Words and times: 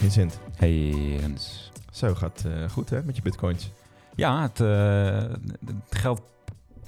Vincent. 0.00 0.40
Hey 0.56 1.16
Rens. 1.20 1.70
Zo, 1.90 2.14
gaat 2.14 2.44
eh, 2.46 2.70
goed 2.70 2.90
hè, 2.90 3.02
met 3.02 3.16
je 3.16 3.22
bitcoins? 3.22 3.70
Ja, 4.14 4.42
het, 4.42 4.60
eh, 4.60 5.34
het 5.66 5.98
geld 5.98 6.22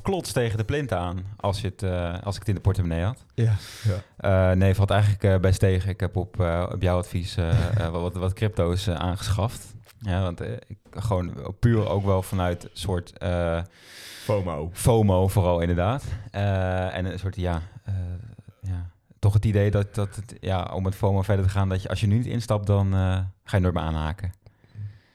klotst 0.03 0.35
tegen 0.35 0.59
de 0.59 0.65
plint 0.65 0.93
aan 0.93 1.25
als, 1.37 1.61
je 1.61 1.69
het, 1.69 1.83
eh, 1.83 2.23
als 2.23 2.35
ik 2.35 2.41
het 2.41 2.49
in 2.49 2.55
de 2.55 2.61
portemonnee 2.61 3.03
had. 3.03 3.25
Ja. 3.35 3.55
ja. 4.19 4.55
Nee, 4.55 4.75
valt 4.75 4.91
eigenlijk 4.91 5.23
eh, 5.23 5.37
best 5.39 5.61
tegen. 5.61 5.91
Ik 5.91 6.01
heb 6.01 6.17
op, 6.17 6.41
op 6.73 6.83
jouw 6.83 6.99
advies 6.99 7.37
wat, 7.93 8.14
wat 8.14 8.33
crypto's 8.33 8.89
aangeschaft. 8.89 9.75
Ja, 9.99 10.23
want 10.23 10.41
ik 10.41 10.79
gewoon 10.91 11.55
puur 11.59 11.89
ook 11.89 12.05
wel 12.05 12.23
vanuit 12.23 12.65
een 12.65 12.71
soort 12.73 13.13
FOMO. 14.25 14.71
FOMO 14.72 15.29
vooral 15.29 15.61
inderdaad. 15.61 16.05
En 16.31 17.05
een 17.05 17.19
soort, 17.19 17.36
ja, 17.36 17.63
ja, 17.85 17.93
toch 19.22 19.32
het 19.32 19.44
idee 19.44 19.71
dat, 19.71 19.94
dat 19.94 20.17
het, 20.17 20.36
ja, 20.40 20.71
om 20.75 20.82
met 20.82 20.94
FOMO 20.94 21.22
verder 21.22 21.44
te 21.44 21.50
gaan, 21.50 21.68
dat 21.68 21.82
je 21.82 21.89
als 21.89 22.00
je 22.00 22.07
nu 22.07 22.17
niet 22.17 22.26
instapt, 22.26 22.67
dan 22.67 22.94
eh, 22.94 23.18
ga 23.44 23.57
je 23.57 23.63
nooit 23.63 23.75
meer 23.75 23.82
aanhaken. 23.82 24.32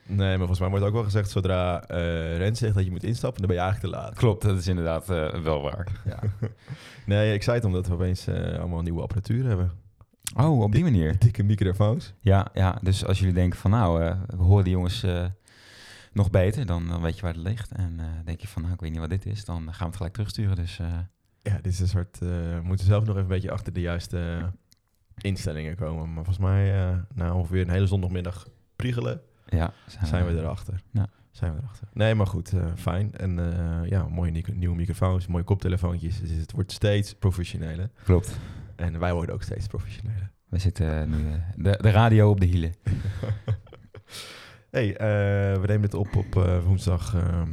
Nee, 0.05 0.27
maar 0.27 0.37
volgens 0.37 0.59
mij 0.59 0.69
wordt 0.69 0.85
ook 0.85 0.93
wel 0.93 1.03
gezegd, 1.03 1.29
zodra 1.29 1.83
eh 1.83 2.37
Rens 2.37 2.59
zegt 2.59 2.73
dat 2.73 2.83
je 2.83 2.91
moet 2.91 3.03
instappen, 3.03 3.39
dan 3.39 3.47
ben 3.47 3.57
je 3.57 3.63
eigenlijk 3.63 3.93
te 3.93 4.01
laat. 4.01 4.15
Klopt, 4.15 4.41
dat 4.41 4.57
is 4.57 4.67
inderdaad 4.67 5.09
eh, 5.09 5.41
wel 5.41 5.61
waar. 5.61 5.87
Ja. 6.05 6.19
Nee, 7.05 7.33
ik 7.33 7.43
zei 7.43 7.55
het 7.55 7.65
omdat 7.65 7.87
we 7.87 7.93
opeens 7.93 8.27
eh, 8.27 8.59
allemaal 8.59 8.81
nieuwe 8.81 9.01
apparatuur 9.01 9.45
hebben. 9.45 9.71
Oh, 10.35 10.61
op 10.61 10.71
die 10.71 10.83
manier. 10.83 11.17
Dikke 11.19 11.43
microfoons. 11.43 12.13
Ja, 12.19 12.47
ja, 12.53 12.79
dus 12.81 13.05
als 13.05 13.19
jullie 13.19 13.33
denken 13.33 13.59
van 13.59 13.71
nou, 13.71 14.15
we 14.27 14.43
horen 14.43 14.63
die 14.63 14.73
jongens 14.73 15.05
nog 16.11 16.29
beter, 16.29 16.65
dan, 16.65 16.87
dan 16.87 17.01
weet 17.01 17.15
je 17.15 17.21
waar 17.21 17.33
het 17.33 17.43
ligt. 17.43 17.71
En 17.71 17.99
denk 18.25 18.39
je 18.39 18.47
van 18.47 18.61
nou, 18.61 18.73
ik 18.73 18.79
weet 18.79 18.91
niet 18.91 18.99
wat 18.99 19.09
dit 19.09 19.25
is, 19.25 19.45
dan 19.45 19.61
gaan 19.63 19.77
we 19.77 19.85
het 19.85 19.95
gelijk 19.95 20.13
terugsturen. 20.13 20.55
Dus 20.55 20.79
Ja, 21.43 21.53
dit 21.61 21.65
is 21.73 21.79
een 21.79 21.87
soort... 21.87 22.21
eh, 22.21 22.27
we 22.29 22.59
moeten 22.63 22.85
zelf 22.85 23.01
nog 23.01 23.09
even 23.09 23.21
een 23.21 23.27
beetje 23.35 23.51
achter 23.51 23.73
de 23.73 23.81
juiste 23.81 24.49
instellingen 25.17 25.75
komen. 25.75 26.05
Maar 26.05 26.23
volgens 26.23 26.37
mij, 26.45 26.89
eh 26.89 26.97
na 27.13 27.33
ongeveer 27.33 27.61
een 27.61 27.69
hele 27.69 27.87
zondagmiddag 27.87 28.47
priegelen, 28.75 29.21
ja, 29.47 29.73
zijn 30.03 30.25
we 30.25 30.33
erachter. 30.39 30.81
Ja. 30.91 31.07
Zijn 31.31 31.53
we 31.53 31.59
erachter. 31.61 31.87
Nee, 31.93 32.15
maar 32.15 32.27
goed, 32.27 32.53
eh, 32.53 32.65
fijn. 32.75 33.15
En 33.15 33.35
ja, 33.89 34.07
mooie 34.07 34.31
nie- 34.31 34.45
nieuwe 34.53 34.75
microfoons, 34.75 35.27
mooie 35.27 35.43
koptelefoontjes. 35.43 36.19
Dus 36.19 36.31
het 36.31 36.51
wordt 36.51 36.71
steeds 36.71 37.13
professioneler. 37.15 37.89
Klopt. 38.03 38.37
En 38.75 38.99
wij 38.99 39.13
worden 39.13 39.35
ook 39.35 39.43
steeds 39.43 39.67
professioneler. 39.67 40.31
We 40.49 40.57
zitten 40.57 41.09
nu 41.09 41.17
de, 41.55 41.77
de 41.81 41.89
radio 41.89 42.29
op 42.29 42.39
de 42.39 42.45
hielen. 42.45 42.73
hey, 44.71 44.93
we 45.59 45.63
nemen 45.67 45.81
dit 45.81 45.93
op 45.93 46.15
op 46.15 46.33
woensdag, 46.65 47.15
ehm, 47.15 47.49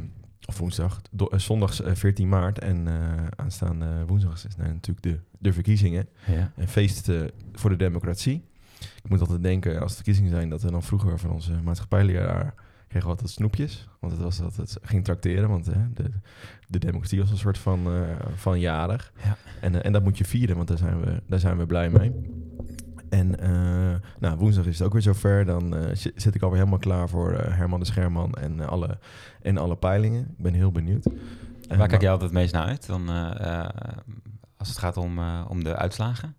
of 0.47 0.57
woensdag, 0.57 1.01
do- 1.11 1.27
eh, 1.27 1.39
zondag 1.39 1.81
eh, 1.81 1.95
14 1.95 2.29
maart. 2.29 2.59
En 2.59 2.87
eh, 2.87 2.93
aanstaande 3.35 4.05
woensdag 4.07 4.45
is 4.45 4.55
nou, 4.55 4.69
natuurlijk 4.69 5.03
de, 5.05 5.19
de 5.39 5.53
verkiezingen. 5.53 6.07
Ja. 6.27 6.51
Een 6.57 6.67
feest 6.67 7.09
eh, 7.09 7.21
voor 7.53 7.69
de 7.69 7.75
democratie. 7.75 8.43
Ik 9.03 9.09
moet 9.09 9.19
altijd 9.19 9.43
denken, 9.43 9.73
als 9.75 9.85
het 9.85 9.95
verkiezingen 9.95 10.29
zijn, 10.31 10.49
dat 10.49 10.61
we 10.61 10.71
dan 10.71 10.83
vroeger 10.83 11.19
van 11.19 11.29
onze 11.31 11.51
maatschappijleraar 11.63 12.53
kregen 12.87 13.09
we 13.09 13.15
altijd 13.15 13.29
snoepjes. 13.33 13.87
Want 13.99 14.13
het 14.13 14.21
was 14.21 14.41
altijd 14.41 14.77
ging 14.81 15.03
tracteren, 15.03 15.49
want 15.49 15.65
hè, 15.65 15.93
de, 15.93 16.09
de 16.67 16.79
democratie 16.79 17.19
was 17.19 17.31
een 17.31 17.37
soort 17.37 17.57
van, 17.57 17.85
eh, 17.87 18.01
van 18.35 18.59
jarig. 18.59 19.13
Ja. 19.23 19.37
En, 19.61 19.75
eh, 19.75 19.85
en 19.85 19.91
dat 19.91 20.03
moet 20.03 20.17
je 20.17 20.25
vieren, 20.25 20.55
want 20.55 20.67
daar 20.67 20.77
zijn 20.77 21.01
we, 21.01 21.21
daar 21.27 21.39
zijn 21.39 21.57
we 21.57 21.65
blij 21.65 21.89
mee. 21.89 22.11
En 23.15 23.39
eh, 23.39 23.95
nou, 24.19 24.37
woensdag 24.37 24.65
is 24.65 24.77
het 24.77 24.87
ook 24.87 24.93
weer 24.93 25.01
zover. 25.01 25.45
Dan 25.45 25.75
eh, 25.75 25.95
zi- 25.95 26.11
zit 26.15 26.35
ik 26.35 26.41
alweer 26.41 26.57
helemaal 26.59 26.79
klaar 26.79 27.09
voor 27.09 27.33
eh, 27.33 27.55
Herman 27.57 27.79
de 27.79 27.85
Scherman 27.85 28.33
en, 28.33 28.59
alle, 28.69 28.97
en 29.41 29.57
alle 29.57 29.75
peilingen. 29.75 30.21
Ik 30.21 30.43
ben 30.43 30.53
heel 30.53 30.71
benieuwd. 30.71 31.03
Waar 31.05 31.77
kijk 31.77 31.91
maar- 31.91 32.01
jij 32.01 32.11
altijd 32.11 32.29
het 32.31 32.39
meest 32.39 32.53
naar 32.53 32.65
uit? 32.65 32.87
Dan, 32.87 33.09
als 34.57 34.67
het 34.69 34.77
gaat 34.77 34.97
om, 34.97 35.19
om 35.47 35.63
de 35.63 35.75
uitslagen? 35.75 36.35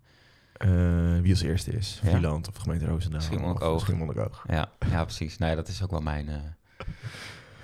Wie 1.21 1.31
als 1.31 1.41
eerste 1.41 1.71
is. 1.71 2.01
Ja. 2.03 2.31
Of 2.33 2.55
gemeente 2.57 2.85
Roosendaal. 2.85 3.21
Schiermonnikoog. 3.21 3.81
Schiermonnikoog. 3.81 4.43
Ja, 4.47 4.69
ja 4.89 5.03
precies. 5.03 5.37
Nee, 5.37 5.55
dat 5.55 5.67
is 5.67 5.83
ook 5.83 5.91
wel 5.91 6.01
mijn... 6.01 6.29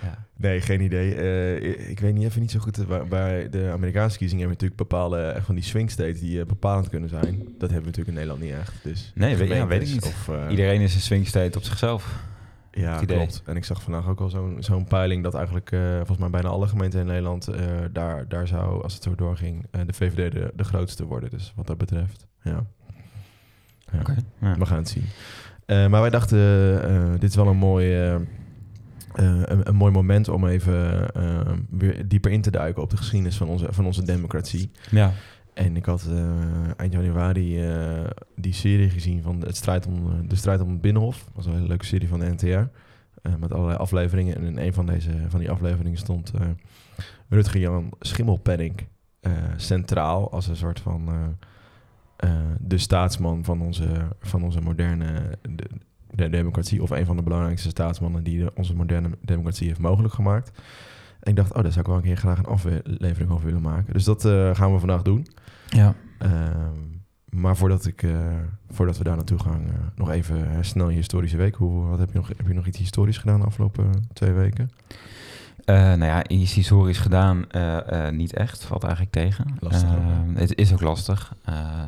ja. 0.04 0.26
Nee, 0.38 0.62
geen 0.62 0.82
idee. 0.82 1.16
Eh, 1.16 1.90
ik- 1.90 2.00
weet 2.00 2.14
niet 2.14 2.24
even 2.24 2.42
niet 2.42 2.52
zo 2.52 2.60
goed. 2.60 2.78
waar- 2.78 3.08
Bij 3.08 3.50
de 3.50 3.70
Amerikaanse 3.74 4.10
verkiezingen 4.10 4.46
hebben 4.48 4.58
we 4.60 4.64
natuurlijk 4.66 4.90
bepaalde 4.90 5.42
van 5.42 5.56
die 5.56 5.64
swing 5.64 5.92
states 5.92 6.20
die 6.20 6.40
eh, 6.40 6.46
bepalend 6.46 6.90
kunnen 6.90 7.10
zijn. 7.10 7.36
Dat 7.38 7.70
hebben 7.72 7.92
we 7.92 7.98
natuurlijk 7.98 8.08
in 8.08 8.14
Nederland 8.14 8.42
niet 8.42 8.52
echt. 8.52 8.74
Dus 8.84 9.12
Nee, 9.16 9.36
weet- 9.36 9.48
ja, 9.50 9.68
weet 9.68 9.82
ik 9.88 9.94
niet. 9.94 10.06
Of, 10.06 10.30
eh, 10.30 10.46
Iedereen 10.50 10.82
is 10.82 10.96
een 10.96 11.02
swing 11.02 11.28
state 11.28 11.58
op 11.58 11.64
zichzelf. 11.64 12.16
ja, 12.72 13.00
klopt. 13.06 13.42
En 13.46 13.56
ik 13.56 13.64
zag 13.66 13.82
vandaag 13.82 14.08
ook 14.08 14.20
al 14.20 14.30
zo'n 14.30 14.56
zo'n 14.60 14.84
peiling 14.86 15.24
dat 15.24 15.34
eigenlijk 15.36 15.70
volgens 15.98 16.18
mij 16.18 16.30
bijna 16.30 16.48
alle 16.50 16.68
gemeenten 16.68 17.00
in 17.00 17.06
Nederland 17.06 17.50
daar, 17.92 18.28
daar 18.28 18.48
zou, 18.48 18.84
als 18.84 18.94
het 18.94 19.04
zo 19.04 19.16
doorging, 19.16 19.66
de 19.86 19.94
VVD 19.94 20.32
de, 20.32 20.52
de 20.56 20.64
grootste 20.64 21.06
worden. 21.06 21.30
Dus 21.30 21.54
wat 21.56 21.68
dat 21.68 21.78
betreft, 21.78 22.28
ja. 22.44 22.66
ja. 23.92 24.00
Oké. 24.00 24.16
Ja. 24.42 24.58
We 24.58 24.66
gaan 24.66 24.78
het 24.78 24.90
zien. 24.90 25.06
Maar 25.68 26.02
wij 26.02 26.10
dachten, 26.10 27.12
dit 27.20 27.30
is 27.30 27.36
wel 27.36 27.48
een 27.48 27.58
mooi, 27.58 28.18
eh, 29.16 29.26
een, 29.26 29.68
een 29.68 29.76
mooi 29.76 29.92
moment 29.92 30.28
om 30.30 30.48
even 30.48 31.10
eh, 31.14 31.40
weer 31.70 32.08
dieper 32.08 32.32
in 32.32 32.42
te 32.42 32.52
duiken 32.52 32.84
op 32.84 32.90
de 32.90 32.98
geschiedenis 32.98 33.38
van 33.38 33.48
onze, 33.48 33.68
van 33.70 33.86
onze 33.86 34.04
democratie. 34.04 34.72
ja. 34.92 35.12
En 35.54 35.76
ik 35.76 35.86
had 35.86 36.08
eh, 36.10 36.30
eind 36.78 36.94
januari 36.94 37.62
die 38.36 38.54
serie 38.54 38.90
gezien 38.90 39.22
van 39.22 39.40
de, 39.40 39.46
het 39.46 39.56
strijd 39.56 39.86
om, 39.86 40.28
de 40.28 40.36
strijd 40.36 40.62
om 40.62 40.70
het 40.70 40.82
Binnenhof. 40.82 41.24
Dat 41.24 41.34
was 41.34 41.46
een 41.46 41.54
hele 41.54 41.68
leuke 41.68 41.86
serie 41.86 42.08
van 42.08 42.20
de 42.20 42.32
NTR. 42.32 42.64
met 43.40 43.54
allerlei 43.54 43.78
afleveringen. 43.78 44.36
En 44.36 44.44
in 44.44 44.58
een 44.58 44.74
van, 44.74 44.86
deze, 44.86 45.12
van 45.28 45.40
die 45.40 45.52
afleveringen 45.52 45.98
stond 45.98 46.32
Rutger 47.30 47.60
Jan 47.60 47.92
Schimmelpenninck 48.00 48.86
eh, 49.20 49.32
centraal 49.56 50.32
als 50.32 50.48
een 50.48 50.56
soort 50.56 50.80
van 50.80 51.10
de 52.60 52.78
staatsman 52.78 53.44
van 53.44 53.62
onze, 53.62 54.08
van 54.20 54.44
onze 54.44 54.62
moderne 54.62 55.38
de, 55.42 55.70
de 56.16 56.30
democratie. 56.30 56.82
Of 56.82 56.90
een 56.90 57.06
van 57.06 57.16
de 57.16 57.24
belangrijkste 57.24 57.70
staatsmannen 57.70 58.24
die 58.24 58.40
de- 58.40 58.52
onze 58.56 58.76
moderne 58.76 59.10
democratie 59.22 59.68
heeft 59.68 59.80
mogelijk 59.80 60.14
gemaakt. 60.14 60.52
En 61.20 61.30
ik 61.32 61.36
dacht, 61.36 61.54
oh, 61.54 61.62
daar 61.64 61.72
zou 61.72 61.80
ik 61.80 61.88
wel 61.88 61.96
een 61.96 62.02
keer 62.04 62.18
graag 62.18 62.38
een 62.38 62.46
aflevering 62.46 63.32
over 63.32 63.46
willen 63.46 63.62
maken. 63.62 63.94
Dus 63.94 64.04
dat 64.04 64.26
eh, 64.26 64.56
gaan 64.56 64.74
we 64.74 64.80
vandaag 64.80 65.02
doen. 65.02 65.28
ja. 65.70 65.96
Ehm, 66.18 66.80
maar 67.30 67.58
voordat, 67.58 67.86
ik, 67.86 68.04
eh, 68.04 68.12
voordat 68.70 68.98
we 68.98 69.04
daar 69.04 69.16
naartoe 69.16 69.40
gaan, 69.40 69.62
eh, 69.68 69.74
nog 69.96 70.10
even 70.10 70.66
snel 70.66 70.90
je 70.90 70.96
historische 70.96 71.38
week. 71.38 71.56
Hoe, 71.56 71.86
wat 71.86 72.00
heb, 72.00 72.12
je 72.12 72.18
nog, 72.18 72.28
heb 72.28 72.48
je 72.48 72.54
nog 72.54 72.66
iets 72.68 72.78
historisch 72.78 73.18
gedaan 73.18 73.40
de 73.40 73.46
afgelopen 73.46 73.90
twee 74.14 74.32
weken? 74.32 74.72
Eh, 75.66 75.76
nou 75.76 76.06
ja, 76.06 76.28
iets 76.28 76.54
historisch 76.54 76.98
gedaan, 76.98 77.52
eh, 77.52 78.08
eh, 78.08 78.14
niet 78.14 78.34
echt. 78.34 78.64
Valt 78.64 78.84
eigenlijk 78.84 79.14
tegen. 79.14 79.46
Lastig 79.60 79.90
ook, 79.90 80.04
hè? 80.04 80.34
Eh, 80.34 80.40
het 80.40 80.58
is 80.58 80.74
ook 80.74 80.82
lastig. 80.82 81.34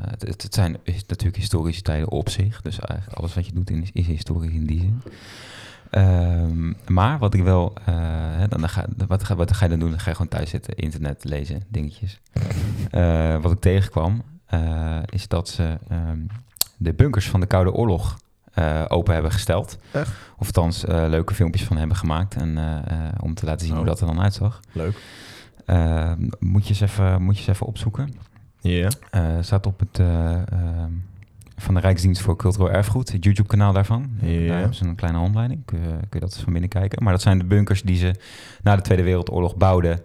Het, 0.09 0.22
het, 0.22 0.41
het 0.41 0.53
zijn 0.53 0.78
is 0.84 1.06
natuurlijk 1.06 1.38
historische 1.38 1.81
tijden 1.81 2.09
op 2.09 2.30
zich. 2.30 2.62
Dus 2.62 2.80
eigenlijk 2.80 3.19
alles 3.19 3.34
wat 3.34 3.46
je 3.46 3.53
doet 3.53 3.69
in, 3.69 3.88
is 3.94 4.08
historisch 4.08 4.53
in 4.53 4.66
die 4.66 4.80
zin. 4.80 5.02
Ehm, 5.90 6.74
maar 6.94 7.19
wat 7.19 7.34
ik 7.34 7.44
wel... 7.44 7.74
hè, 7.84 8.47
dan, 8.47 8.59
dan 8.59 8.69
ga, 8.69 8.86
wat, 9.08 9.24
ga, 9.24 9.36
wat 9.36 9.53
ga 9.53 9.63
je 9.63 9.69
dan 9.69 9.80
doen? 9.80 9.90
Dan 9.90 10.00
ga 10.00 10.09
je 10.09 10.16
gewoon 10.16 10.31
thuis 10.31 10.50
zitten, 10.50 10.75
internet 10.75 11.24
lezen, 11.24 11.63
dingetjes. 11.68 12.19
Wat 13.42 13.52
ik 13.52 13.59
tegenkwam, 13.59 14.24
is 15.06 15.28
dat 15.28 15.50
ze 15.50 15.78
ehm, 15.88 16.19
de 16.78 16.94
bunkers 16.94 17.30
van 17.30 17.40
de 17.40 17.46
Koude 17.46 17.74
Oorlog 17.74 18.18
eh, 18.56 18.84
open 18.88 19.14
hebben 19.14 19.32
gesteld. 19.32 19.78
Echt? 19.92 20.12
Of 20.38 20.46
althans 20.46 20.86
eh, 20.86 21.06
leuke 21.08 21.34
filmpjes 21.34 21.64
van 21.64 21.78
hebben 21.78 21.98
gemaakt. 21.98 22.36
En, 22.36 22.58
eh, 22.58 23.08
om 23.20 23.34
te 23.34 23.46
laten 23.46 23.62
zien 23.66 23.72
Oh. 23.72 23.78
hoe 23.78 23.88
dat 23.88 24.00
er 24.00 24.06
dan 24.08 24.22
uitzag. 24.22 24.60
Leuk. 24.72 24.98
Eh, 25.66 26.12
moet, 26.40 26.64
je 26.64 26.70
eens 26.70 26.82
even, 26.82 27.22
moet 27.22 27.34
je 27.34 27.40
eens 27.40 27.50
even 27.50 27.66
opzoeken. 27.68 28.14
Ja. 28.60 28.90
Eh 29.10 29.22
staat 29.42 29.66
op 29.66 29.80
het 29.80 30.00
eh, 30.00 30.32
ehm, 30.34 30.92
van 31.58 31.74
de 31.74 31.80
Rijksdienst 31.80 32.22
voor 32.22 32.36
Cultureel 32.36 32.72
Erfgoed, 32.72 33.12
het 33.12 33.24
YouTube-kanaal 33.24 33.74
daarvan. 33.74 34.10
Ja. 34.22 34.48
Daar 34.48 34.58
hebben 34.58 34.76
ze 34.76 34.86
een 34.86 34.96
kleine 34.96 35.20
handleiding. 35.20 35.62
Kun 35.66 35.80
je, 35.80 35.88
kun 35.88 36.08
je 36.12 36.20
dat 36.20 36.34
eens 36.34 36.44
van 36.44 36.52
binnen 36.52 36.70
kijken. 36.70 37.04
Maar 37.04 37.14
dat 37.14 37.22
zijn 37.22 37.38
de 37.38 37.46
bunkers 37.46 37.82
die 37.82 37.98
ze 37.98 38.16
na 38.64 38.75
de 38.75 38.81
Tweede 38.81 39.04
Wereldoorlog 39.04 39.56
bouwden. 39.56 40.00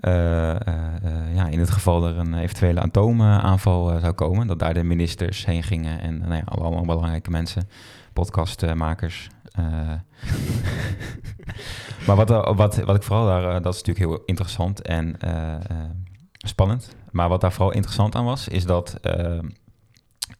Eh, 0.00 0.50
eh, 0.50 0.56
eh, 1.02 1.34
ja, 1.34 1.46
in 1.46 1.58
het 1.58 1.70
geval 1.70 2.06
er 2.06 2.18
een 2.18 2.34
eventuele 2.34 2.80
atoomaanval 2.80 3.98
zou 4.00 4.12
komen, 4.12 4.46
dat 4.46 4.58
daar 4.58 4.74
de 4.74 4.82
ministers 4.82 5.46
heen 5.46 5.62
gingen 5.62 6.00
en 6.00 6.18
nou 6.18 6.34
ja, 6.34 6.42
allemaal 6.44 6.84
belangrijke 6.84 7.30
mensen, 7.30 7.68
podcastmakers. 8.12 9.28
maar 12.06 12.16
wat, 12.16 12.28
wat, 12.56 12.76
wat 12.76 12.96
ik 12.96 13.02
vooral 13.02 13.26
daar, 13.26 13.62
dat 13.62 13.74
is 13.74 13.82
natuurlijk 13.82 14.06
heel 14.06 14.22
interessant 14.24 14.82
en 14.82 15.16
spannend. 16.36 16.96
Maar 17.10 17.28
wat 17.28 17.40
daar 17.40 17.52
vooral 17.52 17.72
interessant 17.72 18.14
aan 18.14 18.24
was, 18.24 18.48
is 18.48 18.64
dat 18.64 19.00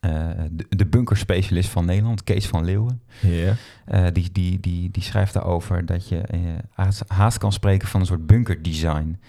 eh, 0.01 0.29
de, 0.51 0.67
de 0.69 0.87
bunkerspecialist 0.87 1.69
van 1.71 1.85
Nederland, 1.85 2.25
Kees 2.25 2.47
van 2.47 2.65
Leeuwen, 2.65 3.03
eh, 3.85 4.07
die, 4.13 4.33
die, 4.33 4.61
die, 4.61 4.91
die 4.91 5.03
schrijft 5.03 5.33
daarover 5.33 5.87
dat 5.87 6.09
je 6.09 6.19
eh, 6.21 6.41
haast, 7.07 7.39
kan 7.39 7.53
spreken 7.53 7.89
van 7.89 8.01
een 8.01 8.07
soort 8.07 8.27
bunkerdesign. 8.27 9.21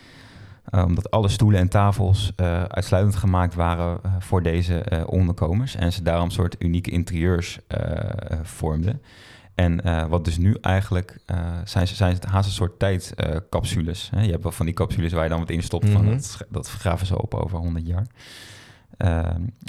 Omdat 0.71 1.11
alle 1.11 1.27
stoelen 1.29 1.59
en 1.59 1.69
tafels 1.69 2.31
uitsluitend 2.67 3.15
gemaakt 3.15 3.55
waren 3.55 3.99
voor 4.19 4.43
deze 4.43 5.05
onderkomers. 5.09 5.75
En 5.75 5.93
ze 5.93 6.01
daarom 6.03 6.29
soort 6.29 6.55
unieke 6.59 6.91
interieurs 6.91 7.59
vormden. 8.43 9.01
En 9.55 9.81
wat 10.09 10.25
dus 10.25 10.37
nu 10.37 10.57
eigenlijk 10.61 11.17
zijn, 11.63 11.87
ze- 11.87 11.95
zijn 11.95 12.13
het 12.13 12.25
haast 12.25 12.47
een 12.47 12.53
soort 12.55 12.79
tijdcapsules. 12.79 14.09
je 14.21 14.31
hebt 14.31 14.43
wel 14.43 14.51
van 14.51 14.65
die 14.65 14.75
capsules 14.75 15.11
waar 15.13 15.23
je 15.23 15.29
dan 15.29 15.39
wat 15.39 15.49
in 15.49 15.63
stopt. 15.63 15.89
van 15.89 16.01
Mhm. 16.03 16.11
dat, 16.11 16.37
dat 16.49 16.67
graven 16.69 17.07
ze 17.07 17.21
op 17.21 17.33
over 17.33 17.57
100 17.57 17.87
jaar. 17.87 18.05
Uh, 18.97 19.19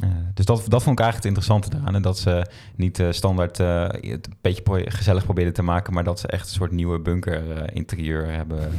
uh, 0.05 0.11
dus 0.35 0.45
dat, 0.45 0.65
dat 0.69 0.83
vond 0.83 0.99
ik 0.99 1.05
eigenlijk 1.05 1.15
het 1.15 1.25
interessante 1.25 1.71
daaraan. 1.71 1.95
En 1.95 2.03
dat 2.03 2.19
ze 2.19 2.47
niet 2.77 2.99
uh, 2.99 3.11
standaard 3.11 3.59
het 3.59 4.27
een 4.27 4.37
beetje 4.41 4.63
pro 4.63 4.83
gezellig 4.85 5.25
probeerden 5.25 5.55
te 5.55 5.63
maken, 5.63 5.93
maar 5.93 6.05
dat 6.05 6.21
ze 6.21 6.27
echt 6.27 6.47
een 6.49 6.55
soort 6.55 6.71
nieuwe 6.71 7.01
bunker-interieur 7.01 8.31
hebben, 8.31 8.71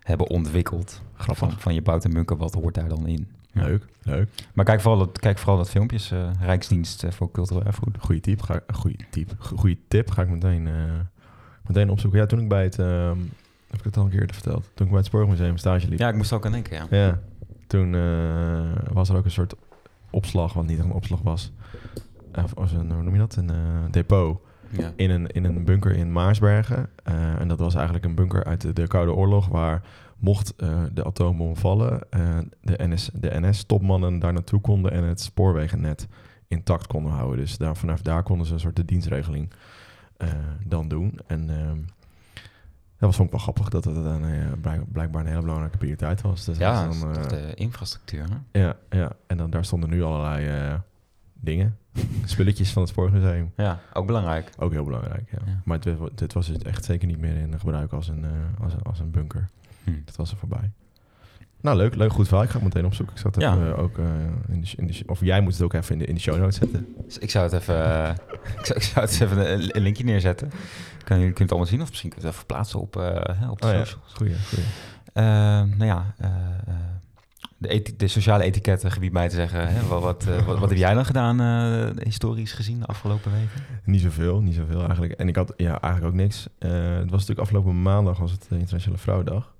hebben 0.00 0.26
ontwikkeld. 0.26 1.02
Van, 1.14 1.52
van 1.52 1.74
je 1.74 1.82
bouwt 1.82 2.04
een 2.04 2.12
bunker, 2.12 2.36
wat 2.36 2.54
hoort 2.54 2.74
daar 2.74 2.88
dan 2.88 3.06
in? 3.06 3.28
Leuk, 3.52 3.84
leuk. 4.02 4.28
Maar 4.54 4.64
kijk 4.64 4.80
vooral 4.80 4.98
dat, 4.98 5.18
kijk 5.18 5.38
vooral 5.38 5.56
dat 5.56 5.70
filmpjes, 5.70 6.12
Rijksdienst 6.40 7.04
voor 7.08 7.30
Cultureel 7.30 7.64
Erfgoed. 7.64 7.96
Goeie 8.00 8.20
tip, 8.20 8.42
ga, 8.42 8.60
goeie 8.72 9.06
tip, 9.10 9.34
goeie 9.38 9.78
tip, 9.88 10.10
ga 10.10 10.22
ik 10.22 10.28
meteen, 10.28 10.68
meteen 11.66 11.90
opzoeken. 11.90 12.20
Ja, 12.20 12.26
toen 12.26 12.40
ik 12.40 12.48
bij 12.48 12.62
het, 12.62 12.78
ehm, 12.78 13.18
heb 13.70 13.78
ik 13.78 13.84
het 13.84 13.96
al 13.96 14.04
een 14.04 14.10
keer 14.10 14.28
verteld, 14.32 14.70
toen 14.74 14.86
ik 14.86 14.92
bij 14.92 15.00
het 15.00 15.06
Spoormuseum 15.06 15.56
stage 15.56 15.88
liep. 15.88 15.98
Ja, 15.98 16.08
ik 16.08 16.14
moest 16.14 16.32
ook 16.32 16.46
aan 16.46 16.52
denken, 16.52 16.76
ja. 16.76 16.86
Ja, 16.90 17.20
toen 17.66 17.90
was 18.92 19.08
er 19.08 19.16
ook 19.16 19.24
een 19.24 19.30
soort 19.30 19.54
opslag, 20.10 20.52
wat 20.52 20.66
niet 20.66 20.78
een 20.78 20.92
opslag 20.92 21.20
was. 21.22 21.52
Of, 22.34 22.52
of 22.52 22.72
een, 22.72 22.92
hoe 22.92 23.02
noem 23.02 23.12
je 23.12 23.18
dat? 23.18 23.36
Een 23.36 23.50
uh, 23.50 23.90
depot. 23.90 24.40
Ja. 24.70 24.92
In, 24.96 25.10
een, 25.10 25.26
in 25.26 25.44
een 25.44 25.64
bunker 25.64 25.96
in 25.96 26.12
Maarsbergen. 26.12 26.88
Uh, 27.08 27.40
en 27.40 27.48
dat 27.48 27.58
was 27.58 27.74
eigenlijk 27.74 28.04
een 28.04 28.14
bunker 28.14 28.44
uit 28.44 28.60
de, 28.60 28.72
de 28.72 28.86
Koude 28.86 29.12
Oorlog, 29.12 29.48
waar 29.48 29.82
mocht 30.18 30.54
uh, 30.56 30.82
de 30.92 31.04
atoombom 31.04 31.56
vallen, 31.56 32.00
de, 32.60 32.86
NS, 32.86 33.10
de 33.14 33.40
NS-topmannen 33.40 34.18
daar 34.18 34.32
naartoe 34.32 34.60
konden 34.60 34.92
en 34.92 35.04
het 35.04 35.20
spoorwegennet 35.20 36.08
intact 36.48 36.86
konden 36.86 37.12
houden. 37.12 37.38
Dus 37.38 37.58
daar, 37.58 37.76
vanaf 37.76 38.02
daar 38.02 38.22
konden 38.22 38.46
ze 38.46 38.52
een 38.52 38.60
soort 38.60 38.76
de 38.76 38.84
dienstregeling 38.84 39.50
dan 40.64 40.88
doen. 40.88 41.18
En 41.26 41.50
ehm, 41.50 41.78
dat 42.98 43.08
was 43.08 43.16
vond 43.16 43.28
ik 43.28 43.34
wel 43.34 43.42
grappig 43.42 43.68
dat 43.68 43.84
het 43.84 43.94
dan 43.94 44.24
uh, 44.24 44.80
blijkbaar 44.92 45.20
een 45.20 45.26
hele 45.26 45.40
belangrijke 45.40 45.78
prioriteit 45.78 46.20
was. 46.20 46.44
Dus 46.44 46.58
ja, 46.58 46.86
dan, 46.86 47.10
uh, 47.10 47.28
de 47.28 47.54
infrastructuur. 47.54 48.24
Hè? 48.30 48.60
Ja, 48.60 48.76
ja, 48.90 49.12
en 49.26 49.36
dan 49.36 49.50
daar 49.50 49.64
stonden 49.64 49.90
nu 49.90 50.02
allerlei 50.02 50.68
uh, 50.68 50.74
dingen, 51.34 51.78
spulletjes 52.24 52.72
van 52.72 52.82
het 52.82 52.90
Spoormuseum. 52.90 53.52
Ja, 53.56 53.80
ook 53.92 54.06
belangrijk. 54.06 54.50
Ook 54.58 54.72
heel 54.72 54.84
belangrijk, 54.84 55.30
ja. 55.30 55.38
ja. 55.46 55.60
Maar 55.64 55.80
dit, 55.80 55.98
dit, 56.14 56.32
was 56.32 56.46
het 56.46 56.64
echt 56.64 56.84
zeker 56.84 57.06
niet 57.06 57.20
meer 57.20 57.36
in 57.36 57.58
gebruik 57.58 57.92
als 57.92 58.08
een, 58.08 58.24
als, 58.60 58.72
een, 58.72 58.82
als 58.82 59.00
een 59.00 59.10
bunker. 59.10 59.48
Hm. 59.84 59.90
Dat 60.04 60.16
was 60.16 60.30
er 60.30 60.36
voorbij. 60.36 60.70
Nou, 61.60 61.76
leuk, 61.76 61.94
leuk, 61.94 62.12
goed 62.12 62.26
verhaal. 62.26 62.44
Ik 62.44 62.50
ga 62.50 62.56
het 62.56 62.64
meteen 62.64 62.86
opzoeken. 62.86 63.14
Ik 63.14 63.20
zat 63.20 63.36
even 63.36 63.64
ja. 63.64 63.72
ook 63.72 63.98
in, 64.48 64.60
de, 64.60 64.72
in 64.76 64.86
de, 64.86 65.02
of 65.06 65.20
jij 65.20 65.40
moet 65.40 65.52
het 65.52 65.62
ook 65.62 65.72
even 65.72 65.92
in 65.92 65.98
de, 65.98 66.04
in 66.04 66.14
de 66.14 66.20
show 66.20 66.38
notes 66.38 66.56
zetten. 66.56 66.96
Ik 67.18 67.30
zou 67.30 67.44
het 67.44 67.52
even, 67.52 68.10
ik, 68.58 68.64
zou, 68.64 68.78
ik 68.78 68.84
zou 68.84 69.06
het 69.06 69.20
even 69.20 69.52
een, 69.52 69.76
een 69.76 69.82
linkje 69.82 70.04
neerzetten. 70.04 70.50
Kan, 71.04 71.18
je 71.18 71.24
kunt 71.24 71.38
het 71.38 71.50
allemaal 71.50 71.68
zien 71.68 71.82
of 71.82 71.88
misschien 71.88 72.10
kunt 72.10 72.22
je 72.22 72.28
het 72.28 72.36
even 72.36 72.46
plaatsen 72.46 72.80
op, 72.80 72.96
op 73.50 73.60
de 73.60 73.66
oh, 73.66 73.70
socials. 73.70 73.90
Ja. 73.90 74.14
Goeie, 74.14 74.34
goeie. 74.48 74.66
Uh, 75.14 75.24
nou 75.78 75.84
ja, 75.84 76.14
de, 77.58 77.94
de, 77.96 78.08
sociale 78.08 78.44
etiketten 78.44 78.92
gebied 78.92 79.12
mij 79.12 79.28
te 79.28 79.34
zeggen. 79.34 79.68
Hè? 79.68 79.86
Wat, 79.86 80.02
wat, 80.02 80.24
wat, 80.24 80.58
wat, 80.58 80.68
heb 80.68 80.78
jij 80.78 80.94
dan 80.94 81.04
gedaan 81.04 81.40
historisch 82.02 82.52
gezien 82.52 82.78
de 82.78 82.86
afgelopen 82.86 83.32
weken? 83.32 83.64
Niet 83.84 84.00
zoveel, 84.00 84.40
niet 84.40 84.54
zoveel 84.54 84.80
eigenlijk. 84.80 85.12
En 85.12 85.28
ik 85.28 85.36
had 85.36 85.52
ja, 85.56 85.80
eigenlijk 85.80 86.14
ook 86.14 86.20
niks. 86.20 86.48
het 86.58 87.10
was 87.10 87.20
natuurlijk 87.20 87.38
afgelopen 87.38 87.82
maandag 87.82 88.18
was 88.18 88.30
het 88.30 88.46
Internationale 88.50 88.98
Vrouwendag. 88.98 89.54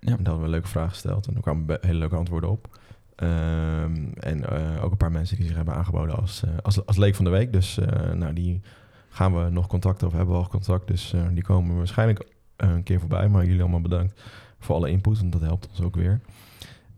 Ja. 0.00 0.16
En 0.16 0.16
daar 0.16 0.26
hadden 0.26 0.42
we 0.42 0.48
leuke 0.48 0.68
vraag 0.68 0.90
gesteld 0.90 1.26
en 1.26 1.34
er 1.34 1.40
kwamen 1.40 1.78
hele 1.80 1.98
leuke 1.98 2.16
antwoorden 2.16 2.50
op. 2.50 2.78
Um, 3.16 4.12
en 4.14 4.46
ook 4.80 4.90
een 4.90 4.96
paar 4.96 5.12
mensen 5.12 5.36
die 5.36 5.46
zich 5.46 5.56
hebben 5.56 5.74
aangeboden 5.74 6.16
als, 6.16 6.42
als, 6.62 6.86
als 6.86 6.96
leek 6.96 7.14
van 7.14 7.24
de 7.24 7.30
week. 7.30 7.52
Dus 7.52 7.78
nou, 8.14 8.32
die 8.32 8.60
gaan 9.08 9.44
we 9.44 9.50
nog 9.50 9.66
contact 9.66 10.02
of 10.02 10.12
hebben 10.12 10.34
we 10.34 10.40
al 10.40 10.48
contact. 10.48 10.86
Dus 10.86 11.14
die 11.32 11.42
komen 11.42 11.76
waarschijnlijk 11.76 12.26
een 12.56 12.82
keer 12.82 13.00
voorbij. 13.00 13.28
Maar 13.28 13.44
jullie 13.44 13.60
allemaal 13.60 13.80
bedankt 13.80 14.20
voor 14.58 14.74
alle 14.74 14.90
input, 14.90 15.18
want 15.20 15.32
dat 15.32 15.40
helpt 15.40 15.68
ons 15.68 15.80
ook 15.80 15.94
weer. 15.94 16.20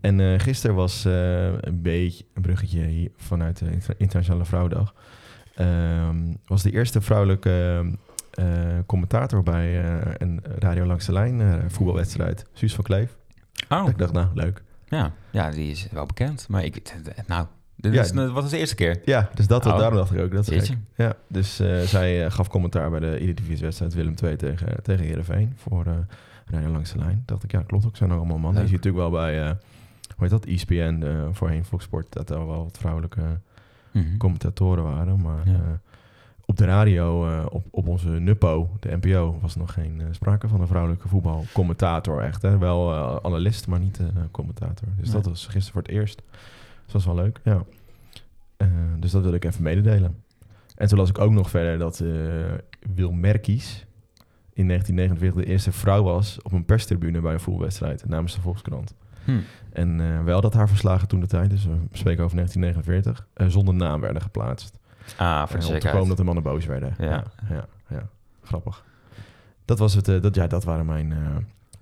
En 0.00 0.40
gisteren 0.40 0.76
was 0.76 1.04
een 1.04 1.82
beetje 1.82 2.24
een 2.34 2.42
bruggetje 2.42 2.84
hier 2.84 3.10
vanuit 3.16 3.58
de 3.58 3.94
Internationale 3.96 4.44
Vrouwendag. 4.44 4.94
Ehm, 5.54 6.34
was 6.46 6.62
de 6.62 6.72
eerste 6.72 7.00
vrouwelijke 7.00 7.84
commentator 8.86 9.42
bij 9.42 9.84
een 10.18 10.40
Radio 10.58 10.86
Langs 10.86 11.06
de 11.06 11.12
Lijn 11.12 11.70
voetbalwedstrijd. 11.70 12.46
Suus 12.52 12.74
van 12.74 12.84
Kleef. 12.84 13.16
Oh. 13.68 13.88
ik 13.88 13.98
dacht, 13.98 14.12
nou, 14.12 14.28
leuk. 14.34 14.62
Ja, 14.88 15.12
ja, 15.30 15.50
die 15.50 15.70
is 15.70 15.88
wel 15.90 16.06
bekend. 16.06 16.48
Maar 16.48 16.64
ik, 16.64 16.94
nou, 17.26 17.46
dit 17.76 17.92
ja, 17.92 18.02
is, 18.02 18.12
wat 18.12 18.32
was 18.32 18.50
de 18.50 18.58
eerste 18.58 18.74
keer? 18.74 19.00
Ja, 19.04 19.30
dus 19.34 19.46
dat, 19.46 19.66
oh. 19.66 19.78
daarom 19.78 19.96
dacht 19.96 20.14
ik 20.14 20.20
ook. 20.20 20.32
Dat 20.32 20.50
is 20.50 20.72
Ja, 20.96 21.14
dus 21.26 21.60
uh, 21.60 21.80
zij 21.80 22.24
uh, 22.24 22.30
gaf 22.30 22.48
commentaar 22.48 22.90
bij 22.90 23.00
de 23.00 23.18
Eredivisie-wedstrijd 23.18 23.94
Willem 23.94 24.14
II 24.22 24.36
tegen, 24.36 24.82
tegen 24.82 25.04
Heerenveen 25.04 25.52
voor 25.56 25.86
uh, 25.86 25.92
Rijden 26.46 26.70
Langs 26.70 26.92
de 26.92 26.98
Lijn. 26.98 27.22
dacht 27.26 27.44
ik, 27.44 27.52
ja, 27.52 27.62
klopt 27.66 27.86
ook. 27.86 27.96
zijn 27.96 28.08
nog 28.08 28.18
allemaal 28.18 28.38
mannen. 28.38 28.62
Je 28.62 28.68
ziet 28.68 28.76
natuurlijk 28.76 29.10
wel 29.10 29.20
bij, 29.20 29.46
hoe 30.16 30.28
heet 30.28 30.30
dat, 30.30 30.44
ESPN, 30.44 31.28
voorheen 31.32 31.64
Fox 31.64 31.84
Sport, 31.84 32.12
dat 32.12 32.30
er 32.30 32.46
wel 32.46 32.64
wat 32.64 32.78
vrouwelijke 32.78 33.20
mm 33.92 34.02
-hmm. 34.02 34.16
commentatoren 34.16 34.84
waren. 34.84 35.20
Maar 35.20 35.48
ja. 35.48 35.80
Op 36.52 36.58
de 36.58 36.64
radio, 36.64 37.26
op, 37.50 37.64
op 37.70 37.88
onze 37.88 38.08
NUPO, 38.08 38.70
de 38.80 38.96
NPO, 39.00 39.38
was 39.40 39.56
nog 39.56 39.72
geen 39.72 40.02
sprake 40.10 40.48
van 40.48 40.60
een 40.60 40.66
vrouwelijke 40.66 41.08
voetbalcommentator 41.08 42.22
echt. 42.22 42.42
Hè? 42.42 42.58
Wel 42.58 42.94
analist, 43.24 43.66
maar 43.66 43.78
niet 43.78 44.00
commentator. 44.30 44.88
Dus 44.96 45.10
dat 45.10 45.26
was 45.26 45.46
gisteren 45.46 45.72
voor 45.72 45.82
het 45.82 45.90
eerst. 45.90 46.22
Dus 46.26 46.92
dat 46.92 46.92
was 46.92 47.04
wel 47.04 47.14
leuk, 47.14 47.40
ja. 47.44 47.64
Dus 48.98 49.10
dat 49.10 49.22
wil 49.22 49.32
ik 49.32 49.44
even 49.44 49.62
mededelen. 49.62 50.22
En 50.76 50.88
toen 50.88 50.98
las 50.98 51.08
ik 51.08 51.18
ook 51.18 51.32
nog 51.32 51.50
verder 51.50 51.78
dat 51.78 52.04
Wil 52.94 53.12
Merkies 53.12 53.86
in 54.52 54.66
1949 54.66 55.44
de 55.44 55.50
eerste 55.50 55.72
vrouw 55.72 56.02
was 56.02 56.42
op 56.42 56.52
een 56.52 56.64
perstribune 56.64 57.20
bij 57.20 57.32
een 57.32 57.40
voetbalwedstrijd 57.40 58.08
namens 58.08 58.34
de 58.34 58.40
Volkskrant. 58.40 58.94
Hm. 59.24 59.38
En 59.72 60.24
wel 60.24 60.40
dat 60.40 60.54
haar 60.54 60.68
verslagen 60.68 61.08
toen 61.08 61.20
de 61.20 61.26
tijd, 61.26 61.50
dus 61.50 61.64
we 61.64 61.76
spreken 61.92 62.24
over 62.24 62.36
1949, 62.36 63.26
zonder 63.52 63.74
naam 63.74 64.00
werden 64.00 64.22
geplaatst. 64.22 64.80
Ah, 65.16 65.48
voor 65.48 65.60
de 65.60 65.66
Om 65.66 65.78
te 65.78 65.88
komen 65.88 66.08
dat 66.08 66.16
de 66.16 66.24
mannen 66.24 66.42
boos 66.42 66.66
werden. 66.66 66.94
Ja, 66.98 67.24
ja, 67.48 67.66
ja, 67.88 68.08
grappig. 68.42 68.84
Dat, 69.64 69.78
was 69.78 69.94
het, 69.94 70.04
dat, 70.04 70.34
ja, 70.34 70.46
dat 70.46 70.64
waren 70.64 70.86
mijn 70.86 71.14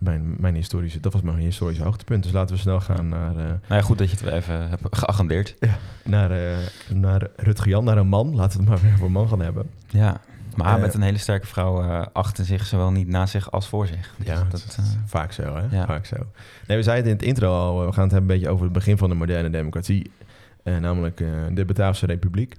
mijn, 0.01 0.35
mijn 0.39 0.55
historische, 0.55 1.01
dat 1.01 1.13
was 1.13 1.23
mijn 1.23 1.37
historische 1.37 1.83
hoogtepunt. 1.85 2.23
Dus 2.23 2.33
laten 2.33 2.55
we 2.55 2.61
snel 2.61 2.81
gaan 2.81 3.09
naar... 3.09 3.31
Uh, 3.31 3.43
nou 3.43 3.59
ja, 3.69 3.81
goed 3.81 3.99
dat 3.99 4.11
je 4.11 4.17
het 4.17 4.27
even 4.27 4.69
hebt 4.69 4.97
geagendeerd. 4.97 5.57
Ja, 5.61 5.79
naar, 6.05 6.31
uh, 6.31 6.57
naar 6.95 7.29
Rutger 7.37 7.69
Jan, 7.69 7.85
naar 7.85 7.97
een 7.97 8.09
man. 8.09 8.35
Laten 8.35 8.59
we 8.59 8.65
het 8.65 8.73
maar 8.73 8.83
weer 8.83 8.93
over 8.93 9.05
een 9.05 9.13
man 9.13 9.29
gaan 9.29 9.41
hebben. 9.41 9.71
Ja, 9.89 10.21
maar 10.57 10.77
uh, 10.77 10.83
met 10.83 10.95
een 10.95 11.03
hele 11.03 11.19
sterke 11.19 11.47
vrouw 11.47 11.83
achter 12.13 12.45
zich 12.45 12.67
zowel 12.67 12.91
niet 12.91 13.09
na 13.09 13.27
zich 13.27 13.51
als 13.51 13.69
voor 13.69 13.87
zich. 13.87 14.15
Dus 14.17 14.27
ja, 14.27 14.45
dat, 14.49 14.65
is 14.79 14.97
vaak 15.05 15.33
zo, 15.33 15.57
hè? 15.57 15.77
Ja. 15.77 15.87
Vaak 15.87 16.07
zo. 16.07 16.17
Nee, 16.67 16.77
we 16.77 16.83
zeiden 16.83 17.13
het 17.13 17.23
in 17.23 17.29
het 17.29 17.37
intro 17.37 17.53
al, 17.53 17.87
we 17.87 17.93
gaan 17.93 18.03
het 18.03 18.13
hebben 18.13 18.31
een 18.31 18.37
beetje 18.37 18.49
over 18.49 18.65
het 18.65 18.73
begin 18.73 18.99
van 18.99 19.09
de 19.09 19.15
moderne 19.15 19.51
democratie. 19.51 20.11
namelijk 20.65 21.17
de 21.53 21.65
Bataafse 21.65 22.07
Republiek. 22.07 22.57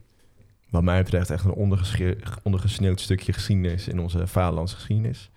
Wat 0.72 0.84
mij 0.84 1.04
betreft 1.04 1.30
echt 1.30 1.46
een 1.46 1.80
ondergesneeuwd 2.44 3.00
stukje 3.00 3.34
geschiedenis 3.34 3.88
in 3.88 4.00
onze 4.00 4.28
vaderlandse 4.28 4.75
geschiedenis. 4.75 5.30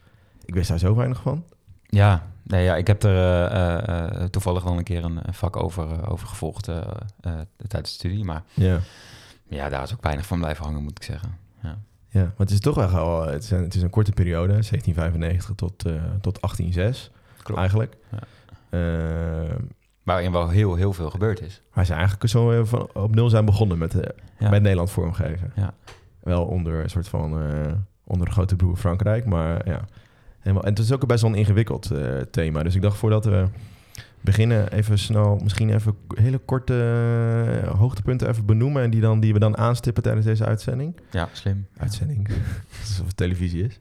Ik 0.45 0.55
wist 0.55 0.69
daar 0.69 0.79
zo 0.79 0.95
weinig 0.95 1.23
van. 1.23 1.45
Ja, 1.87 2.27
nee, 2.43 2.65
ja 2.65 2.77
ik 2.77 2.87
heb 2.87 3.03
er 3.03 3.51
uh, 3.53 4.21
uh, 4.21 4.25
toevallig 4.25 4.63
wel 4.63 4.79
een 4.79 4.85
keer 4.85 5.05
een, 5.05 5.21
vak 5.31 5.57
over, 5.57 6.09
over 6.09 6.27
gevolgd 6.27 6.65
tijdens 7.57 7.91
de 7.91 7.99
studie. 7.99 8.25
Maar 8.25 8.43
ja. 8.53 8.81
ja, 9.49 9.69
daar 9.69 9.83
is 9.83 9.93
ook 9.93 10.03
weinig 10.03 10.27
van 10.27 10.39
blijven 10.39 10.65
hangen, 10.65 10.83
moet 10.83 10.99
ik 10.99 11.03
zeggen. 11.03 11.39
Ja, 11.63 11.79
ja 12.09 12.23
maar 12.23 12.33
het 12.37 12.51
is 12.51 12.61
toch 12.61 12.75
wel 12.75 13.27
het 13.27 13.43
is 13.43 13.51
een, 13.51 13.63
het 13.63 13.75
is 13.75 13.83
een 13.83 13.91
korte 13.91 14.13
periode, 14.13 14.53
1795 14.53 15.55
tot, 15.55 15.79
tot 16.21 16.41
1806 16.41 17.11
Klopt. 17.43 17.61
eigenlijk. 17.61 17.97
Ja. 18.11 18.19
Waarin 20.05 20.33
wel 20.33 20.49
heel, 20.49 20.75
heel 20.75 20.93
veel 20.93 21.11
gebeurd 21.11 21.41
is. 21.41 21.63
Wij 21.73 21.85
zijn 21.85 21.99
eigenlijk 21.99 22.31
zo 22.31 22.65
van, 22.65 22.89
op 22.93 23.15
nul 23.15 23.29
zijn 23.29 23.45
begonnen 23.45 23.79
met, 23.79 23.95
ja. 24.39 24.51
met 24.51 24.63
Nederland 24.63 24.91
vormgeven. 24.91 25.53
Ja. 25.57 25.75
Wel 26.21 26.45
onder 26.45 26.83
een 26.83 26.91
soort 26.91 27.09
van 27.09 27.33
onder 28.05 28.27
de 28.27 28.33
grote 28.33 28.57
broer 28.57 28.77
Frankrijk, 28.77 29.25
maar 29.25 29.69
ja 29.69 29.85
Helemaal. 30.45 30.65
En 30.65 30.71
het 30.71 30.79
is 30.79 30.93
ook 30.93 31.07
best 31.07 31.23
wel 31.23 31.31
een 31.31 31.37
ingewikkeld 31.37 31.91
uh, 31.93 32.21
thema. 32.31 32.63
Dus 32.63 32.75
ik 32.75 32.83
dacht 32.83 32.97
voordat 32.97 33.25
we 33.25 33.47
beginnen, 34.21 34.73
even 34.73 34.99
snel, 34.99 35.39
misschien 35.43 35.75
even 35.75 35.95
hele 36.15 36.39
korte 36.39 36.75
uh, 37.63 37.71
hoogtepunten 37.71 38.29
even 38.29 38.47
benoemen. 38.47 38.83
En 38.83 38.91
die, 38.91 39.01
dan, 39.01 39.21
die 39.21 39.33
we 39.33 39.39
dan 39.39 39.57
aanstippen 39.57 40.03
tijdens 40.03 40.27
deze 40.27 40.45
uitzending. 40.45 41.01
Ja, 41.11 41.29
slim. 41.33 41.67
Uitzending. 41.77 42.29
Alsof 42.81 43.07
het 43.07 43.17
televisie 43.17 43.65
is. 43.65 43.79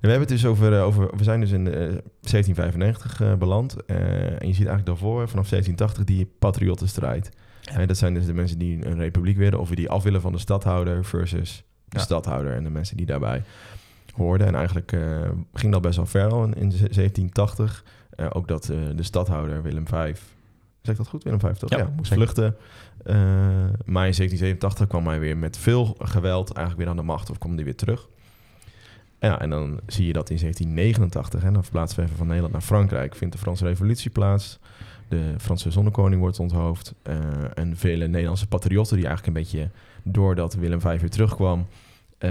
En 0.00 0.06
we 0.06 0.10
hebben 0.10 0.28
het 0.28 0.40
dus 0.40 0.46
over, 0.46 0.72
uh, 0.72 0.84
over 0.84 1.16
we 1.16 1.24
zijn 1.24 1.40
dus 1.40 1.50
in 1.50 1.64
1795 1.64 3.38
beland. 3.38 3.84
en 3.86 4.46
je 4.46 4.54
ziet 4.54 4.66
eigenlijk 4.66 4.86
daarvoor, 4.86 5.28
vanaf 5.28 5.48
1780, 5.48 6.04
die 6.04 6.32
patriottenstrijd. 6.38 7.30
Ja. 7.60 7.86
dat 7.86 7.96
zijn 7.96 8.14
dus 8.14 8.26
de 8.26 8.34
mensen 8.34 8.58
die 8.58 8.86
een 8.86 8.98
republiek 8.98 9.36
willen, 9.36 9.60
of 9.60 9.70
die 9.70 9.88
af 9.88 10.02
willen 10.02 10.20
van 10.20 10.32
de 10.32 10.38
stadhouder 10.38 11.04
versus 11.04 11.64
de 11.84 11.98
ja. 11.98 12.02
stadhouder 12.02 12.54
en 12.54 12.64
de 12.64 12.70
mensen 12.70 12.96
die 12.96 13.06
daarbij 13.06 13.42
hoorde. 14.14 14.44
En 14.44 14.54
eigenlijk 14.54 14.92
uh, 14.92 15.28
ging 15.52 15.72
dat 15.72 15.82
best 15.82 15.96
wel 15.96 16.06
ver 16.06 16.30
al 16.30 16.44
in, 16.44 16.54
in 16.54 16.68
1780. 16.68 17.84
Uh, 18.16 18.26
eh, 18.26 18.30
ook 18.34 18.48
dat 18.48 18.68
uh, 18.68 18.78
de 18.96 19.02
stadhouder 19.02 19.62
Willem 19.62 19.86
V, 19.86 19.92
zeg 20.82 20.92
ik 20.92 20.96
dat 20.96 21.08
goed, 21.08 21.24
Willem 21.24 21.40
V 21.40 21.52
toch? 21.52 21.70
Ja, 21.70 21.78
ja 21.78 21.92
moest 21.96 22.12
vluchten. 22.12 22.56
maar 23.84 24.06
in 24.06 24.14
1787 24.14 24.86
kwam 24.86 25.06
hij 25.06 25.20
weer 25.20 25.36
met 25.36 25.56
veel 25.56 25.96
geweld 25.98 26.52
eigenlijk 26.52 26.78
weer 26.78 26.88
aan 26.88 26.96
de 26.96 27.12
macht 27.12 27.30
of 27.30 27.38
kwam 27.38 27.54
hij 27.54 27.64
weer 27.64 27.76
terug. 27.76 28.08
Ja, 29.20 29.40
en 29.40 29.50
dan 29.50 29.80
zie 29.86 30.06
je 30.06 30.12
dat 30.12 30.30
in 30.30 30.38
1789, 30.38 31.44
en 31.44 31.52
dan 31.52 31.62
verplaatsen 31.62 31.98
we 31.98 32.04
even 32.04 32.16
van 32.16 32.26
Nederland 32.26 32.52
naar 32.52 32.62
Frankrijk, 32.62 33.14
vindt 33.14 33.34
de 33.34 33.40
Franse 33.40 33.64
Revolutie 33.64 34.10
plaats. 34.10 34.58
De 35.08 35.34
Franse 35.38 35.70
zonnekoning 35.70 36.20
wordt 36.20 36.38
onthoofd. 36.38 36.94
eh, 37.02 37.18
en 37.54 37.76
vele 37.76 38.06
Nederlandse 38.06 38.46
patriotten 38.46 38.96
die 38.96 39.06
eigenlijk 39.06 39.36
een 39.36 39.42
beetje 39.42 39.70
doordat 40.02 40.54
Willem 40.54 40.80
V 40.80 41.00
weer 41.00 41.10
terugkwam, 41.10 41.66
eh, 42.18 42.30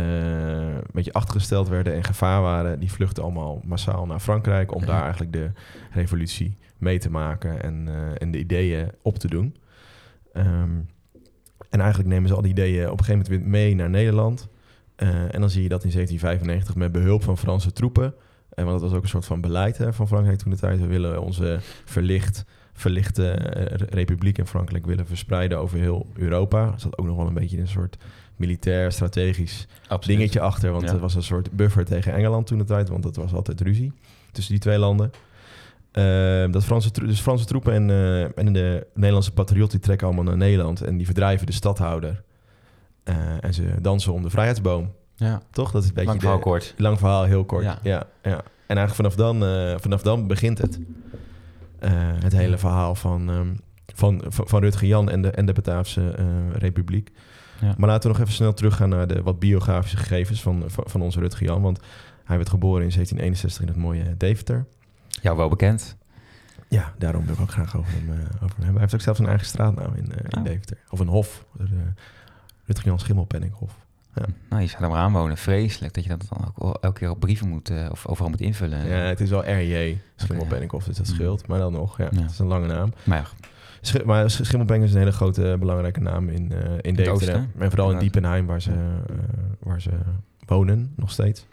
een 0.74 0.84
beetje 0.94 1.14
achtergesteld 1.14 1.68
werden 1.68 1.94
en 1.94 2.04
gevaar 2.04 2.42
waren, 2.42 2.80
die 2.80 2.92
vluchten 2.92 3.24
allemaal 3.24 3.62
massaal 3.66 4.06
naar 4.06 4.20
Frankrijk 4.20 4.76
om 4.76 4.86
daar 4.86 5.02
eigenlijk 5.02 5.34
de 5.34 5.52
revolutie 5.92 6.58
mee 6.78 7.00
te 7.00 7.10
maken 7.12 7.64
en, 7.64 7.88
eh, 7.88 8.22
en 8.22 8.32
de 8.32 8.40
ideeën 8.40 8.92
op 9.02 9.18
te 9.18 9.28
doen. 9.28 9.56
Ehm, 10.34 10.78
en 11.70 11.80
eigenlijk 11.80 12.10
nemen 12.10 12.30
ze 12.30 12.36
al 12.36 12.42
die 12.42 12.52
ideeën 12.52 12.90
op 12.90 13.00
een 13.00 13.06
gegeven 13.06 13.24
moment 13.24 13.28
weer 13.28 13.52
mee 13.62 13.76
naar 13.76 13.90
Nederland. 13.90 14.48
Eh, 15.00 15.34
en 15.34 15.40
dan 15.40 15.50
zie 15.50 15.64
je 15.64 15.70
dat 15.70 15.84
in 15.84 15.92
1795 15.92 16.76
met 16.76 16.92
behulp 16.92 17.24
van 17.24 17.38
Franse 17.38 17.72
troepen, 17.72 18.14
en 18.54 18.66
want 18.66 18.80
dat 18.80 18.90
was 18.90 18.98
ook 18.98 19.04
een 19.04 19.10
soort 19.10 19.26
van 19.26 19.42
beleid 19.42 19.78
hè, 19.78 19.94
van 19.94 20.08
Frankrijk 20.08 20.38
toen 20.38 20.52
de 20.52 20.58
tijd, 20.58 20.80
we 20.80 20.86
willen 20.88 21.22
onze 21.22 21.60
verlicht, 21.86 22.46
verlichte 22.74 23.32
eh, 23.32 23.88
republiek 23.90 24.38
in 24.38 24.46
Frankrijk 24.48 24.86
willen 24.86 25.06
verspreiden 25.08 25.58
over 25.60 25.78
heel 25.80 26.08
Europa. 26.14 26.66
Er 26.66 26.80
zat 26.80 26.98
ook 26.98 27.06
nog 27.06 27.16
wel 27.18 27.28
een 27.28 27.34
beetje 27.34 27.60
een 27.60 27.68
soort 27.68 27.98
militair, 28.36 28.92
strategisch 28.92 29.68
Absoluut. 29.88 30.18
dingetje 30.18 30.40
achter. 30.40 30.72
Want 30.72 30.84
Ja. 30.84 30.92
het 30.92 31.00
was 31.00 31.16
een 31.16 31.24
soort 31.24 31.52
buffer 31.52 31.86
tegen 31.86 32.14
Engeland 32.14 32.48
toen 32.48 32.58
de 32.58 32.64
tijd. 32.64 32.90
Want 32.90 33.04
het 33.04 33.16
was 33.16 33.34
altijd 33.34 33.62
ruzie 33.62 33.94
tussen 34.32 34.54
die 34.54 34.62
twee 34.62 34.78
landen. 34.78 35.12
Ehm, 35.92 36.52
dat 36.52 36.66
Franse, 36.66 36.92
dus 36.92 37.20
Franse 37.20 37.46
troepen 37.46 37.74
en, 37.74 37.90
eh, 37.90 38.38
en 38.38 38.54
de 38.54 38.88
Nederlandse 38.94 39.32
patriotten 39.32 39.78
die 39.78 39.86
trekken 39.86 40.08
allemaal 40.08 40.24
naar 40.26 40.38
Nederland. 40.38 40.82
En 40.82 40.98
die 40.98 41.06
verdrijven 41.06 41.46
de 41.46 41.52
stadhouder. 41.54 42.22
Eh, 43.10 43.44
en 43.44 43.54
ze 43.54 43.74
dansen 43.82 44.14
om 44.14 44.24
de 44.24 44.30
vrijheidsboom. 44.30 44.92
Ja, 45.16 45.42
Toch? 45.52 45.72
Dat 45.72 45.82
is 45.84 45.88
een 45.90 45.94
beetje 45.94 46.10
lang 46.10 46.20
de- 46.22 46.26
verhaal 46.26 46.44
kort. 46.44 46.74
Lang 46.78 46.98
verhaal, 47.00 47.24
heel 47.24 47.46
kort. 47.46 47.64
Ja. 47.64 47.80
Ja. 47.84 48.04
Ja, 48.24 48.42
En 48.68 48.78
eigenlijk 48.78 48.96
vanaf 48.96 49.16
dan, 49.16 49.44
eh, 49.46 49.76
vanaf 49.80 50.02
dan 50.02 50.28
begint 50.28 50.58
het. 50.58 50.80
Eh, 51.80 51.92
het 51.96 52.34
hele 52.34 52.58
verhaal 52.58 52.96
van, 52.96 53.30
ehm, 53.30 53.48
van, 53.96 54.24
van, 54.28 54.48
van 54.48 54.62
Rutger 54.62 54.88
Jan 54.88 55.10
en 55.10 55.22
de, 55.22 55.30
en 55.32 55.46
de 55.46 55.54
Bataafse 55.54 56.12
eh, 56.12 56.26
Republiek. 56.58 57.12
Ja. 57.62 57.74
Maar 57.78 57.90
laten 57.90 58.02
we 58.04 58.08
nog 58.18 58.20
even 58.26 58.34
snel 58.38 58.54
teruggaan 58.54 58.90
naar 58.90 59.08
de 59.08 59.22
wat 59.24 59.40
biografische 59.40 59.98
gegevens 59.98 60.42
van, 60.42 60.64
van, 60.68 60.84
van 60.88 61.02
onze 61.02 61.20
Rutger 61.20 61.46
Jan. 61.46 61.62
Want 61.62 61.80
hij 62.24 62.38
werd 62.38 62.50
geboren 62.50 62.84
in 62.84 62.92
1761 62.92 63.62
in 63.62 63.68
het 63.68 63.78
mooie 63.78 64.18
Deventer. 64.18 64.66
Jou 65.22 65.38
wel 65.38 65.50
bekend. 65.50 65.98
Ja, 66.68 66.94
daarom 66.98 67.26
wil 67.26 67.34
ik 67.34 67.40
ook 67.42 67.52
graag 67.52 67.78
over 67.78 67.92
hem, 67.94 68.10
over 68.12 68.20
hem 68.40 68.50
hebben. 68.56 68.72
Hij 68.72 68.80
heeft 68.82 68.94
ook 68.94 69.02
zelfs 69.02 69.20
een 69.20 69.28
eigen 69.28 69.46
straatnaam 69.46 69.94
in, 69.94 70.12
in 70.32 70.38
Oh. 70.38 70.44
Deventer. 70.44 70.78
Of 70.90 71.00
een 71.00 71.08
hof. 71.08 71.46
De, 71.58 71.64
uh, 71.64 71.70
Rutger 72.70 72.88
Jan 72.88 73.00
Schimmelpenninghof. 73.00 73.76
Ja. 74.16 74.26
Nou, 74.50 74.62
je 74.62 74.68
zou 74.68 74.84
er 74.84 74.90
maar 74.90 75.00
aanwonen. 75.00 75.38
Vreselijk 75.38 75.94
dat 75.94 76.04
je 76.04 76.10
dat 76.10 76.26
dan 76.30 76.52
ook 76.56 76.78
elke 76.84 77.00
keer 77.00 77.10
op 77.10 77.20
brieven 77.20 77.48
moet, 77.50 77.70
eh, 77.70 77.88
of 77.92 78.08
overal 78.08 78.30
moet 78.30 78.42
invullen. 78.42 78.88
Ja, 78.88 78.96
het 78.96 79.20
is 79.20 79.30
wel 79.30 79.42
R.J. 79.52 79.98
Schimmelpenninghof, 80.16 80.84
dus 80.84 80.98
dat 80.98 81.08
Mm. 81.08 81.14
scheelt. 81.14 81.48
Maar 81.48 81.60
dan 81.60 81.74
nog, 81.74 81.98
ja, 81.98 82.08
Ja. 82.12 82.22
het 82.22 82.32
is 82.32 82.40
een 82.40 82.48
lange 82.48 82.68
naam. 82.68 82.94
Maar 83.04 83.18
ja, 83.18 83.26
Sch- 83.82 84.04
maar 84.06 84.30
Sch- 84.30 84.42
Schimmelpenning 84.44 84.88
is 84.88 84.94
een 84.94 85.00
hele 85.00 85.12
grote, 85.12 85.56
belangrijke 85.60 86.00
naam 86.00 86.30
in, 86.30 86.52
eh 86.52 86.72
in 86.82 86.94
Deventer. 86.96 87.48
En 87.58 87.70
vooral 87.70 87.92
in. 87.92 88.00
Diepenheim, 88.00 88.46
waar 88.46 88.62
ze, 88.62 88.72
eh, 88.72 89.16
waar 89.60 89.82
ze 89.82 89.90
wonen, 90.46 90.94
nog 90.96 91.12
steeds. 91.12 91.46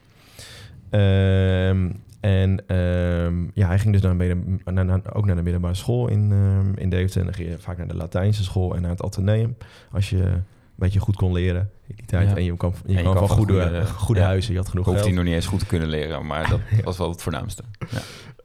Ehm, 0.90 1.90
en 2.20 2.66
ehm, 2.66 3.44
ja, 3.54 3.66
hij 3.66 3.78
ging 3.78 3.92
dus 3.92 4.02
naar, 4.02 4.10
een 4.10 4.16
midden- 4.16 4.60
naar, 4.64 4.84
naar- 4.84 5.14
ook 5.14 5.26
naar 5.26 5.36
de 5.36 5.42
middelbare 5.42 5.74
school 5.74 6.08
in, 6.08 6.32
ehm, 6.32 6.72
in 6.74 6.90
Deventer. 6.90 7.18
En 7.20 7.26
dan 7.26 7.34
ging 7.34 7.48
je 7.48 7.58
vaak 7.58 7.76
naar 7.78 7.88
de 7.88 7.94
Latijnse 7.96 8.44
school 8.44 8.74
en 8.76 8.82
naar 8.82 8.90
het 8.90 9.02
Atheneum. 9.02 9.56
Als 9.92 10.10
je 10.10 10.32
beetje 10.76 11.00
goed 11.00 11.16
kon 11.16 11.32
leren 11.32 11.70
in 11.86 11.94
die 11.96 12.06
tijd. 12.06 12.28
Ja. 12.28 12.36
En 12.36 12.44
je 12.44 12.56
kwam, 12.56 12.72
je 12.86 12.92
je 12.92 13.00
kwam 13.00 13.14
kwam 13.14 13.26
van 13.26 13.36
van 13.36 13.46
goede, 13.46 13.62
goede- 13.62 13.86
goede 13.86 14.20
ja. 14.20 14.26
huizen. 14.26 14.52
Je 14.52 14.58
had 14.58 14.68
genoeg 14.68 14.84
hoeft 14.84 14.96
geld. 14.98 15.08
hij 15.08 15.18
nog 15.18 15.26
niet 15.26 15.34
eens 15.34 15.46
goed 15.46 15.58
te 15.58 15.66
kunnen 15.66 15.88
leren, 15.88 16.26
maar 16.26 16.48
dat 16.48 16.60
was 16.84 16.96
wel 16.98 17.10
het 17.10 17.22
voornaamste. 17.22 17.62
Ja. 17.90 17.98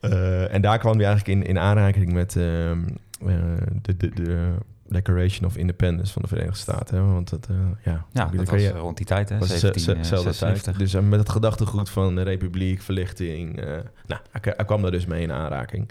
Eh, 0.10 0.54
en 0.54 0.62
daar 0.62 0.78
kwam 0.80 0.98
hij 0.98 1.06
eigenlijk 1.06 1.40
in, 1.42 1.48
in 1.48 1.60
aanraking 1.60 2.14
met 2.14 2.36
ehm, 2.36 2.80
eh, 3.26 3.36
de, 3.82 3.98
de, 3.98 4.10
de 4.10 4.50
Declaration 4.88 5.46
of 5.50 5.58
Independence 5.58 6.14
van 6.14 6.22
de 6.22 6.28
Verenigde 6.28 6.58
Staten. 6.60 6.98
Hè? 6.98 7.04
Want 7.04 7.30
dat, 7.30 7.48
eh, 7.50 7.56
ja, 7.84 8.06
dat 8.14 8.30
kan 8.36 8.46
was 8.46 8.62
je- 8.62 8.72
eh, 8.72 8.80
rond 8.80 8.98
die 8.98 9.06
tijd, 9.06 9.30
hè? 9.30 9.38
was 9.38 9.48
ze- 9.48 9.58
ze- 9.58 9.62
1776. 9.62 10.64
tijd. 10.64 10.78
Dus 10.78 10.94
eh, 10.94 11.02
met 11.02 11.20
het 11.20 11.30
gedachtegoed 11.30 11.90
van 11.90 12.16
de 12.16 12.22
republiek, 12.22 12.82
verlichting. 12.82 13.60
eh, 13.62 13.68
nou, 14.08 14.22
hij, 14.32 14.54
hij 14.56 14.66
kwam 14.66 14.82
daar 14.82 14.92
dus 14.92 15.06
mee 15.06 15.22
in 15.22 15.32
aanraking. 15.32 15.90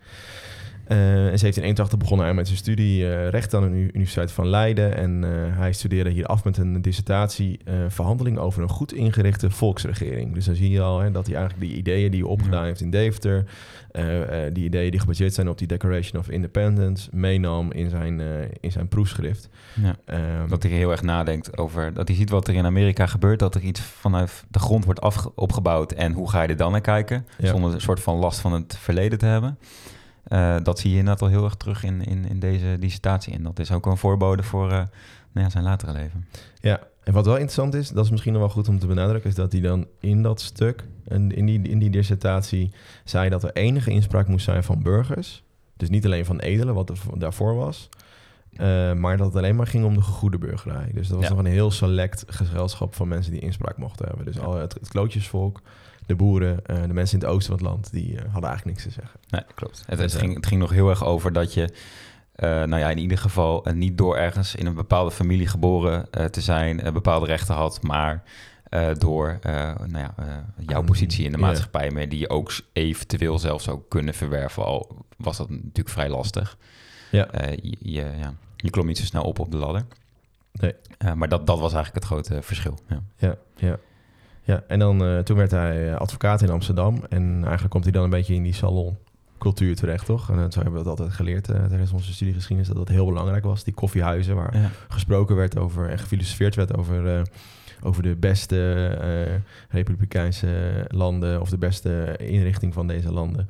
Eh, 0.90 0.97
in 0.99 1.38
1781 1.38 1.99
begon 1.99 2.18
hij 2.18 2.35
met 2.35 2.47
zijn 2.47 2.59
studie 2.59 3.11
eh, 3.12 3.28
recht 3.28 3.54
aan 3.54 3.62
de 3.62 3.68
Uni- 3.68 3.90
Universiteit 3.92 4.32
van 4.32 4.47
Leiden. 4.49 4.97
En 4.97 5.25
eh, 5.25 5.30
hij 5.59 5.73
studeerde 5.73 6.11
hier 6.11 6.26
af 6.26 6.44
met 6.44 6.56
een 6.56 6.82
dissertatie 6.82 7.61
verhandeling 7.88 8.38
over 8.38 8.62
een 8.62 8.68
goed 8.68 8.92
ingerichte 8.92 9.50
volksregering. 9.50 10.35
Dus 10.35 10.44
dan 10.44 10.54
zie 10.54 10.70
je 10.70 10.80
al 10.80 11.00
hè, 11.00 11.11
dat 11.11 11.26
hij 11.26 11.37
eigenlijk 11.37 11.68
die 11.68 11.78
ideeën 11.78 12.11
die 12.11 12.20
hij 12.20 12.30
opgedaan 12.30 12.61
Ja. 12.61 12.66
heeft 12.66 12.80
in 12.80 12.90
Deventer, 12.90 13.44
die 14.52 14.64
ideeën 14.64 14.90
die 14.90 15.00
gebaseerd 15.00 15.35
zijn 15.35 15.49
op 15.49 15.59
die 15.59 15.66
Declaration 15.66 16.20
of 16.20 16.28
Independence, 16.30 17.09
meenam 17.12 17.73
in 17.73 17.90
zijn, 17.90 18.20
in 18.61 18.73
zijn 18.73 18.88
proefschrift. 18.88 19.49
Ja. 19.82 19.97
Ehm, 20.04 20.49
Dat 20.49 20.62
hij 20.62 20.73
heel 20.73 20.90
erg 20.90 21.02
nadenkt 21.02 21.59
over... 21.59 21.94
Dat 21.94 22.09
hij 22.09 22.16
ziet 22.16 22.30
wat 22.30 22.49
er 22.49 22.54
in 22.54 22.64
Amerika 22.64 23.06
gebeurt. 23.06 23.38
Dat 23.38 23.54
er 23.54 23.61
iets 23.62 23.80
vanuit 23.80 24.44
de 24.49 24.59
grond 24.59 24.85
wordt 24.85 25.00
opgebouwd. 25.35 25.92
En 25.92 26.12
hoe 26.12 26.30
ga 26.30 26.42
je 26.42 26.49
er 26.49 26.56
dan 26.56 26.73
naar 26.73 26.80
kijken? 26.80 27.26
Ja. 27.38 27.49
Zonder 27.49 27.75
een 27.75 27.80
soort 27.80 28.00
van 28.00 28.16
last 28.16 28.40
van 28.40 28.52
het 28.52 28.76
verleden 28.78 29.18
te 29.18 29.26
hebben. 29.26 29.59
Eh, 30.25 30.57
dat 30.62 30.79
zie 30.79 30.91
je 30.91 30.97
inderdaad 30.99 31.23
al 31.23 31.29
heel 31.29 31.45
erg 31.45 31.55
terug 31.55 31.85
in, 31.85 32.05
in, 32.05 32.29
in 32.29 32.39
deze 32.41 32.77
dissertatie. 32.81 33.33
En 33.35 33.43
dat 33.43 33.59
is 33.59 33.73
ook 33.73 33.87
een 33.87 33.97
voorbode 33.97 34.43
voor 34.43 34.65
eh, 34.71 34.77
nou 35.33 35.47
ja, 35.47 35.49
zijn 35.50 35.65
latere 35.65 35.93
leven. 35.93 36.27
Ja, 36.61 36.81
en 37.05 37.12
wat 37.12 37.25
wel 37.25 37.35
interessant 37.35 37.75
is, 37.75 37.89
dat 37.89 38.05
is 38.05 38.11
misschien 38.11 38.33
nog 38.33 38.41
wel 38.43 38.50
goed 38.50 38.69
om 38.69 38.79
te 38.79 38.87
benadrukken, 38.87 39.31
is 39.31 39.37
dat 39.37 39.53
hij 39.53 39.61
dan 39.61 39.87
in 40.00 40.23
dat 40.23 40.41
stuk, 40.41 40.85
en 41.09 41.31
in 41.37 41.47
die, 41.47 41.62
in 41.62 41.79
die 41.79 41.91
dissertatie, 41.91 42.73
zei 43.05 43.29
dat 43.29 43.43
er 43.45 43.53
enige 43.53 43.91
inspraak 43.91 44.29
moest 44.29 44.45
zijn 44.45 44.65
van 44.65 44.83
burgers. 44.83 45.43
Dus 45.77 45.89
niet 45.89 46.05
alleen 46.05 46.25
van 46.25 46.39
edelen, 46.41 46.75
wat 46.75 46.91
er 46.91 46.99
daarvoor 47.15 47.55
was. 47.55 47.89
eh, 48.57 48.93
maar 48.93 49.17
dat 49.17 49.27
het 49.27 49.37
alleen 49.37 49.57
maar 49.57 49.67
ging 49.67 49.85
om 49.85 49.95
de 49.95 50.03
gegoede 50.03 50.39
burgerij. 50.39 50.91
Dus 50.95 51.09
dat 51.09 51.17
was 51.17 51.27
Ja. 51.29 51.35
nog 51.35 51.39
een 51.45 51.50
heel 51.50 51.71
select 51.71 52.25
gezelschap 52.27 52.95
van 52.95 53.09
mensen 53.09 53.33
die 53.33 53.41
inspraak 53.41 53.77
mochten 53.77 54.07
hebben. 54.07 54.25
Dus 54.27 54.39
al 54.41 54.57
het, 54.57 54.75
het 54.75 54.89
klootjesvolk, 54.89 55.61
de 56.11 56.17
boeren, 56.17 56.67
eh, 56.67 56.83
de 56.83 56.93
mensen 56.93 57.19
in 57.19 57.25
het 57.25 57.35
oosten 57.35 57.59
van 57.59 57.67
het 57.67 57.75
land, 57.75 57.93
die 57.93 58.17
eh, 58.17 58.23
hadden 58.33 58.50
eigenlijk 58.50 58.64
niks 58.64 58.83
te 58.83 59.00
zeggen. 59.00 59.21
Nee, 59.29 59.43
klopt. 59.55 59.83
Het, 59.87 59.99
Dus, 59.99 60.12
het, 60.12 60.14
eh, 60.14 60.21
ging, 60.21 60.35
het 60.35 60.47
ging 60.47 60.61
nog 60.61 60.71
heel 60.71 60.88
erg 60.88 61.05
over 61.05 61.33
dat 61.33 61.55
je... 61.55 61.75
nou 62.37 62.79
ja, 62.79 62.90
in 62.90 62.99
ieder 62.99 63.19
geval 63.19 63.67
niet 63.75 63.99
door 63.99 64.17
ergens 64.17 64.55
in 64.55 64.67
een 64.67 64.75
bepaalde 64.75 65.11
familie 65.11 65.47
geboren 65.47 66.09
te 66.31 66.40
zijn... 66.40 66.93
bepaalde 66.93 67.26
rechten 67.26 67.55
had, 67.55 67.83
maar... 67.83 68.23
door 68.99 69.38
nou 69.87 69.99
ja, 69.99 70.14
jouw 70.59 70.83
positie 70.83 71.25
in 71.25 71.33
de 71.33 71.38
maatschappij, 71.38 71.90
maar 71.90 72.09
die 72.09 72.19
je 72.19 72.29
ook 72.29 72.52
eventueel 72.73 73.38
zelfs 73.38 73.64
zou 73.64 73.81
kunnen 73.88 74.14
verwerven, 74.14 74.64
al 74.64 75.05
was 75.17 75.37
dat 75.37 75.50
natuurlijk 75.50 75.88
vrij 75.88 76.09
lastig. 76.09 76.57
Ja. 77.11 77.29
Je, 77.62 77.76
je, 77.79 78.11
ja, 78.19 78.35
je 78.57 78.71
klom 78.71 78.87
niet 78.87 78.99
zo 78.99 79.05
snel 79.05 79.23
op 79.23 79.38
op 79.38 79.50
de 79.50 79.57
ladder. 79.57 79.85
Nee. 80.52 80.75
Maar 81.14 81.29
dat, 81.29 81.47
dat 81.47 81.59
was 81.59 81.73
eigenlijk 81.73 81.95
het 81.95 82.05
grote 82.05 82.43
verschil. 82.43 82.79
Ja. 82.88 83.02
Ja, 83.17 83.37
ja. 83.57 83.79
Ja 84.50 84.62
en 84.66 84.78
dan, 84.78 85.04
eh, 85.04 85.19
toen 85.19 85.37
werd 85.37 85.50
hij 85.50 85.90
eh, 85.90 85.97
advocaat 85.97 86.42
in 86.42 86.50
Amsterdam. 86.50 87.04
En 87.09 87.35
eigenlijk 87.40 87.71
komt 87.71 87.85
hij 87.85 87.92
dan 87.92 88.04
een 88.04 88.11
beetje 88.11 88.35
in 88.35 88.42
die 88.42 88.52
saloncultuur 88.52 89.76
terecht, 89.76 90.07
toch? 90.07 90.30
En 90.30 90.38
eh, 90.38 90.45
zo 90.49 90.61
hebben 90.61 90.73
we 90.73 90.78
dat 90.78 90.87
altijd 90.87 91.12
geleerd 91.12 91.49
eh, 91.49 91.64
tijdens 91.64 91.92
onze 91.92 92.12
studiegeschiedenis... 92.12 92.69
dat 92.69 92.76
dat 92.76 92.88
heel 92.88 93.07
belangrijk 93.07 93.45
was, 93.45 93.64
die 93.64 93.75
koffiehuizen... 93.75 94.35
waar 94.35 94.57
Ja. 94.57 94.71
gesproken 94.88 95.37
werd 95.37 95.59
over 95.59 95.88
en 95.88 95.99
gefilosofeerd 95.99 96.54
werd 96.54 96.76
over, 96.76 97.23
over 97.83 98.02
de 98.02 98.16
beste 98.16 98.99
republikeinse 99.69 100.85
landen... 100.88 101.40
of 101.40 101.50
de 101.50 101.59
beste 101.59 102.16
inrichting 102.16 102.75
van 102.75 102.87
deze 102.87 103.12
landen. 103.12 103.47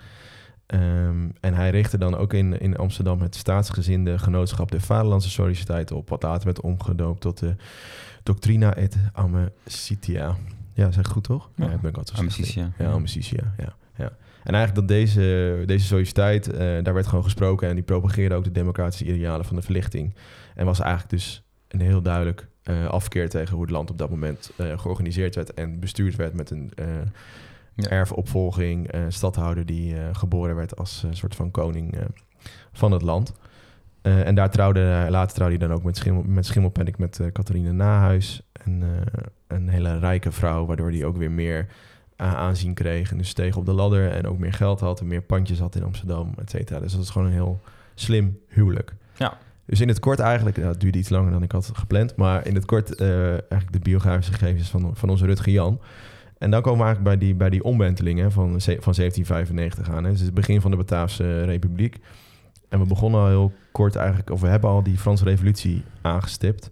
Ehm, 0.71 1.29
en 1.41 1.55
hij 1.55 1.71
richtte 1.71 1.99
dan 1.99 2.17
ook 2.17 2.33
in, 2.33 2.61
in 2.61 2.77
Amsterdam 2.77 3.21
het 3.21 3.35
staatsgezinde 3.35 4.19
genootschap 4.19 4.71
de 4.71 4.81
Vaderlandse 4.81 5.31
Sociëteit 5.31 5.93
op, 5.93 6.09
wat 6.09 6.23
later 6.23 6.45
werd 6.45 6.61
omgedoopt 6.61 7.21
tot 7.21 7.39
de 7.39 7.57
Doctrina 8.23 8.75
et 8.75 8.97
Amicitia. 9.13 10.37
Ja, 10.73 10.91
zeg 10.91 11.07
ik 11.07 11.13
goed 11.13 11.25
toch? 11.25 11.51
Ja. 11.55 11.71
ik 11.71 11.81
ben 11.81 11.91
ik 11.91 11.97
altijd 11.97 12.19
Amicitia. 12.19 12.73
Ja, 12.79 12.91
Amicitia, 12.91 13.55
ja, 13.59 13.75
ja. 13.97 14.13
En 14.45 14.55
eigenlijk 14.55 14.75
dat 14.75 14.99
deze, 14.99 15.63
deze 15.67 15.87
sociëteit, 15.87 16.53
eh, 16.53 16.59
daar 16.59 16.95
werd 16.95 17.07
gewoon 17.07 17.25
gesproken 17.25 17.69
en 17.69 17.75
die 17.75 17.85
propageerde 17.85 18.35
ook 18.35 18.45
de 18.45 18.53
democratische 18.53 19.05
idealen 19.05 19.47
van 19.47 19.57
de 19.57 19.63
verlichting. 19.63 20.15
En 20.55 20.67
was 20.67 20.81
eigenlijk 20.81 21.11
dus 21.11 21.43
een 21.69 21.81
heel 21.81 22.03
duidelijk 22.03 22.49
eh, 22.63 22.87
afkeer 22.87 23.29
tegen 23.29 23.53
hoe 23.55 23.63
het 23.63 23.71
land 23.71 23.91
op 23.91 23.99
dat 23.99 24.11
moment 24.11 24.53
eh, 24.57 24.79
georganiseerd 24.79 25.35
werd 25.35 25.55
en 25.55 25.81
bestuurd 25.81 26.17
werd 26.17 26.35
met 26.35 26.51
een 26.51 26.73
Ja. 27.75 27.89
erfopvolging, 27.89 28.91
stadhouder 29.09 29.67
die 29.67 29.95
geboren 30.13 30.55
werd 30.55 30.77
als 30.77 31.03
een 31.03 31.17
soort 31.17 31.35
van 31.35 31.51
koning 31.51 31.99
van 32.73 32.93
het 32.93 33.03
land. 33.03 33.33
En 34.03 34.35
daar 34.35 34.51
trouwde 34.51 35.07
later 35.09 35.35
trouwde 35.35 35.57
hij 35.57 35.67
dan 35.67 35.77
ook 35.77 35.83
met, 35.83 35.97
Schimmel, 35.97 36.23
met 36.27 36.47
Schimmelpenninck 36.47 36.99
met 36.99 37.21
Catharine 37.33 37.73
Nahuis. 37.73 38.43
En, 38.65 38.83
eh, 38.83 39.23
een 39.47 39.69
hele 39.69 39.99
rijke 39.99 40.33
vrouw, 40.33 40.67
waardoor 40.67 40.91
hij 40.91 41.05
ook 41.05 41.17
weer 41.17 41.31
meer 41.31 41.67
a- 42.23 42.35
aanzien 42.35 42.75
kreeg. 42.75 43.11
En 43.11 43.19
dus 43.19 43.29
steeg 43.29 43.57
op 43.57 43.67
de 43.67 43.73
ladder 43.73 44.11
en 44.11 44.27
ook 44.27 44.39
meer 44.39 44.53
geld 44.53 44.81
had 44.81 45.01
en 45.01 45.07
meer 45.07 45.23
pandjes 45.23 45.59
had 45.59 45.75
in 45.77 45.83
Amsterdam, 45.85 46.33
et 46.39 46.51
cetera. 46.51 46.81
Dus 46.81 46.93
dat 46.93 47.03
is 47.03 47.11
gewoon 47.11 47.27
een 47.27 47.33
heel 47.33 47.61
slim 47.95 48.39
huwelijk. 48.49 48.95
Ja. 49.17 49.39
Dus 49.67 49.81
in 49.81 49.89
het 49.89 49.99
kort 49.99 50.19
eigenlijk, 50.19 50.57
nou, 50.57 50.69
het 50.69 50.81
duurde 50.81 50.99
iets 50.99 51.09
langer 51.09 51.31
dan 51.33 51.43
ik 51.43 51.53
had 51.53 51.71
gepland, 51.75 52.17
maar 52.17 52.47
in 52.47 52.55
het 52.55 52.65
kort 52.65 52.95
eh, 52.95 53.29
eigenlijk 53.29 53.73
de 53.73 53.79
biografische 53.79 54.33
gegevens 54.33 54.71
van, 54.71 54.91
van 54.97 55.11
onze 55.11 55.27
Rutger 55.27 55.53
Jan. 55.53 55.81
En 56.39 56.51
dan 56.51 56.63
komen 56.63 56.79
we 56.79 56.85
eigenlijk 56.85 57.19
bij 57.19 57.27
die, 57.29 57.37
bij 57.37 57.51
die 57.51 57.65
omwenteling 57.65 58.19
hè, 58.19 58.31
van, 58.31 58.49
van 58.61 58.95
1795 58.95 59.91
aan. 59.91 60.05
Hè. 60.05 60.11
Dus 60.11 60.21
het 60.21 60.35
begin 60.35 60.61
van 60.61 60.71
de 60.71 60.77
Bataafse 60.77 61.45
Republiek. 61.45 61.99
En 62.69 62.79
we 62.81 62.87
begonnen 62.87 63.21
al 63.21 63.27
heel 63.29 63.53
kort 63.73 63.97
eigenlijk, 63.97 64.31
of 64.31 64.41
we 64.41 64.47
hebben 64.49 64.71
al 64.71 64.83
die 64.83 64.99
Franse 64.99 65.25
revolutie 65.25 65.83
aangestipt. 66.03 66.71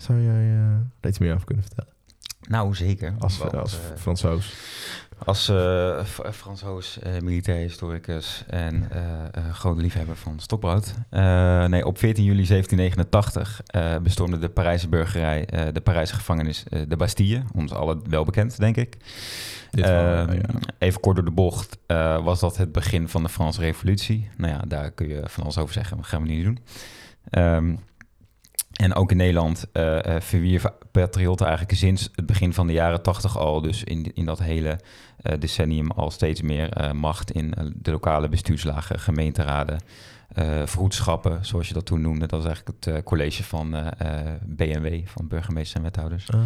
Zou 0.00 0.22
jij 0.22 0.50
eh 0.50 0.76
daar 1.00 1.10
iets 1.10 1.18
meer 1.18 1.34
over 1.34 1.46
kunnen 1.46 1.64
vertellen? 1.64 1.92
Nou, 2.48 2.74
zeker. 2.74 3.14
Als, 3.18 3.38
Want, 3.38 3.56
als 3.56 3.74
eh, 3.74 3.96
Fransoos. 3.96 4.54
Als 5.24 5.48
eh, 5.48 6.04
F- 6.04 6.20
Fransoos 6.32 6.98
uh, 7.06 7.20
militair 7.20 7.58
historicus 7.58 8.44
en 8.46 8.86
eh 8.90 9.00
eh, 9.32 9.54
grote 9.54 9.80
liefhebber 9.80 10.16
van 10.16 10.40
stokbrood. 10.40 10.94
Eh, 11.10 11.64
nee, 11.64 11.86
op 11.86 11.98
14 11.98 12.24
juli 12.24 12.46
1789 12.46 13.60
eh, 13.66 13.96
bestormde 13.98 14.38
de 14.38 14.48
Parijse 14.48 14.88
burgerij 14.88 15.46
eh, 15.46 15.72
de 15.72 15.80
Parijse 15.80 16.14
gevangenis 16.14 16.64
eh, 16.68 16.80
de 16.88 16.96
Bastille. 16.96 17.42
Ons 17.54 17.72
allen 17.72 18.00
wel 18.10 18.24
bekend, 18.24 18.58
denk 18.58 18.76
ik. 18.76 18.96
Dit 19.70 19.84
wel, 19.86 20.14
Ehm, 20.16 20.32
ja. 20.32 20.40
Even 20.78 21.00
kort 21.00 21.16
door 21.16 21.24
de 21.24 21.30
bocht 21.30 21.78
eh, 21.86 22.24
was 22.24 22.40
dat 22.40 22.56
het 22.56 22.72
begin 22.72 23.08
van 23.08 23.22
de 23.22 23.28
Franse 23.28 23.60
revolutie. 23.60 24.28
Nou 24.36 24.52
ja, 24.52 24.62
daar 24.68 24.90
kun 24.90 25.08
je 25.08 25.22
van 25.24 25.42
alles 25.42 25.58
over 25.58 25.74
zeggen, 25.74 25.96
maar 25.96 26.06
gaan 26.06 26.22
we 26.22 26.28
niet 26.28 26.44
doen. 26.44 26.58
Ehm, 27.30 27.74
en 28.80 28.94
ook 28.94 29.10
in 29.10 29.16
Nederland 29.16 29.64
eh 29.72 30.16
eh 30.16 30.22
verwierven 30.22 30.72
patriotten 30.90 31.46
eigenlijk 31.46 31.78
sinds 31.78 32.08
het 32.14 32.26
begin 32.26 32.52
van 32.54 32.66
de 32.66 32.72
jaren 32.72 33.02
tachtig 33.02 33.38
al, 33.38 33.60
dus 33.60 33.84
in, 33.84 34.14
in 34.14 34.24
dat 34.24 34.38
hele 34.38 34.78
eh, 35.22 35.38
decennium 35.38 35.90
al 35.90 36.10
steeds 36.10 36.42
meer 36.42 36.90
macht 36.94 37.30
in 37.30 37.54
de 37.74 37.90
lokale 37.90 38.28
bestuurslagen, 38.28 38.98
gemeenteraden, 38.98 39.80
vroedschappen, 40.64 41.44
zoals 41.44 41.68
je 41.68 41.74
dat 41.74 41.86
toen 41.86 42.00
noemde. 42.00 42.26
Dat 42.26 42.40
is 42.40 42.46
eigenlijk 42.46 42.84
het 42.84 43.04
college 43.04 43.44
van 43.44 43.74
BMW, 44.44 45.06
van 45.06 45.28
burgemeesters 45.28 45.74
en 45.76 45.82
wethouders. 45.82 46.26
Oh, 46.34 46.40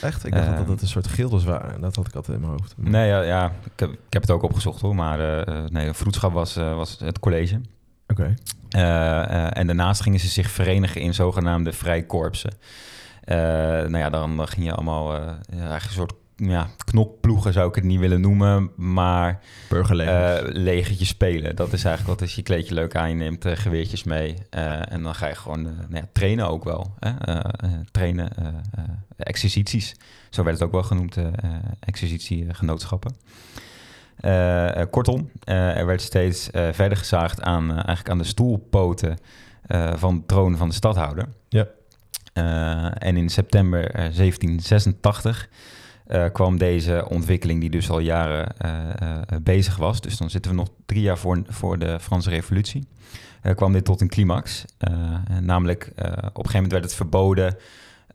echt? 0.00 0.26
Ik 0.26 0.32
dacht 0.32 0.46
Ehm, 0.46 0.56
dat 0.56 0.68
het 0.68 0.82
een 0.82 0.88
soort 0.88 1.06
gildes 1.06 1.44
waren. 1.44 1.80
Dat 1.80 1.96
had 1.96 2.06
ik 2.06 2.14
altijd 2.14 2.36
in 2.36 2.42
mijn 2.46 2.58
hoofd. 2.58 2.74
Nee, 2.76 3.08
ja, 3.08 3.22
ja 3.22 3.52
ik, 3.64 3.80
heb, 3.80 3.90
ik 3.90 3.98
heb 4.12 4.22
het 4.22 4.30
ook 4.30 4.42
opgezocht 4.42 4.80
hoor, 4.80 4.94
maar 4.94 5.46
nee, 5.70 5.92
vroedschap 5.92 6.32
was, 6.32 6.54
was 6.54 6.98
het 6.98 7.18
college. 7.18 7.60
Oké. 8.08 8.34
Eh, 8.70 9.22
eh, 9.22 9.48
en 9.52 9.66
daarnaast 9.66 10.00
gingen 10.00 10.20
ze 10.20 10.28
zich 10.28 10.50
verenigen 10.50 11.00
in 11.00 11.14
zogenaamde 11.14 11.72
vrijkorpsen. 11.72 12.52
Eh 13.24 13.36
nou 13.36 13.98
ja, 13.98 14.10
dan, 14.10 14.36
dan 14.36 14.48
ging 14.48 14.66
je 14.66 14.72
allemaal 14.72 15.14
eigenlijk 15.14 15.84
een 15.84 15.90
soort 15.90 16.14
ja, 16.36 16.68
knokploegen 16.84 17.52
zou 17.52 17.68
ik 17.68 17.74
het 17.74 17.84
niet 17.84 18.00
willen 18.00 18.20
noemen, 18.20 18.70
maar 18.76 19.40
Burgerlegers. 19.68 20.40
eh 20.40 20.54
legertjes 20.54 21.08
spelen. 21.08 21.56
Dat 21.56 21.72
is 21.72 21.84
eigenlijk 21.84 22.18
wat 22.18 22.28
als 22.28 22.36
je 22.36 22.42
kleedje 22.42 22.74
leuk 22.74 22.96
aan 22.96 23.08
je 23.08 23.14
neemt, 23.14 23.44
geweertjes 23.48 24.04
mee. 24.04 24.34
en 24.50 25.02
dan 25.02 25.14
ga 25.14 25.26
je 25.26 25.34
gewoon 25.34 25.66
eh, 25.66 25.72
nou 25.72 25.94
ja, 25.94 26.08
trainen 26.12 26.48
ook 26.48 26.64
wel. 26.64 26.94
Hè? 26.98 27.40
Trainen, 27.90 28.30
exercities. 29.16 29.94
Zo 30.30 30.42
werd 30.42 30.58
het 30.58 30.66
ook 30.66 30.72
wel 30.72 30.82
genoemd, 30.82 31.16
exercitiegenootschappen. 31.80 33.16
Eh, 34.16 34.80
eh, 34.80 34.90
kortom, 34.90 35.30
eh, 35.44 35.76
er 35.76 35.86
werd 35.86 36.02
steeds 36.02 36.48
verder 36.52 36.96
gezaagd 36.96 37.42
aan, 37.42 37.70
eigenlijk 37.70 38.08
aan 38.08 38.18
de 38.18 38.24
stoelpoten 38.24 39.18
van 39.94 40.16
de 40.16 40.22
troon 40.26 40.56
van 40.56 40.68
de 40.68 40.74
stadhouder. 40.74 41.28
Ja. 41.48 41.66
En 42.98 43.16
in 43.16 43.28
september 43.28 43.84
eh, 43.84 43.94
1786 43.94 45.48
eh, 46.06 46.24
kwam 46.32 46.58
deze 46.58 47.06
ontwikkeling, 47.08 47.60
die 47.60 47.70
dus 47.70 47.90
al 47.90 47.98
jaren 47.98 48.54
bezig 49.42 49.76
was, 49.76 50.00
dus 50.00 50.16
dan 50.16 50.30
zitten 50.30 50.50
we 50.50 50.56
nog 50.56 50.68
drie 50.86 51.02
jaar 51.02 51.18
voor, 51.18 51.42
voor 51.46 51.78
de 51.78 52.00
Franse 52.00 52.30
Revolutie, 52.30 52.88
kwam 53.54 53.72
dit 53.72 53.84
tot 53.84 54.00
een 54.00 54.08
climax. 54.08 54.64
Namelijk, 55.40 55.92
op 55.96 55.96
een 55.96 56.14
gegeven 56.16 56.52
moment 56.52 56.72
werd 56.72 56.84
het 56.84 56.94
verboden 56.94 57.56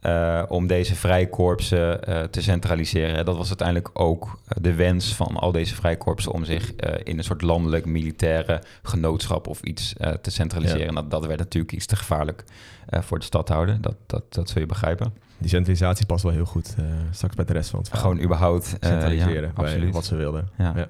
eh, 0.02 0.44
om 0.48 0.68
deze 0.68 0.96
vrijkorpsen 0.96 2.04
eh, 2.04 2.24
te 2.24 2.42
centraliseren. 2.42 3.26
Dat 3.26 3.38
was 3.38 3.48
uiteindelijk 3.48 3.90
ook 3.94 4.40
eh, 4.48 4.58
de 4.62 4.74
wens 4.74 5.16
van 5.16 5.36
al 5.36 5.52
deze 5.52 5.76
vrijkorpsen 5.76 6.32
om 6.32 6.46
zich 6.46 6.76
in 7.04 7.18
een 7.18 7.24
soort 7.24 7.42
landelijk 7.42 7.86
militaire 7.86 8.64
genootschap 8.84 9.48
of 9.48 9.62
iets 9.62 9.94
te 10.22 10.32
centraliseren. 10.32 10.86
Ja. 10.86 10.92
Dat, 10.92 11.12
dat 11.12 11.26
werd 11.26 11.40
natuurlijk 11.40 11.74
iets 11.74 11.86
te 11.86 11.96
gevaarlijk 11.96 12.44
voor 12.90 13.20
de 13.20 13.26
stadhouder. 13.26 13.82
Dat, 13.82 13.96
dat, 14.06 14.24
dat 14.30 14.50
zul 14.50 14.62
je 14.62 14.68
begrijpen. 14.68 15.14
Die 15.42 15.50
centralisatie 15.50 16.06
past 16.06 16.24
wel 16.24 16.32
heel 16.32 16.46
goed 16.46 16.76
eh, 16.78 16.86
straks 17.12 17.36
bij 17.36 17.46
de 17.46 17.54
rest 17.54 17.70
van 17.70 17.80
het 17.80 17.90
verhaal. 17.90 18.10
Gewoon 18.10 18.24
überhaupt 18.24 18.78
eh, 18.80 18.90
centraliseren 18.90 19.34
ja, 19.34 19.54
bij 19.54 19.66
absoluut. 19.66 19.94
wat 19.94 20.06
ze 20.06 20.16
wilden. 20.16 20.50
Ja. 20.58 20.90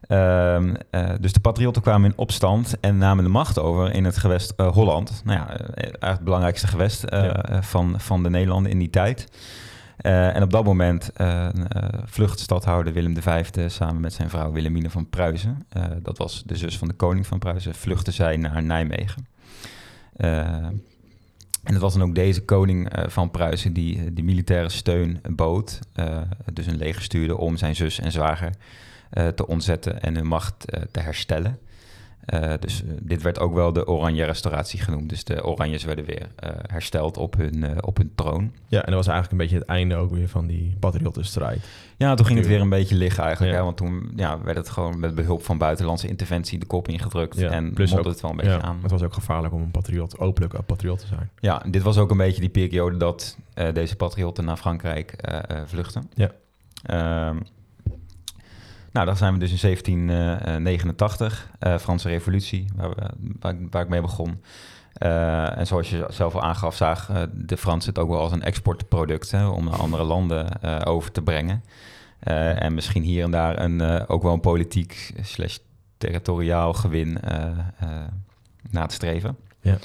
Ehm, 0.00 0.74
eh, 0.90 1.10
dus 1.20 1.32
de 1.32 1.40
patriotten 1.40 1.82
kwamen 1.82 2.10
in 2.10 2.18
opstand 2.18 2.80
en 2.80 2.98
namen 2.98 3.24
de 3.24 3.30
macht 3.30 3.58
over 3.58 3.92
in 3.92 4.04
het 4.04 4.16
gewest 4.16 4.54
Holland. 4.56 5.22
Nou 5.24 5.38
ja, 5.38 5.46
eigenlijk 5.48 6.00
het 6.00 6.24
belangrijkste 6.24 6.66
gewest 6.66 7.04
van, 7.60 8.00
van 8.00 8.22
de 8.22 8.30
Nederlanden 8.30 8.72
in 8.72 8.78
die 8.78 8.90
tijd. 8.90 9.26
En 9.96 10.42
op 10.42 10.50
dat 10.50 10.64
moment 10.64 11.12
eh, 11.12 11.48
vlucht 12.04 12.40
stadhouder 12.40 12.92
Willem 12.92 13.22
V 13.22 13.44
samen 13.66 14.00
met 14.00 14.12
zijn 14.12 14.30
vrouw 14.30 14.52
Wilhelmine 14.52 14.90
van 14.90 15.08
Pruisen. 15.08 15.66
Dat 16.02 16.18
was 16.18 16.42
de 16.46 16.56
zus 16.56 16.78
van 16.78 16.88
de 16.88 16.94
koning 16.94 17.26
van 17.26 17.38
Pruisen. 17.38 17.74
Vluchtte 17.74 18.10
zij 18.10 18.36
naar 18.36 18.62
Nijmegen. 18.62 19.26
En 21.62 21.72
het 21.72 21.82
was 21.82 21.92
dan 21.92 22.02
ook 22.08 22.14
deze 22.14 22.44
koning 22.44 22.88
eh, 22.88 23.08
van 23.08 23.30
Pruisen 23.30 23.72
die 23.72 23.98
eh, 23.98 24.02
die 24.12 24.24
militaire 24.24 24.68
steun 24.68 25.20
bood. 25.30 25.78
eh, 25.92 26.20
dus 26.52 26.66
een 26.66 26.76
leger 26.76 27.02
stuurde 27.02 27.36
om 27.36 27.56
zijn 27.56 27.76
zus 27.76 28.00
en 28.00 28.12
zwager 28.12 28.50
te 29.34 29.46
ontzetten 29.46 30.02
en 30.02 30.14
hun 30.14 30.26
macht 30.26 30.64
te 30.90 31.00
herstellen. 31.00 31.58
Eh, 32.30 32.52
dus 32.60 32.82
eh, 32.84 32.90
dit 33.02 33.22
werd 33.22 33.38
ook 33.38 33.54
wel 33.54 33.72
de 33.72 33.86
Oranje 33.86 34.24
Restauratie 34.24 34.80
genoemd. 34.80 35.08
Dus 35.08 35.24
de 35.24 35.44
Oranjes 35.44 35.84
werden 35.84 36.04
weer 36.04 36.28
eh, 36.36 36.50
hersteld 36.66 37.16
op 37.16 37.36
hun, 37.36 37.84
op 37.84 37.96
hun 37.96 38.12
troon. 38.14 38.52
Ja, 38.68 38.78
en 38.78 38.86
dat 38.86 38.94
was 38.94 39.06
eigenlijk 39.06 39.30
een 39.32 39.38
beetje 39.38 39.58
het 39.58 39.66
einde 39.66 39.96
ook 39.96 40.10
weer 40.10 40.28
van 40.28 40.46
die 40.46 40.76
patriottenstrijd. 40.80 41.68
Ja, 41.96 42.14
toen 42.14 42.26
ging 42.26 42.38
het 42.38 42.48
weer 42.48 42.60
een 42.60 42.68
beetje 42.68 42.94
liggen 42.94 43.22
eigenlijk. 43.24 43.52
Ja. 43.52 43.58
Hè? 43.58 43.64
Want 43.64 43.76
toen 43.76 44.12
ja, 44.16 44.42
werd 44.42 44.56
het 44.56 44.68
gewoon 44.68 45.00
met 45.00 45.14
behulp 45.14 45.44
van 45.44 45.58
buitenlandse 45.58 46.08
interventie 46.08 46.58
de 46.58 46.66
kop 46.66 46.88
ingedrukt. 46.88 47.38
Ja, 47.38 47.50
en 47.50 47.72
plus 47.72 47.96
ook- 47.96 48.04
het 48.04 48.20
wel 48.20 48.30
een 48.30 48.36
beetje 48.36 48.52
Ja, 48.52 48.62
aan. 48.62 48.78
het 48.82 48.90
was 48.90 49.02
ook 49.02 49.14
gevaarlijk 49.14 49.54
om 49.54 49.62
een 49.62 49.70
patriot, 49.70 50.18
openlijk 50.18 50.52
een 50.52 50.64
patriot 50.64 50.98
te 50.98 51.06
zijn. 51.06 51.30
Ja, 51.38 51.62
dit 51.70 51.82
was 51.82 51.98
ook 51.98 52.10
een 52.10 52.16
beetje 52.16 52.40
die 52.40 52.50
periode 52.50 52.96
dat 52.96 53.36
deze 53.72 53.96
patriotten 53.96 54.44
naar 54.44 54.56
Frankrijk 54.56 55.14
vluchten. 55.66 56.10
Ja. 56.14 56.30
Ehm, 56.82 57.36
nou, 58.92 59.06
dan 59.06 59.16
zijn 59.16 59.32
we 59.32 59.38
dus 59.38 59.50
in 59.50 59.58
1789, 59.60 61.50
eh 61.58 61.78
Franse 61.78 62.08
Revolutie, 62.08 62.64
waar, 62.76 62.88
we, 62.90 62.96
waar, 63.40 63.52
ik- 63.54 63.66
waar 63.70 63.82
ik 63.82 63.88
mee 63.88 64.00
begon. 64.00 64.42
Eh, 64.92 65.58
en 65.58 65.66
zoals 65.66 65.90
je 65.90 66.06
zelf 66.08 66.34
al 66.34 66.42
aangaf, 66.42 66.76
zagen 66.76 67.16
eh, 67.16 67.22
de 67.32 67.56
Fransen 67.56 67.90
het 67.92 68.02
ook 68.02 68.08
wel 68.08 68.20
als 68.20 68.32
een 68.32 68.42
exportproduct 68.42 69.30
hè, 69.30 69.46
om 69.46 69.64
naar 69.64 69.74
andere 69.78 70.02
landen 70.02 70.60
eh, 70.62 70.78
over 70.84 71.12
te 71.12 71.22
brengen. 71.22 71.64
Eh, 72.18 72.62
en 72.62 72.74
misschien 72.74 73.02
hier 73.02 73.24
en 73.24 73.30
daar 73.30 73.60
een, 73.60 73.80
eh, 73.80 74.02
ook 74.06 74.22
wel 74.22 74.32
een 74.32 74.40
politiek 74.40 75.12
slash 75.20 75.56
territoriaal 75.98 76.72
gewin 76.72 77.20
eh, 77.20 77.42
eh, 77.78 77.88
na 78.70 78.86
te 78.86 78.94
streven. 78.94 79.36
Ja. 79.60 79.78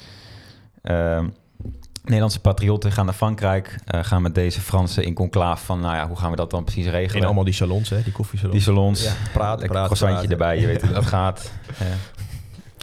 Nederlandse 2.06 2.40
patriotten 2.40 2.92
gaan 2.92 3.04
naar 3.04 3.14
Frankrijk, 3.14 3.78
eh, 3.84 4.04
gaan 4.04 4.22
met 4.22 4.34
deze 4.34 4.60
Fransen 4.60 5.04
in 5.04 5.14
conclaaf 5.14 5.64
van, 5.64 5.80
nou 5.80 5.94
ja, 5.96 6.08
hoe 6.08 6.16
gaan 6.16 6.30
we 6.30 6.36
dat 6.36 6.50
dan 6.50 6.64
precies 6.64 6.86
regelen? 6.86 7.20
In 7.20 7.24
allemaal 7.24 7.44
die 7.44 7.52
salons, 7.52 7.88
hè, 7.88 8.02
die 8.02 8.12
koffiesalons. 8.12 8.54
Die 8.56 8.64
salons, 8.64 9.02
Ja, 9.02 9.12
praten, 9.32 9.58
lekker 9.58 9.68
praten, 9.78 9.96
croissantje 9.96 10.28
erbij, 10.28 10.60
je 10.60 10.66
weet 10.66 10.82
hoe 10.82 10.92
dat 10.92 11.06
gaat. 11.06 11.50
Eh, 11.78 11.86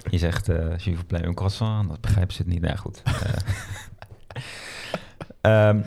je 0.10 0.18
zegt, 0.18 0.46
vous 0.46 1.04
plaît, 1.08 1.26
un 1.26 1.34
croissant, 1.34 1.90
dat 1.90 2.02
begrijpen 2.02 2.34
ze 2.34 2.42
het 2.42 2.52
niet. 2.52 2.62
Nou 2.62 2.74
ja, 2.74 2.80
goed. 2.80 3.02
Ehm, 5.42 5.80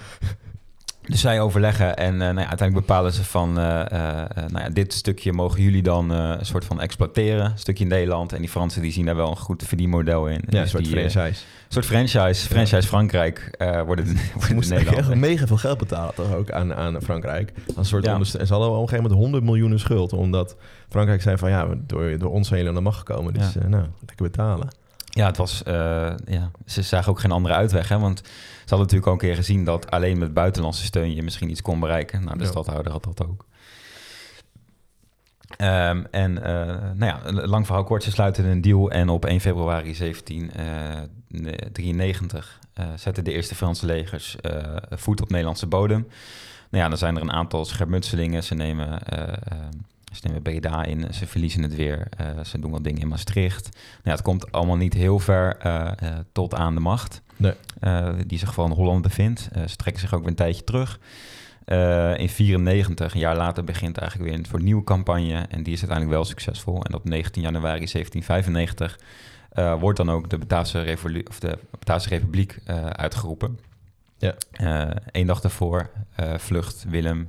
dus 1.07 1.21
zij 1.21 1.40
overleggen 1.40 1.97
en 1.97 2.12
eh, 2.12 2.19
nou 2.19 2.40
ja, 2.40 2.47
uiteindelijk 2.49 2.87
bepalen 2.87 3.12
ze 3.12 3.25
van, 3.25 3.59
eh, 3.59 3.81
eh, 3.81 4.29
nou 4.49 4.64
ja, 4.64 4.69
dit 4.71 4.92
stukje 4.92 5.33
mogen 5.33 5.62
jullie 5.62 5.83
dan 5.83 6.12
eh, 6.12 6.35
een 6.38 6.47
soort 6.47 6.64
van 6.64 6.81
exploiteren, 6.81 7.45
een 7.45 7.59
stukje 7.59 7.85
in 7.85 7.90
Nederland. 7.90 8.33
En 8.33 8.40
die 8.40 8.49
Fransen 8.51 8.83
die 8.83 8.92
zien 8.92 9.07
daar 9.07 9.16
wel 9.16 9.31
een 9.31 9.37
goed 9.37 9.62
verdienmodel 9.66 10.27
in. 10.29 10.35
Ja, 10.47 10.51
Dus 10.51 10.61
een 10.61 10.69
soort 10.69 10.85
die, 10.85 10.92
franchise. 10.92 11.45
een 11.66 11.73
soort 11.73 11.85
franchise, 11.87 12.47
franchise 12.49 12.88
Frankrijk 12.88 13.38
eh 13.59 13.83
worden, 13.83 14.16
moesten 14.55 14.77
echt 14.77 15.14
mega 15.14 15.47
veel 15.47 15.57
geld 15.57 15.79
betalen 15.79 16.14
toch 16.14 16.35
ook 16.35 16.51
aan, 16.51 16.75
aan 16.75 17.03
Frankrijk. 17.03 17.53
Als 17.66 17.77
een 17.77 17.85
soort 17.85 18.09
onderste- 18.09 18.38
en 18.38 18.47
ze 18.47 18.53
hadden 18.53 18.71
op 18.71 18.83
een 18.83 18.88
gegeven 18.88 19.03
moment 19.11 19.21
100 19.23 19.45
miljoen 19.45 19.79
schuld. 19.79 20.12
Omdat 20.12 20.57
Frankrijk 20.88 21.23
zei 21.23 21.37
van 21.37 21.51
ja, 21.51 21.66
door, 21.87 22.19
door 22.19 22.31
ons 22.31 22.49
zijn 22.49 22.61
jullie 22.61 22.77
aan 22.77 22.85
de 22.85 22.90
macht 22.90 22.99
gekomen. 22.99 23.33
Dus 23.35 23.53
Ja. 23.55 23.61
eh, 23.61 23.66
nou, 23.69 23.85
lekker 24.07 24.27
betalen. 24.31 24.69
Ja, 25.16 25.26
het 25.26 25.37
was, 25.37 25.62
eh, 25.62 25.72
ja, 26.26 26.50
ze 26.66 26.83
zagen 26.83 27.11
ook 27.11 27.20
geen 27.20 27.31
andere 27.31 27.55
uitweg. 27.55 27.88
Hè? 27.88 27.98
Want 27.98 28.18
ze 28.18 28.24
hadden 28.59 28.79
natuurlijk 28.79 29.07
al 29.07 29.12
een 29.12 29.18
keer 29.18 29.35
gezien 29.35 29.64
dat 29.64 29.90
alleen 29.90 30.18
met 30.18 30.35
buitenlandse 30.35 30.85
steun 30.85 31.14
je 31.14 31.22
misschien 31.22 31.50
iets 31.50 31.62
kon 31.62 31.81
bereiken. 31.81 32.24
Nou, 32.24 32.38
de 32.38 32.44
Ja. 32.44 32.50
stadhouder 32.50 32.92
had 32.92 33.05
dat 33.05 33.26
ook. 33.26 33.44
Ehm, 35.57 36.02
en 36.11 36.42
eh, 36.42 36.66
nou 36.94 37.05
ja, 37.05 37.20
lang 37.46 37.66
verhaal 37.66 37.85
kort, 37.85 38.02
ze 38.02 38.11
sluiten 38.11 38.44
een 38.44 38.61
deal 38.61 38.90
en 38.90 39.09
op 39.09 39.24
1 39.24 39.40
februari 39.40 39.94
1793 39.94 42.59
eh 42.74 42.87
zetten 42.96 43.24
de 43.24 43.33
eerste 43.33 43.55
Franse 43.55 43.87
legers 43.87 44.37
voet 44.90 45.20
op 45.20 45.29
Nederlandse 45.31 45.66
bodem. 45.66 46.07
Nou 46.70 46.83
ja, 46.83 46.88
dan 46.88 46.98
zijn 46.98 47.16
er 47.16 47.22
een 47.22 47.33
aantal 47.33 47.64
schermutselingen. 47.64 48.44
Ze 48.44 48.55
nemen, 48.55 48.98
ze 50.12 50.21
nemen 50.27 50.42
Breda 50.42 50.85
in, 50.85 51.14
ze 51.14 51.27
verliezen 51.27 51.62
het 51.62 51.75
weer. 51.75 52.07
eh, 52.16 52.45
ze 52.45 52.59
doen 52.59 52.71
wat 52.71 52.85
dingen 52.85 53.01
in 53.01 53.09
Maastricht. 53.09 53.69
Nou 53.73 54.03
ja, 54.03 54.11
het 54.11 54.23
komt 54.23 54.53
allemaal 54.53 54.77
niet 54.77 54.95
heel 54.95 55.19
ver 55.19 55.57
eh, 55.57 55.87
eh, 55.99 56.19
tot 56.33 56.55
aan 56.55 56.75
de 56.75 56.81
macht. 56.81 57.23
Nee. 57.37 57.55
die 58.27 58.38
zich 58.38 58.55
vooral 58.55 58.73
in 58.73 58.79
Holland 58.79 59.03
bevindt. 59.03 59.49
Ze 59.66 59.77
trekken 59.77 60.03
zich 60.03 60.14
ook 60.14 60.21
weer 60.21 60.29
een 60.29 60.35
tijdje 60.35 60.64
terug. 60.64 60.99
In 62.19 62.29
94, 62.29 63.14
een 63.14 63.21
jaar 63.21 63.37
later, 63.37 63.64
begint 63.64 63.99
eigenlijk 63.99 64.31
weer 64.31 64.38
een 64.38 64.47
voor 64.47 64.62
nieuwe 64.62 64.85
campagne. 64.85 65.35
En 65.35 65.62
die 65.62 65.73
is 65.73 65.79
uiteindelijk 65.79 66.11
wel 66.11 66.25
succesvol. 66.25 66.85
En 66.85 66.95
op 66.95 67.05
19 67.05 67.42
januari 67.42 67.87
1795 67.87 68.99
eh, 69.51 69.81
wordt 69.81 69.97
dan 69.97 70.11
ook 70.11 70.31
de 70.31 70.38
Bataafse, 70.38 70.81
Revolu 70.81 71.23
of 71.29 71.40
de 71.40 71.59
Bataafse 71.71 72.09
Republiek 72.09 72.59
uitgeroepen. 72.92 73.59
Ja. 74.19 74.35
Eén 75.11 75.27
dag 75.27 75.40
daarvoor 75.40 75.90
vlucht 76.37 76.85
Willem, 76.88 77.29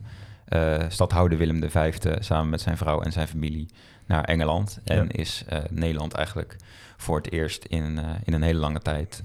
stadhouder 0.87 1.37
Willem 1.37 1.69
V 1.69 1.93
samen 2.19 2.49
met 2.49 2.61
zijn 2.61 2.77
vrouw 2.77 3.01
en 3.01 3.11
zijn 3.11 3.27
familie 3.27 3.67
naar 4.05 4.23
Engeland. 4.23 4.79
En 4.83 5.09
is 5.11 5.45
Nederland 5.69 6.13
eigenlijk 6.13 6.55
voor 6.97 7.17
het 7.17 7.31
eerst 7.31 7.65
in, 7.65 7.99
in 8.23 8.33
een 8.33 8.41
hele 8.41 8.59
lange 8.59 8.79
tijd 8.79 9.23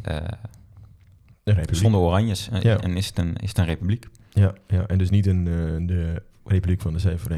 zonder 1.70 2.00
oranjes. 2.00 2.48
En 2.48 2.96
is 2.96 3.06
het, 3.06 3.18
een, 3.18 3.36
is 3.36 3.48
het 3.48 3.58
een 3.58 3.64
republiek. 3.64 4.06
Ja, 4.30 4.52
ja, 4.66 4.86
en 4.86 4.98
dus 4.98 5.10
niet 5.10 5.26
een, 5.26 5.44
de 5.86 6.22
Republiek 6.44 6.80
van 6.80 6.92
de 6.92 6.98
Zeven 6.98 7.28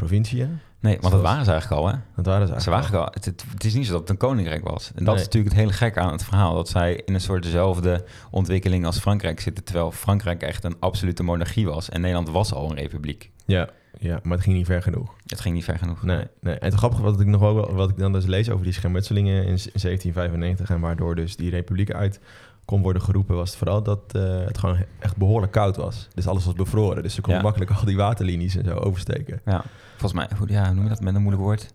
Provinciën. 0.00 0.60
Nee, 0.80 0.98
want 1.00 1.12
dat 1.12 1.22
waren 1.22 1.44
ze 1.44 1.50
eigenlijk 1.50 1.82
al, 1.82 1.88
hè? 1.88 1.94
Dat 2.16 2.26
waren 2.26 2.46
ze 2.46 2.52
eigenlijk 2.52 2.86
ze 2.86 2.90
waren 2.90 3.06
al. 3.06 3.12
Het, 3.12 3.24
het, 3.24 3.64
is 3.64 3.74
niet 3.74 3.86
zo 3.86 3.92
dat 3.92 4.00
het 4.00 4.10
een 4.10 4.16
koninkrijk 4.16 4.68
was. 4.68 4.92
En 4.94 5.04
dat 5.04 5.14
is 5.14 5.24
natuurlijk 5.24 5.52
het 5.52 5.62
hele 5.62 5.72
gek 5.72 5.98
aan 5.98 6.12
het 6.12 6.24
verhaal. 6.24 6.54
Dat 6.54 6.68
zij 6.68 7.02
in 7.04 7.14
een 7.14 7.20
soort 7.20 7.42
dezelfde 7.42 8.04
ontwikkeling 8.30 8.86
als 8.86 8.98
Frankrijk 8.98 9.40
zitten... 9.40 9.64
terwijl 9.64 9.92
Frankrijk 9.92 10.42
echt 10.42 10.64
een 10.64 10.76
absolute 10.78 11.22
monarchie 11.22 11.66
was. 11.66 11.88
En 11.88 12.00
Nederland 12.00 12.28
was 12.30 12.52
al 12.52 12.70
een 12.70 12.76
republiek. 12.76 13.30
Ja, 13.44 13.68
ja 13.98 14.20
maar 14.22 14.32
het 14.32 14.42
ging 14.42 14.56
niet 14.56 14.66
ver 14.66 14.82
genoeg. 14.82 15.14
Het 15.26 15.40
ging 15.40 15.54
niet 15.54 15.64
ver 15.64 15.78
genoeg. 15.78 16.02
Nee, 16.02 16.24
nee. 16.40 16.54
En 16.54 16.64
het 16.64 16.74
grappige 16.74 17.02
wat 17.02 17.20
ik 17.20 17.26
nog 17.26 17.40
wel, 17.40 17.74
wat 17.74 17.90
ik 17.90 17.98
dan 17.98 18.12
dus 18.12 18.26
lees 18.26 18.50
over 18.50 18.64
die 18.64 18.74
schermutselingen 18.74 19.34
in, 19.34 19.48
in 19.48 19.56
1795... 19.56 20.70
en 20.70 20.80
waardoor 20.80 21.14
dus 21.14 21.36
die 21.36 21.50
republiek 21.50 21.92
uit 21.92 22.20
kon 22.64 22.82
worden 22.82 23.02
geroepen, 23.02 23.36
was 23.36 23.48
het 23.48 23.58
vooral 23.58 23.82
dat 23.82 24.00
uh, 24.16 24.22
het 24.44 24.58
gewoon 24.58 24.76
echt 24.98 25.16
behoorlijk 25.16 25.52
koud 25.52 25.76
was. 25.76 26.08
Dus 26.14 26.26
alles 26.26 26.44
was 26.44 26.54
bevroren. 26.54 27.02
Dus 27.02 27.14
ze 27.14 27.20
konden 27.20 27.42
makkelijk 27.42 27.70
al 27.70 27.84
die 27.84 27.96
waterlinies 27.96 28.56
en 28.56 28.64
zo 28.64 28.74
oversteken. 28.74 29.40
Ja, 29.44 29.64
volgens 30.00 30.12
mij, 30.12 30.38
hoe, 30.38 30.48
ja, 30.48 30.72
noem 30.72 30.82
je 30.82 30.88
dat 30.88 31.00
met 31.00 31.14
een 31.14 31.20
moeilijk 31.20 31.42
woord? 31.42 31.74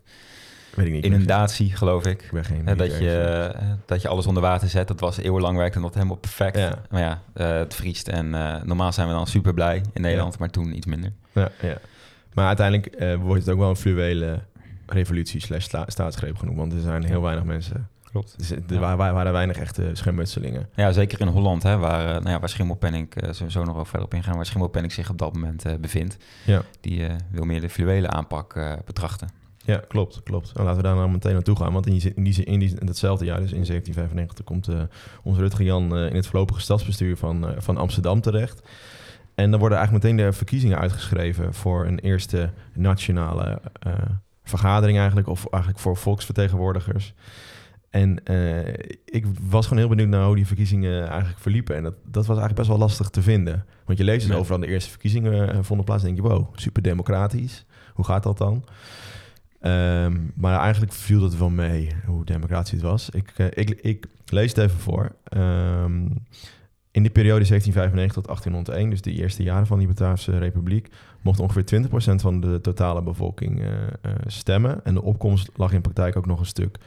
Weet 0.74 0.86
ik 0.86 0.92
niet. 0.92 1.04
Inundatie, 1.04 1.76
geloof 1.76 2.06
ik. 2.06 2.22
ik 2.22 2.32
ben 2.32 2.44
geen 2.44 2.64
dat, 2.76 2.98
je, 2.98 3.20
eh, 3.20 3.66
dat 3.86 4.02
je 4.02 4.08
alles 4.08 4.26
onder 4.26 4.42
water 4.42 4.68
zet. 4.68 4.88
Dat 4.88 5.00
was 5.00 5.16
eeuwenlang 5.16 5.56
werkte 5.56 5.80
dat 5.80 5.94
helemaal 5.94 6.16
perfect. 6.16 6.58
Ja. 6.58 6.82
Maar 6.90 7.00
ja, 7.00 7.22
uh, 7.36 7.58
het 7.58 7.74
vriest. 7.74 8.08
En 8.08 8.30
normaal 8.64 8.92
zijn 8.92 9.08
we 9.08 9.12
dan 9.12 9.26
super 9.26 9.54
blij 9.54 9.82
in 9.92 10.00
Nederland, 10.00 10.38
maar 10.38 10.50
toen 10.50 10.76
iets 10.76 10.86
minder. 10.86 11.12
Ja, 11.32 11.50
ja. 11.62 11.78
Maar 12.34 12.46
uiteindelijk 12.46 13.18
wordt 13.20 13.40
het 13.40 13.50
ook 13.54 13.58
wel 13.58 13.68
een 13.68 13.76
fluwele 13.76 14.42
revolutie 14.86 15.40
slash 15.40 15.66
staatsgreep 15.86 16.36
genoemd. 16.36 16.58
Want 16.58 16.72
er 16.72 16.80
zijn 16.80 17.04
heel 17.04 17.22
weinig 17.22 17.44
mensen 17.44 17.88
klopt. 18.20 18.38
Dus 18.38 18.50
er 18.50 18.80
waren, 18.80 19.14
waren 19.14 19.32
weinig 19.32 19.56
echte 19.56 19.90
schermutselingen. 19.92 20.68
Ja, 20.74 20.92
zeker 20.92 21.20
in 21.20 21.26
Holland, 21.26 21.62
hè, 21.62 21.76
waar, 21.76 22.06
uh, 22.06 22.12
nou 22.12 22.28
ja, 22.28 22.40
waar 22.40 22.48
Schimmelpenning, 22.48 23.22
uh, 23.22 23.32
sowieso 23.32 23.64
nog 23.64 23.74
wel 23.74 23.84
verder 23.84 24.04
op 24.04 24.14
ingaan, 24.14 24.34
waar 24.34 24.46
Schimmelpenning 24.46 24.92
zich 24.92 25.10
op 25.10 25.18
dat 25.18 25.32
moment 25.32 25.66
uh, 25.66 25.72
bevindt. 25.80 26.16
Ja. 26.44 26.62
Die 26.80 27.06
wil 27.30 27.44
meer 27.44 27.60
de 27.60 27.70
fluwele 27.70 28.08
aanpak 28.08 28.80
betrachten. 28.84 29.28
Ja, 29.64 29.82
klopt, 29.88 30.22
klopt. 30.22 30.52
En 30.54 30.64
laten 30.64 30.76
we 30.76 30.82
daar 30.82 30.96
nou 30.96 31.10
meteen 31.10 31.32
naartoe 31.32 31.56
gaan. 31.56 31.72
Want 31.72 31.86
in, 31.86 31.98
die, 31.98 32.12
in, 32.14 32.24
die, 32.24 32.44
in, 32.44 32.58
die, 32.58 32.80
in 32.80 32.86
datzelfde 32.86 33.24
jaar, 33.24 33.40
dus 33.40 33.52
in 33.52 33.64
1795, 33.64 34.44
komt 34.44 34.68
onze 35.22 35.40
Rutger 35.40 35.64
Jan 35.64 35.96
in 35.96 36.16
het 36.16 36.26
voorlopige 36.26 36.60
stadsbestuur 36.60 37.16
van, 37.16 37.54
van 37.58 37.76
Amsterdam 37.76 38.20
terecht. 38.20 38.62
En 39.34 39.50
dan 39.50 39.60
worden 39.60 39.78
eigenlijk 39.78 40.06
meteen 40.06 40.26
de 40.26 40.32
verkiezingen 40.32 40.78
uitgeschreven 40.78 41.54
voor 41.54 41.86
een 41.86 41.98
eerste 41.98 42.50
nationale 42.74 43.60
vergadering 44.44 44.98
eigenlijk, 44.98 45.28
of 45.28 45.46
eigenlijk 45.50 45.82
voor 45.82 45.96
volksvertegenwoordigers. 45.96 47.14
En 47.90 48.20
uh, 48.30 48.68
ik 49.04 49.24
was 49.48 49.66
gewoon 49.66 49.78
heel 49.78 49.88
benieuwd 49.88 50.08
naar 50.08 50.26
hoe 50.26 50.36
die 50.36 50.46
verkiezingen 50.46 51.08
eigenlijk 51.08 51.38
verliepen. 51.38 51.76
En 51.76 51.82
dat, 51.82 51.94
dat 52.04 52.26
was 52.26 52.38
eigenlijk 52.38 52.56
best 52.56 52.68
wel 52.68 52.78
lastig 52.78 53.08
te 53.08 53.22
vinden. 53.22 53.64
Want 53.84 53.98
je 53.98 54.04
leest 54.04 54.28
het 54.28 54.36
overal 54.36 54.60
de 54.60 54.66
eerste 54.66 54.90
verkiezingen 54.90 55.54
uh, 55.54 55.62
vonden 55.62 55.86
plaats. 55.86 56.04
En 56.04 56.14
denk 56.14 56.26
je, 56.26 56.32
wow, 56.32 56.48
super 56.54 56.82
democratisch. 56.82 57.64
Hoe 57.94 58.04
gaat 58.04 58.22
dat 58.22 58.38
dan? 58.38 58.64
Um, 59.62 60.32
maar 60.34 60.60
eigenlijk 60.60 60.92
viel 60.92 61.22
het 61.22 61.38
wel 61.38 61.50
mee 61.50 61.90
hoe 62.06 62.24
democratisch 62.24 62.70
het 62.70 62.80
was. 62.80 63.10
Ik, 63.10 63.32
uh, 63.36 63.46
ik, 63.50 63.70
ik 63.70 64.06
lees 64.26 64.48
het 64.48 64.58
even 64.58 64.78
voor. 64.78 65.14
Um, 65.36 66.24
in 66.90 67.02
de 67.02 67.10
periode 67.10 67.46
1795 67.46 68.14
tot 68.14 68.26
1801, 68.26 68.90
dus 68.90 69.02
de 69.02 69.22
eerste 69.22 69.42
jaren 69.42 69.66
van 69.66 69.78
die 69.78 69.86
Bataafse 69.86 70.38
Republiek, 70.38 70.88
mocht 71.22 71.40
ongeveer 71.40 71.82
20% 71.82 71.88
van 72.14 72.40
de 72.40 72.60
totale 72.60 73.02
bevolking 73.02 73.62
stemmen. 74.26 74.84
En 74.84 74.94
de 74.94 75.02
opkomst 75.02 75.50
lag 75.56 75.72
in 75.72 75.80
praktijk 75.80 76.16
ook 76.16 76.26
nog 76.26 76.38
een 76.38 76.46
stuk 76.46 76.78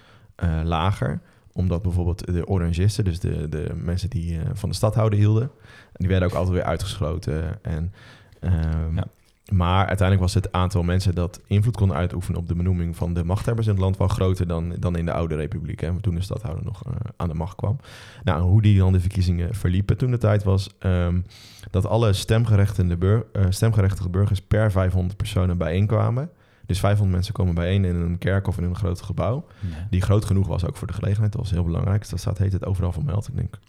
uh, 0.43 0.61
lager 0.63 1.21
omdat 1.53 1.81
bijvoorbeeld 1.81 2.33
de 2.33 2.47
orangisten, 2.47 3.03
dus 3.03 3.19
de, 3.19 3.49
de 3.49 3.71
mensen 3.75 4.09
die 4.09 4.33
uh, 4.33 4.41
van 4.53 4.69
de 4.69 4.75
stadhouder 4.75 5.19
hielden, 5.19 5.51
die 5.93 6.07
werden 6.07 6.27
ook 6.27 6.33
altijd 6.33 6.55
weer 6.55 6.63
uitgesloten. 6.63 7.63
En, 7.63 7.93
um, 8.41 8.95
ja. 8.95 9.03
Maar 9.51 9.87
uiteindelijk 9.87 10.19
was 10.19 10.33
het 10.33 10.51
aantal 10.51 10.83
mensen 10.83 11.15
dat 11.15 11.41
invloed 11.47 11.75
kon 11.75 11.93
uitoefenen 11.93 12.39
op 12.39 12.47
de 12.47 12.55
benoeming 12.55 12.95
van 12.95 13.13
de 13.13 13.23
machthebbers 13.23 13.67
in 13.67 13.73
het 13.73 13.81
land 13.81 13.97
wel 13.97 14.07
groter 14.07 14.47
dan, 14.47 14.75
dan 14.79 14.95
in 14.95 15.05
de 15.05 15.13
oude 15.13 15.35
republiek. 15.35 15.79
Hè, 15.81 16.01
toen 16.01 16.15
de 16.15 16.21
stadhouder 16.21 16.63
nog 16.65 16.87
uh, 16.87 16.93
aan 17.17 17.27
de 17.27 17.33
macht 17.33 17.55
kwam. 17.55 17.77
Nou, 18.23 18.41
hoe 18.41 18.61
die 18.61 18.77
dan 18.77 18.93
de 18.93 18.99
verkiezingen 18.99 19.55
verliepen 19.55 19.97
toen 19.97 20.11
de 20.11 20.17
tijd 20.17 20.43
was 20.43 20.69
um, 20.79 21.25
dat 21.71 21.85
alle 21.85 22.13
stemgerechtigde, 22.13 22.97
bur 22.97 23.25
stemgerechtigde 23.49 24.09
burgers 24.09 24.41
per 24.41 24.71
500 24.71 25.17
personen 25.17 25.57
bijeenkwamen. 25.57 26.29
Dus 26.69 26.79
500 26.79 27.11
mensen 27.11 27.33
komen 27.33 27.55
bijeen 27.55 27.85
in 27.85 27.95
een 27.95 28.17
kerk 28.17 28.47
of 28.47 28.57
in 28.57 28.63
een 28.63 28.75
groot 28.75 29.01
gebouw. 29.01 29.45
Die 29.89 30.01
groot 30.01 30.25
genoeg 30.25 30.47
was 30.47 30.65
ook 30.65 30.77
voor 30.77 30.87
de 30.87 30.93
gelegenheid. 30.93 31.31
Dat 31.31 31.41
was 31.41 31.51
heel 31.51 31.63
belangrijk. 31.63 32.09
dat 32.09 32.19
staat, 32.19 32.37
heet 32.37 32.53
het 32.53 32.65
overal 32.65 32.91
vermeld. 32.91 33.27
Ik 33.27 33.35
denk, 33.35 33.59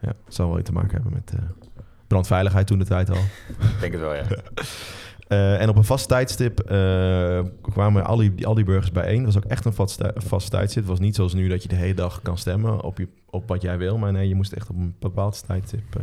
ja, 0.00 0.08
het 0.24 0.34
zal 0.34 0.48
wel 0.48 0.58
iets 0.58 0.68
te 0.68 0.74
maken 0.74 0.90
hebben 0.90 1.12
met 1.12 1.32
uh, 1.34 1.40
brandveiligheid 2.06 2.66
toen 2.66 2.78
de 2.78 2.84
tijd 2.84 3.10
al. 3.10 3.16
Ik 3.58 3.80
denk 3.80 3.92
het 3.92 4.00
wel, 4.00 4.14
ja. 4.14 4.24
Uh, 5.28 5.60
en 5.62 5.68
op 5.68 5.76
een 5.76 5.84
vast 5.84 6.08
tijdstip 6.08 6.70
uh, 6.70 7.40
kwamen 7.62 8.04
al 8.04 8.16
die, 8.16 8.46
al 8.46 8.54
die 8.54 8.64
burgers 8.64 8.92
bijeen. 8.92 9.24
Het 9.24 9.34
was 9.34 9.36
ook 9.36 9.50
echt 9.50 9.64
een 9.64 9.72
vast, 9.72 10.02
vast 10.14 10.50
tijdstip. 10.50 10.82
Het 10.82 10.90
was 10.90 11.00
niet 11.00 11.16
zoals 11.16 11.34
nu 11.34 11.48
dat 11.48 11.62
je 11.62 11.68
de 11.68 11.74
hele 11.74 11.94
dag 11.94 12.22
kan 12.22 12.38
stemmen 12.38 12.82
op, 12.82 12.98
je, 12.98 13.08
op 13.30 13.48
wat 13.48 13.62
jij 13.62 13.78
wil. 13.78 13.98
Maar 13.98 14.12
nee, 14.12 14.28
je 14.28 14.34
moest 14.34 14.52
echt 14.52 14.70
op 14.70 14.76
een 14.76 14.94
bepaald 14.98 15.46
tijdstip 15.46 16.00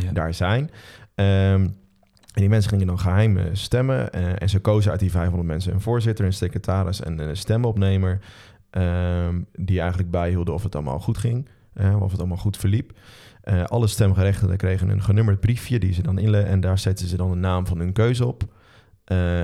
ja. 0.00 0.12
daar 0.12 0.34
zijn. 0.34 0.70
Um, 1.14 1.76
en 2.36 2.42
die 2.42 2.50
mensen 2.50 2.70
gingen 2.70 2.86
dan 2.86 2.98
geheim 2.98 3.38
stemmen. 3.52 4.08
Uh, 4.14 4.42
en 4.42 4.48
ze 4.48 4.58
kozen 4.58 4.90
uit 4.90 5.00
die 5.00 5.10
500 5.10 5.48
mensen 5.48 5.72
een 5.72 5.80
voorzitter, 5.80 6.24
een 6.24 6.32
secretaris 6.32 7.00
en 7.00 7.18
een 7.18 7.36
stemopnemer. 7.36 8.18
Uh, 8.72 9.28
die 9.52 9.80
eigenlijk 9.80 10.10
bijhielden 10.10 10.54
of 10.54 10.62
het 10.62 10.74
allemaal 10.74 10.98
goed 10.98 11.18
ging. 11.18 11.48
Uh, 11.74 12.02
of 12.02 12.10
het 12.10 12.20
allemaal 12.20 12.36
goed 12.36 12.56
verliep. 12.56 12.92
Uh, 13.44 13.64
alle 13.64 13.86
stemgerechtigden 13.86 14.56
kregen 14.56 14.88
een 14.88 15.02
genummerd 15.02 15.40
briefje 15.40 15.78
die 15.78 15.92
ze 15.92 16.02
dan 16.02 16.18
inlegden. 16.18 16.50
En 16.50 16.60
daar 16.60 16.78
zetten 16.78 17.06
ze 17.06 17.16
dan 17.16 17.30
de 17.30 17.36
naam 17.36 17.66
van 17.66 17.78
hun 17.78 17.92
keuze 17.92 18.26
op. 18.26 18.44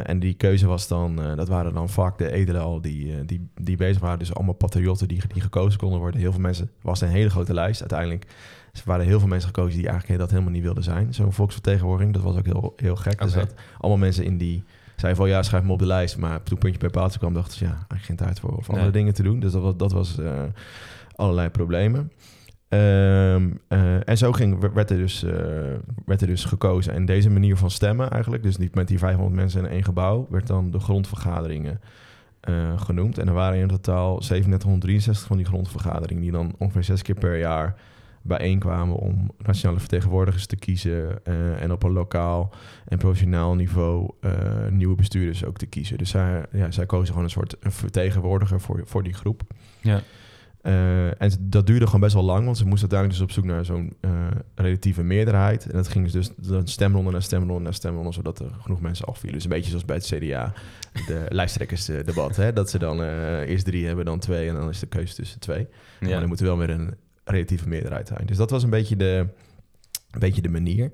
en 0.05 0.19
die 0.19 0.35
keuze 0.35 0.67
was 0.67 0.89
dan, 0.89 1.21
dat 1.37 1.49
waren 1.49 1.75
dan 1.75 1.89
vaak 1.89 2.19
de 2.19 2.33
edelen 2.33 2.63
al 2.63 2.81
die, 2.81 3.25
die, 3.25 3.51
die 3.55 3.77
bezig 3.77 4.03
waren. 4.03 4.19
Dus 4.19 4.35
allemaal 4.35 4.55
patriotten 4.55 5.09
die, 5.09 5.23
die 5.33 5.43
gekozen 5.43 5.79
konden 5.79 5.99
worden. 5.99 6.21
Heel 6.21 6.33
veel 6.33 6.41
mensen, 6.41 6.71
was 6.83 7.01
een 7.01 7.09
hele 7.09 7.31
grote 7.31 7.55
lijst. 7.55 7.81
Uiteindelijk 7.81 8.27
er 8.73 8.83
waren 8.85 9.07
heel 9.07 9.19
veel 9.19 9.29
mensen 9.29 9.49
gekozen 9.49 9.79
die 9.79 9.89
eigenlijk 9.89 10.21
dat 10.21 10.31
helemaal 10.31 10.53
niet 10.53 10.63
wilden 10.63 10.83
zijn. 10.83 11.15
Zo'n 11.15 11.33
volksvertegenwoordiging, 11.33 12.15
dat 12.15 12.23
was 12.23 12.37
ook 12.37 12.47
heel, 12.47 12.73
heel 12.77 12.97
gek. 12.97 13.13
Okay. 13.13 13.27
Er 13.27 13.33
zat 13.33 13.55
allemaal 13.79 13.99
mensen 13.99 14.25
in 14.25 14.39
die 14.39 14.65
zeiden 14.97 15.23
van 15.23 15.29
ja, 15.29 15.43
schrijf 15.43 15.65
me 15.65 15.73
op 15.73 15.79
de 15.79 15.87
lijst. 15.87 16.19
Maar 16.19 16.43
toen 16.43 16.59
puntje 16.59 16.81
bij 16.81 16.89
paaltje 16.89 17.19
kwam, 17.19 17.35
dachten 17.35 17.57
ze 17.57 17.65
ja, 17.65 17.71
eigenlijk 17.71 18.05
geen 18.05 18.17
tijd 18.17 18.41
voor 18.41 18.57
of 18.57 18.71
andere 18.71 18.91
dingen 18.91 19.15
te 19.15 19.23
doen. 19.23 19.41
Dus 19.41 19.53
dat 19.53 19.63
was, 19.63 19.77
dat 19.77 19.93
was 19.93 20.19
uh, 20.19 20.43
allerlei 21.17 21.49
problemen. 21.49 22.13
Um, 22.69 23.61
uh, 23.69 24.09
en 24.09 24.19
zo 24.19 24.33
ging, 24.33 24.73
werd, 24.75 24.91
er 24.91 24.97
dus, 24.97 25.25
uh, 25.25 25.33
werd 26.07 26.21
er 26.21 26.27
dus 26.27 26.45
gekozen. 26.45 26.93
En 26.93 27.05
deze 27.05 27.31
manier 27.31 27.57
van 27.57 27.71
stemmen 27.71 28.11
eigenlijk, 28.11 28.43
dus 28.43 28.57
niet 28.57 28.75
met 28.75 28.89
die 28.89 28.99
500 28.99 29.37
mensen 29.37 29.65
in 29.65 29.71
één 29.71 29.85
gebouw, 29.85 30.27
werd 30.31 30.47
dan 30.47 30.71
de 30.71 30.81
grondvergaderingen 30.81 31.81
genoemd. 32.77 33.19
En 33.19 33.29
er 33.29 33.35
waren 33.35 33.59
in 33.59 33.69
totaal 33.69 34.19
3763 34.19 35.27
van 35.27 35.37
die 35.37 35.47
grondvergaderingen, 35.47 36.23
die 36.23 36.33
dan 36.33 36.55
ongeveer 36.59 36.85
zes 36.85 37.03
keer 37.03 37.15
per 37.15 37.39
jaar 37.39 37.77
bijeenkwamen 38.23 38.97
om 38.97 39.31
nationale 39.39 39.79
vertegenwoordigers 39.79 40.47
te 40.47 40.57
kiezen 40.57 41.21
uh, 41.29 41.63
en 41.63 41.73
op 41.73 41.83
een 41.83 41.93
lokaal 41.93 42.55
en 42.85 42.99
professionaal 42.99 43.55
niveau 43.55 44.11
uh, 44.21 44.33
nieuwe 44.71 44.95
bestuurders 44.95 45.45
ook 45.45 45.59
te 45.59 45.67
kiezen. 45.67 45.99
Dus 45.99 46.11
zij, 46.11 46.45
ja, 46.53 46.71
zij 46.71 46.87
kozen 46.87 47.09
gewoon 47.09 47.25
een 47.25 47.31
soort 47.31 47.57
een 47.61 47.73
vertegenwoordiger 47.73 48.61
voor, 48.61 48.83
voor 48.85 49.03
die 49.03 49.13
groep. 49.13 49.43
Ja. 49.81 50.03
Uh, 50.63 51.23
en 51.23 51.31
dat 51.41 51.67
duurde 51.67 51.87
gewoon 51.87 52.01
best 52.01 52.15
wel 52.15 52.23
lang, 52.23 52.45
want 52.45 52.57
ze 52.57 52.67
moesten 52.67 52.91
uiteindelijk 52.91 53.21
dus 53.21 53.29
op 53.29 53.43
zoek 53.43 53.53
naar 53.53 53.65
zo'n 53.65 53.97
relatieve 54.55 55.03
meerderheid. 55.03 55.67
En 55.67 55.77
dat 55.77 55.89
ging 55.89 56.11
dus 56.11 56.31
stemronde 56.65 57.11
naar 57.11 57.23
stemronde 57.23 57.63
naar 57.63 57.75
stemronde, 57.75 58.13
zodat 58.13 58.39
er 58.39 58.51
genoeg 58.61 58.81
mensen 58.81 59.07
afvielen. 59.07 59.35
Dus 59.35 59.45
een 59.45 59.51
beetje 59.51 59.69
zoals 59.69 59.85
bij 59.85 59.97
het 59.97 60.07
CDA, 60.07 60.53
de 61.07 61.27
lijsttrekkersdebat. 61.39 62.37
Hè? 62.37 62.53
Dat 62.53 62.71
ze 62.71 62.79
dan 62.79 63.03
eerst 63.03 63.65
drie 63.65 63.87
hebben, 63.87 64.05
dan 64.05 64.19
twee 64.19 64.49
en 64.49 64.55
dan 64.55 64.69
is 64.69 64.79
de 64.79 64.87
keuze 64.87 65.15
tussen 65.15 65.41
twee. 65.41 65.67
Ja. 66.01 66.09
Maar 66.09 66.19
dan 66.19 66.29
moeten 66.29 66.47
wel 66.47 66.59
weer 66.59 66.71
een 66.71 66.95
relatieve 67.25 67.69
meerderheid 67.69 68.09
zijn. 68.09 68.27
Dus 68.27 68.37
dat 68.37 68.51
was 68.51 68.63
een 68.63 68.71
beetje 68.71 68.97
de, 68.97 69.27
een 70.11 70.21
beetje 70.21 70.43
de 70.43 70.49
manier. 70.49 70.91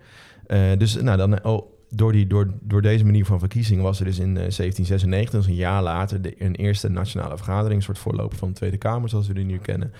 Uh, 0.47 0.77
dus 0.79 0.95
nou, 0.95 1.17
dan, 1.17 1.45
oh, 1.45 1.73
door, 1.91 2.13
die, 2.13 2.27
door, 2.27 2.51
door 2.61 2.83
deze 2.83 3.05
manier 3.05 3.25
van 3.25 3.39
verkiezing 3.39 3.83
was 3.83 3.99
er 3.99 4.05
dus 4.05 4.19
in 4.19 4.29
uh, 4.29 4.35
1796, 4.35 5.41
dus 5.41 5.47
een 5.47 5.55
jaar 5.55 5.83
later, 5.83 6.23
de, 6.23 6.45
een 6.45 6.55
eerste 6.55 6.89
nationale 6.89 7.37
vergadering, 7.37 7.75
een 7.75 7.83
soort 7.83 7.99
voorloper 7.99 8.39
van 8.39 8.49
de 8.49 8.55
Tweede 8.55 8.77
Kamer, 8.77 9.09
zoals 9.09 9.27
we 9.27 9.35
die 9.35 9.45
nu 9.45 9.59
kennen. 9.59 9.93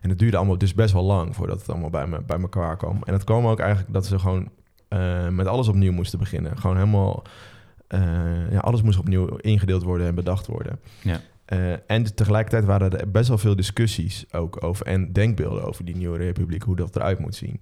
En 0.00 0.08
het 0.08 0.18
duurde 0.18 0.36
allemaal 0.36 0.58
dus 0.58 0.74
best 0.74 0.92
wel 0.92 1.04
lang 1.04 1.34
voordat 1.34 1.58
het 1.58 1.68
allemaal 1.68 1.90
bij, 1.90 2.06
me, 2.06 2.22
bij 2.22 2.40
elkaar 2.40 2.76
kwam. 2.76 3.02
En 3.04 3.12
het 3.12 3.24
kwam 3.24 3.46
ook 3.46 3.58
eigenlijk 3.58 3.92
dat 3.92 4.06
ze 4.06 4.18
gewoon 4.18 4.50
uh, 4.88 5.28
met 5.28 5.46
alles 5.46 5.68
opnieuw 5.68 5.92
moesten 5.92 6.18
beginnen. 6.18 6.58
Gewoon 6.58 6.76
helemaal, 6.76 7.22
ja, 8.50 8.58
alles 8.58 8.82
moest 8.82 8.98
opnieuw 8.98 9.36
ingedeeld 9.36 9.82
worden 9.82 10.06
en 10.06 10.14
bedacht 10.14 10.46
worden. 10.46 10.80
Ja. 11.02 11.20
Eh, 11.46 11.72
en 11.90 12.14
tegelijkertijd 12.14 12.64
waren 12.64 12.98
er 13.00 13.10
best 13.10 13.28
wel 13.28 13.38
veel 13.38 13.56
discussies 13.56 14.32
ook 14.32 14.62
over 14.64 14.86
en 14.86 15.12
denkbeelden 15.12 15.64
over 15.64 15.84
die 15.84 15.96
nieuwe 15.96 16.16
republiek, 16.18 16.62
hoe 16.62 16.76
dat 16.76 16.96
eruit 16.96 17.18
moet 17.18 17.34
zien. 17.34 17.60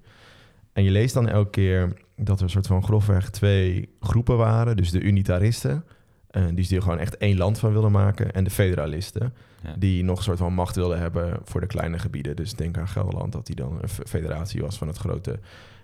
En 0.73 0.85
je 0.85 0.91
leest 0.91 1.15
dan 1.15 1.29
elke 1.29 1.51
keer 1.51 1.93
dat 2.17 2.37
er 2.39 2.45
een 2.45 2.51
soort 2.51 2.67
van 2.67 2.83
grofweg 2.85 3.31
twee 3.31 3.89
groepen 4.01 4.37
waren. 4.37 4.77
Dus 4.77 4.91
de 4.91 5.01
unitaristen, 5.01 5.85
eh, 6.31 6.43
die 6.55 6.77
er 6.77 6.83
gewoon 6.83 6.99
echt 6.99 7.17
één 7.17 7.37
land 7.37 7.59
van 7.59 7.73
wilden 7.73 7.93
maken. 7.93 8.33
En 8.33 8.45
de 8.45 8.51
federalisten, 8.51 9.35
Ja. 9.63 9.75
die 9.79 10.05
nog 10.05 10.17
een 10.17 10.25
soort 10.25 10.39
van 10.39 10.55
macht 10.55 10.77
wilden 10.77 10.99
hebben 10.99 11.39
voor 11.45 11.61
de 11.61 11.67
kleine 11.67 11.99
gebieden. 11.99 12.37
Dus 12.37 12.53
denk 12.55 12.79
aan 12.79 12.89
Gelderland, 12.89 13.33
dat 13.33 13.47
die 13.47 13.57
dan 13.57 13.79
een 13.81 13.89
federatie 13.89 14.61
was 14.63 14.79
van 14.79 14.89
het 14.89 14.97
grote 14.97 15.39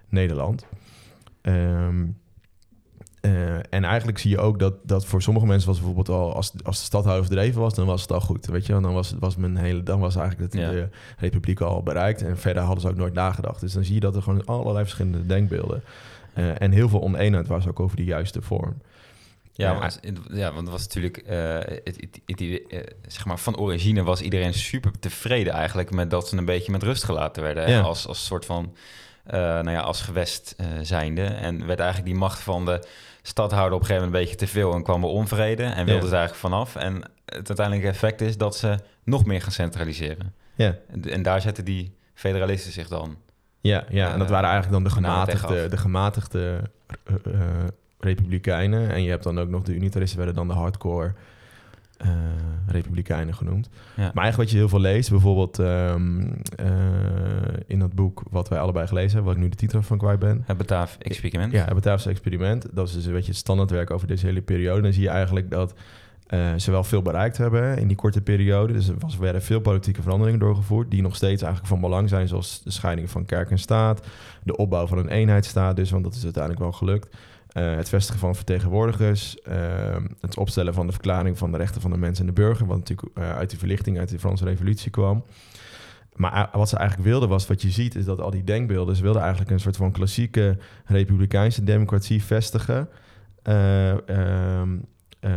Nederland. 0.09 0.67
Ehm, 1.41 2.07
eh, 3.21 3.55
en 3.57 3.85
eigenlijk 3.85 4.19
zie 4.19 4.31
je 4.31 4.39
ook 4.39 4.59
dat, 4.59 4.75
dat 4.83 5.07
voor 5.07 5.23
sommige 5.23 5.47
mensen 5.47 5.69
was 5.69 5.77
bijvoorbeeld 5.79 6.09
al, 6.09 6.35
als, 6.35 6.53
als 6.63 6.79
de 6.79 6.85
stadhouder 6.85 7.27
verdreven 7.27 7.61
was, 7.61 7.75
dan 7.75 7.87
was 7.87 8.03
het 8.03 8.13
al 8.13 8.21
goed. 8.21 8.47
Weet 8.47 8.67
je, 8.67 8.73
dan 8.73 8.93
was, 8.93 9.15
was 9.19 9.37
men 9.37 9.57
hele, 9.57 9.83
dan 9.83 10.01
was 10.01 10.17
eigenlijk 10.17 10.53
Ja. 10.55 10.71
de 10.71 10.89
republiek 11.19 11.61
al 11.61 11.83
bereikt. 11.83 12.23
En 12.23 12.39
verder 12.39 12.63
hadden 12.63 12.81
ze 12.83 12.89
ook 12.89 12.97
nooit 12.97 13.15
nagedacht. 13.15 13.61
Dus 13.61 13.73
dan 13.73 13.85
zie 13.85 13.95
je 13.95 14.01
dat 14.01 14.17
er 14.17 14.23
gewoon 14.23 14.45
allerlei 14.45 14.79
verschillende 14.85 15.27
denkbeelden. 15.27 15.83
eh, 16.35 16.61
en 16.63 16.73
heel 16.73 16.89
veel 16.89 17.03
oneenheid 17.03 17.47
was 17.47 17.67
ook 17.67 17.81
over 17.81 17.97
de 17.97 18.05
juiste 18.05 18.43
vorm. 18.43 18.77
Ja, 19.53 19.73
Ja. 20.33 20.53
want 20.53 20.57
het 20.67 20.69
was 20.71 20.83
natuurlijk, 20.87 21.17
eh, 21.17 21.55
het, 21.59 21.81
het, 21.85 21.99
het 22.27 22.41
idee, 22.41 22.65
zeg 23.07 23.25
maar, 23.25 23.39
van 23.39 23.57
origine 23.59 24.03
was 24.03 24.21
iedereen 24.21 24.55
super 24.55 24.99
tevreden 24.99 25.53
eigenlijk 25.53 25.91
met 25.91 26.11
dat 26.11 26.29
ze 26.29 26.37
een 26.37 26.45
beetje 26.45 26.73
met 26.73 26.83
rust 26.83 27.05
gelaten 27.05 27.43
werden. 27.43 27.71
Ja. 27.71 27.81
Als, 27.81 28.07
als 28.07 28.25
soort 28.25 28.45
van, 28.45 28.75
nou 29.31 29.71
ja, 29.71 29.81
als 29.81 30.01
gewest 30.01 30.57
zijnde. 30.83 31.23
En 31.25 31.67
werd 31.67 31.79
eigenlijk 31.81 32.11
die 32.11 32.19
macht 32.21 32.41
van 32.41 32.65
de 32.65 32.81
stadhouder 33.23 33.75
op 33.75 33.81
een 33.81 33.87
gegeven 33.87 34.07
moment 34.09 34.23
een 34.23 34.31
beetje 34.31 34.47
te 34.47 34.53
veel 34.53 34.75
en 34.75 34.83
kwam 34.83 35.03
er 35.03 35.09
onvrede 35.09 35.63
en 35.63 35.85
wilde 35.85 36.03
Ja. 36.03 36.09
ze 36.09 36.17
eigenlijk 36.17 36.35
vanaf. 36.35 36.77
En 36.77 36.95
het 37.25 37.49
uiteindelijke 37.49 37.89
effect 37.89 38.21
is 38.21 38.37
dat 38.37 38.57
ze 38.57 38.79
nog 39.05 39.25
meer 39.25 39.43
gaan 39.43 39.53
centraliseren. 39.53 40.35
Ja, 40.55 40.77
En, 40.89 41.03
en 41.11 41.23
daar 41.23 41.41
zetten 41.41 41.65
die 41.65 41.97
federalisten 42.15 42.73
zich 42.73 42.89
dan. 42.89 43.17
ja, 43.61 43.85
ja. 43.89 44.13
en 44.13 44.19
dat 44.19 44.27
Eh, 44.27 44.33
waren 44.33 44.51
eigenlijk 44.51 44.73
dan 44.83 44.85
de 44.93 44.97
gematigde, 45.01 45.69
de 45.69 45.77
gematigde 45.77 46.61
eh, 47.05 47.15
eh, 47.35 47.41
republikeinen. 47.99 48.91
En 48.91 49.03
je 49.03 49.11
hebt 49.11 49.25
dan 49.25 49.39
ook 49.41 49.49
nog 49.49 49.63
de 49.63 49.75
unitaristen, 49.75 50.17
werden 50.19 50.37
dan 50.37 50.49
de 50.49 50.55
hardcore 50.55 51.13
eh, 52.01 52.11
republikeinen 52.67 53.35
genoemd. 53.35 53.69
Ja. 53.73 54.11
Maar 54.15 54.25
eigenlijk 54.25 54.37
wat 54.37 54.51
je 54.51 54.57
heel 54.57 54.69
veel 54.69 54.81
leest, 54.81 55.11
bijvoorbeeld 55.11 55.59
ehm, 55.59 56.21
eh, 56.57 56.67
in 57.67 57.79
dat 57.79 57.93
boek 57.93 58.23
wat 58.31 58.49
wij 58.49 58.59
allebei 58.59 58.87
gelezen 58.87 59.13
hebben, 59.13 59.27
wat 59.27 59.37
ik 59.37 59.43
nu 59.43 59.49
de 59.49 59.57
titel 59.57 59.83
van 59.83 59.99
kwijt 59.99 60.19
ben. 60.19 60.43
Het 60.47 60.57
Bataaf 60.57 60.97
experiment. 60.99 61.53
Ja, 61.53 61.65
het 61.65 61.75
Bataafse 61.75 62.11
experiment. 62.11 62.67
Dat 62.73 62.89
is 62.89 62.95
dus 62.95 63.05
een 63.05 63.13
beetje 63.13 63.31
het 63.31 63.41
standaardwerk 63.41 63.91
over 63.91 64.07
deze 64.07 64.27
hele 64.27 64.43
periode. 64.43 64.83
Dan 64.83 64.93
zie 64.93 65.03
je 65.03 65.09
eigenlijk 65.09 65.51
dat 65.51 65.75
eh, 66.27 66.55
ze 66.57 66.71
wel 66.71 66.85
veel 66.85 67.03
bereikt 67.03 67.37
hebben 67.37 67.79
in 67.79 67.87
die 67.87 67.97
korte 67.97 68.21
periode. 68.21 68.73
Dus 68.73 68.89
er 68.89 68.95
was, 68.99 69.17
werden 69.17 69.43
veel 69.43 69.61
politieke 69.61 70.03
veranderingen 70.03 70.41
doorgevoerd... 70.41 70.91
die 70.91 71.03
nog 71.03 71.17
steeds 71.17 71.43
eigenlijk 71.43 71.73
van 71.73 71.81
belang 71.81 72.09
zijn... 72.09 72.29
zoals 72.29 72.63
de 72.63 72.71
scheiding 72.71 73.11
van 73.11 73.25
kerk 73.25 73.51
en 73.51 73.59
staat... 73.59 74.07
de 74.43 74.57
opbouw 74.57 74.87
van 74.87 74.99
een 74.99 75.09
eenheidsstaat 75.09 75.77
dus, 75.77 75.91
want 75.91 76.05
dat 76.05 76.15
is 76.15 76.25
uiteindelijk 76.25 76.63
wel 76.63 76.73
gelukt... 76.73 77.17
Eh, 77.53 77.77
het 77.77 77.89
vestigen 77.89 78.21
van 78.21 78.35
vertegenwoordigers, 78.35 79.41
eh, 79.41 79.97
het 80.21 80.37
opstellen 80.37 80.75
van 80.75 80.87
de 80.87 80.93
verklaring 80.93 81.39
van 81.39 81.51
de 81.53 81.57
rechten 81.57 81.81
van 81.81 81.91
de 81.91 81.99
mens 81.99 82.21
en 82.21 82.27
de 82.27 82.33
burger, 82.33 82.67
wat 82.67 82.77
natuurlijk 82.77 83.17
eh, 83.17 83.37
uit 83.37 83.51
de 83.51 83.57
verlichting, 83.57 83.99
uit 83.99 84.09
de 84.09 84.19
Franse 84.19 84.45
Revolutie 84.45 84.91
kwam. 84.91 85.25
Maar 86.15 86.49
wat 86.53 86.69
ze 86.69 86.77
eigenlijk 86.77 87.09
wilden 87.09 87.29
was, 87.29 87.47
wat 87.47 87.63
je 87.63 87.71
ziet, 87.71 87.95
is 87.95 88.05
dat 88.05 88.21
al 88.21 88.31
die 88.31 88.45
denkbeelden, 88.45 88.97
ze 88.97 89.03
wilden 89.03 89.23
eigenlijk 89.23 89.51
een 89.51 89.61
soort 89.61 89.77
van 89.77 89.93
klassieke 89.93 90.57
republikeinse 90.85 91.65
democratie 91.65 92.25
vestigen. 92.25 92.89
Eh, 93.43 94.09
ehm, 94.09 94.77
eh, 95.21 95.31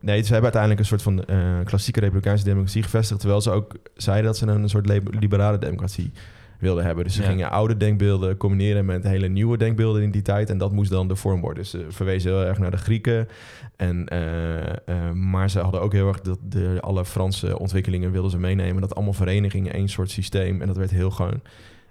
nee, 0.00 0.22
ze 0.22 0.32
hebben 0.32 0.52
uiteindelijk 0.52 0.80
een 0.80 0.98
soort 0.98 1.02
van 1.02 1.24
klassieke 1.64 2.00
republikeinse 2.00 2.44
democratie 2.44 2.82
gevestigd, 2.82 3.20
terwijl 3.20 3.40
ze 3.40 3.50
ook 3.50 3.74
zeiden 3.94 4.26
dat 4.26 4.36
ze 4.36 4.46
een 4.46 4.68
soort 4.68 4.86
li- 4.86 5.02
liberale 5.10 5.58
democratie 5.58 6.12
wilden 6.60 6.84
hebben. 6.84 7.04
Dus 7.04 7.14
ze 7.14 7.22
Ja. 7.22 7.28
gingen 7.28 7.50
oude 7.50 7.76
denkbeelden 7.76 8.36
combineren 8.36 8.84
met 8.84 9.02
hele 9.02 9.28
nieuwe 9.28 9.56
denkbeelden 9.56 10.02
in 10.02 10.10
die 10.10 10.22
tijd. 10.22 10.50
En 10.50 10.58
dat 10.58 10.72
moest 10.72 10.90
dan 10.90 11.08
de 11.08 11.16
vorm 11.16 11.40
worden. 11.40 11.62
Dus 11.62 11.70
ze 11.70 11.86
verwezen 11.88 12.30
heel 12.30 12.44
erg 12.44 12.58
naar 12.58 12.70
de 12.70 12.76
Grieken. 12.76 13.28
En, 13.76 14.08
eh, 14.08 14.58
eh, 14.68 15.10
maar 15.14 15.50
ze 15.50 15.60
hadden 15.60 15.80
ook 15.80 15.92
heel 15.92 16.08
erg 16.08 16.20
dat 16.20 16.38
de, 16.42 16.78
alle 16.80 17.04
Franse 17.04 17.58
ontwikkelingen 17.58 18.10
wilden 18.12 18.30
ze 18.30 18.38
meenemen. 18.38 18.80
Dat 18.80 18.94
allemaal 18.94 19.12
verenigingen, 19.12 19.72
één 19.72 19.88
soort 19.88 20.10
systeem. 20.10 20.60
En 20.60 20.66
dat 20.66 20.76
werd 20.76 20.90
heel 20.90 21.10
gewoon 21.10 21.40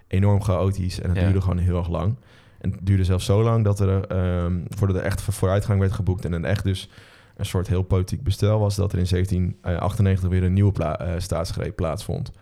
enorm 0.08 0.42
chaotisch. 0.42 1.00
En 1.00 1.08
dat 1.08 1.16
Ja. 1.16 1.22
duurde 1.22 1.40
gewoon 1.40 1.58
heel 1.58 1.76
erg 1.78 1.88
lang. 1.88 2.14
En 2.60 2.70
het 2.70 2.78
duurde 2.82 3.04
zelfs 3.04 3.24
zo 3.24 3.42
lang 3.42 3.64
dat 3.64 3.80
er, 3.80 4.06
ehm, 4.06 4.58
voordat 4.68 4.96
er 4.96 5.02
echt 5.02 5.20
vooruitgang 5.22 5.80
werd 5.80 5.92
geboekt 5.92 6.24
en 6.24 6.32
een 6.32 6.44
echt 6.44 6.64
dus 6.64 6.88
een 7.36 7.46
soort 7.46 7.68
heel 7.68 7.82
politiek 7.82 8.22
bestel 8.22 8.58
was, 8.58 8.76
dat 8.76 8.92
er 8.92 8.98
in 8.98 9.06
1798 9.06 10.28
weer 10.28 10.42
een 10.42 10.52
nieuwe 10.52 10.72
pla- 10.72 10.98
eh, 10.98 11.12
staatsgreep 11.18 11.76
plaatsvond. 11.76 12.32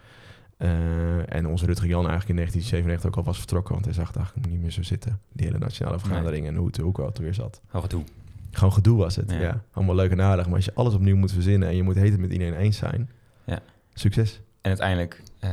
Eh, 0.59 1.35
en 1.35 1.47
onze 1.47 1.67
Rutger 1.67 1.89
Jan 1.89 2.09
eigenlijk 2.09 2.29
in 2.29 2.37
1997 2.37 3.11
ook 3.11 3.17
al 3.17 3.23
was 3.23 3.39
vertrokken, 3.39 3.73
want 3.73 3.85
hij 3.85 3.95
zag 3.95 4.07
het 4.07 4.17
eigenlijk 4.17 4.47
niet 4.49 4.61
meer 4.61 4.71
zo 4.71 4.83
zitten. 4.83 5.21
Die 5.33 5.47
hele 5.47 5.59
nationale 5.59 5.99
vergadering 5.99 6.47
en 6.47 6.57
hoe 6.57 6.67
het 6.67 6.81
ook 6.81 7.17
weer 7.19 7.35
zat. 7.35 7.61
En 7.73 7.89
toe. 7.89 8.05
Gewoon 8.51 8.73
gedoe 8.73 8.97
was 8.99 9.17
het, 9.17 9.31
Ja. 9.31 9.41
ja. 9.41 9.63
Allemaal 9.73 9.95
leuk 9.95 10.11
en 10.11 10.21
aardig, 10.23 10.47
maar 10.47 10.55
als 10.55 10.65
je 10.65 10.75
alles 10.75 10.95
opnieuw 10.95 11.17
moet 11.17 11.33
verzinnen 11.33 11.69
en 11.69 11.77
je 11.77 11.83
moet 11.83 11.95
heten 11.97 12.21
met 12.21 12.33
iedereen 12.33 12.55
eens 12.55 12.77
zijn, 12.77 13.11
Ja. 13.45 13.61
succes. 13.95 14.41
En 14.61 14.69
uiteindelijk 14.71 15.23
eh, 15.39 15.51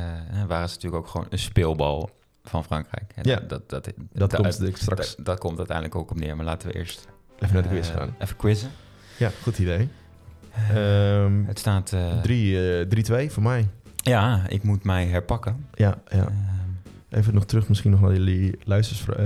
waren 0.48 0.70
ze 0.70 0.76
natuurlijk 0.76 1.04
ook 1.04 1.08
gewoon 1.08 1.28
een 1.30 1.40
speelbal 1.40 2.10
van 2.44 2.64
Frankrijk. 2.64 3.12
En 3.16 3.24
Ja, 3.30 3.40
dat, 3.40 3.70
dat, 3.70 3.92
dat, 4.14 4.36
komt 4.36 4.54
straks 4.74 5.16
dat, 5.16 5.26
dat 5.26 5.40
komt 5.40 5.58
uiteindelijk 5.58 5.96
ook 5.98 6.12
op 6.12 6.20
neer. 6.20 6.36
Maar 6.36 6.46
laten 6.46 6.68
we 6.68 6.74
eerst 6.76 7.08
even 7.40 7.54
naar 7.54 7.64
de 7.64 7.70
quiz 7.70 7.90
eh, 7.90 7.96
gaan. 7.96 8.16
even 8.20 8.36
quizzen. 8.36 8.70
Ja, 9.18 9.32
goed 9.42 9.60
idee. 9.60 9.90
Ehm 10.74 11.44
Het 11.46 11.60
staat... 11.60 11.94
eh, 11.94 12.22
drie, 12.22 12.80
eh, 12.80 13.26
3-2 13.28 13.32
voor 13.32 13.44
mij. 13.44 13.68
Ja, 14.10 14.42
ik 14.48 14.64
moet 14.64 14.84
mij 14.84 15.06
herpakken. 15.06 15.66
Ja, 15.74 15.98
ja. 16.08 16.18
Ehm, 16.18 16.34
Even 17.10 17.34
nog 17.34 17.46
terug 17.46 17.68
misschien 17.68 17.92
nog 17.92 18.02
naar 18.02 18.14
jullie 18.14 18.58
eh, 18.58 19.26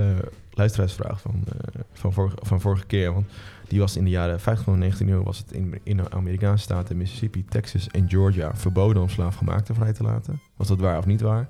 luisteraarsvraag 0.50 1.20
van, 1.20 1.44
eh, 1.48 1.80
van, 1.92 2.12
vorige, 2.12 2.36
van 2.42 2.60
vorige 2.60 2.86
keer. 2.86 3.12
Want 3.12 3.26
die 3.68 3.80
was 3.80 3.96
in 3.96 4.04
de 4.04 4.10
jaren 4.10 4.40
50 4.40 4.66
en 4.66 4.78
19 4.78 5.08
eeuw 5.08 5.22
was 5.22 5.38
het 5.38 5.52
in, 5.52 5.78
in 5.82 5.96
de 5.96 6.10
Amerikaanse 6.10 6.62
staten 6.62 6.96
Mississippi, 6.96 7.44
Texas 7.44 7.88
en 7.88 8.08
Georgia 8.08 8.54
verboden 8.54 9.02
om 9.02 9.08
slaafgemaakten 9.08 9.74
vrij 9.74 9.92
te 9.92 10.02
laten. 10.02 10.40
Was 10.56 10.68
dat 10.68 10.78
waar 10.78 10.98
of 10.98 11.06
niet 11.06 11.20
waar? 11.20 11.48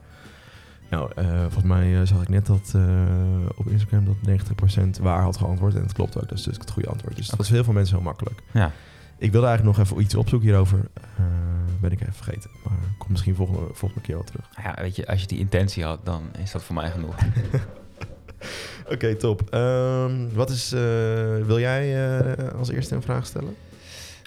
Nou, 0.91 1.11
eh, 1.15 1.41
volgens 1.41 1.65
mij 1.65 2.07
zag 2.07 2.23
ik 2.23 2.29
net 2.29 2.47
dat 2.47 2.75
op 3.57 3.67
Instagram 3.67 4.05
dat 4.05 4.17
90% 4.23 4.99
waar 4.99 5.23
had 5.23 5.37
geantwoord. 5.37 5.75
En 5.75 5.83
het 5.83 5.93
klopt 5.93 6.17
ook, 6.17 6.29
dat 6.29 6.39
is 6.39 6.45
dus 6.45 6.57
het 6.57 6.71
goede 6.71 6.89
antwoord. 6.89 7.17
Dus 7.17 7.29
dat 7.29 7.41
is 7.41 7.49
heel 7.49 7.65
veel 7.65 7.73
mensen 7.73 7.95
heel 7.97 8.05
makkelijk. 8.05 8.43
ja, 8.53 8.73
Ik 9.21 9.33
wilde 9.33 9.47
eigenlijk 9.47 9.77
nog 9.77 9.87
even 9.87 10.03
iets 10.03 10.15
opzoeken 10.15 10.49
hierover. 10.49 10.79
Eh, 10.95 11.25
ben 11.81 11.93
ik 11.93 12.01
even 12.01 12.15
vergeten. 12.15 12.51
Maar 12.65 12.79
kom 12.99 13.11
misschien 13.11 13.35
volgende, 13.35 13.61
volgende 13.73 14.05
keer 14.05 14.15
wel 14.15 14.25
terug. 14.25 14.49
Nou 14.57 14.69
ja, 14.69 14.83
weet 14.83 14.97
je, 14.97 15.07
als 15.07 15.21
je 15.21 15.27
die 15.27 15.39
intentie 15.39 15.85
had, 15.85 15.99
dan 16.05 16.23
is 16.43 16.51
dat 16.51 16.63
voor 16.63 16.75
mij 16.75 16.91
genoeg. 16.91 17.15
Oké, 18.93 19.15
top. 19.15 19.43
Ehm, 19.51 20.29
wat 20.33 20.51
is, 20.51 20.73
eh, 20.73 20.81
wil 21.47 21.59
jij 21.59 22.11
eh, 22.11 22.59
als 22.59 22.71
eerste 22.71 22.95
een 22.95 23.03
vraag 23.03 23.27
stellen? 23.27 23.57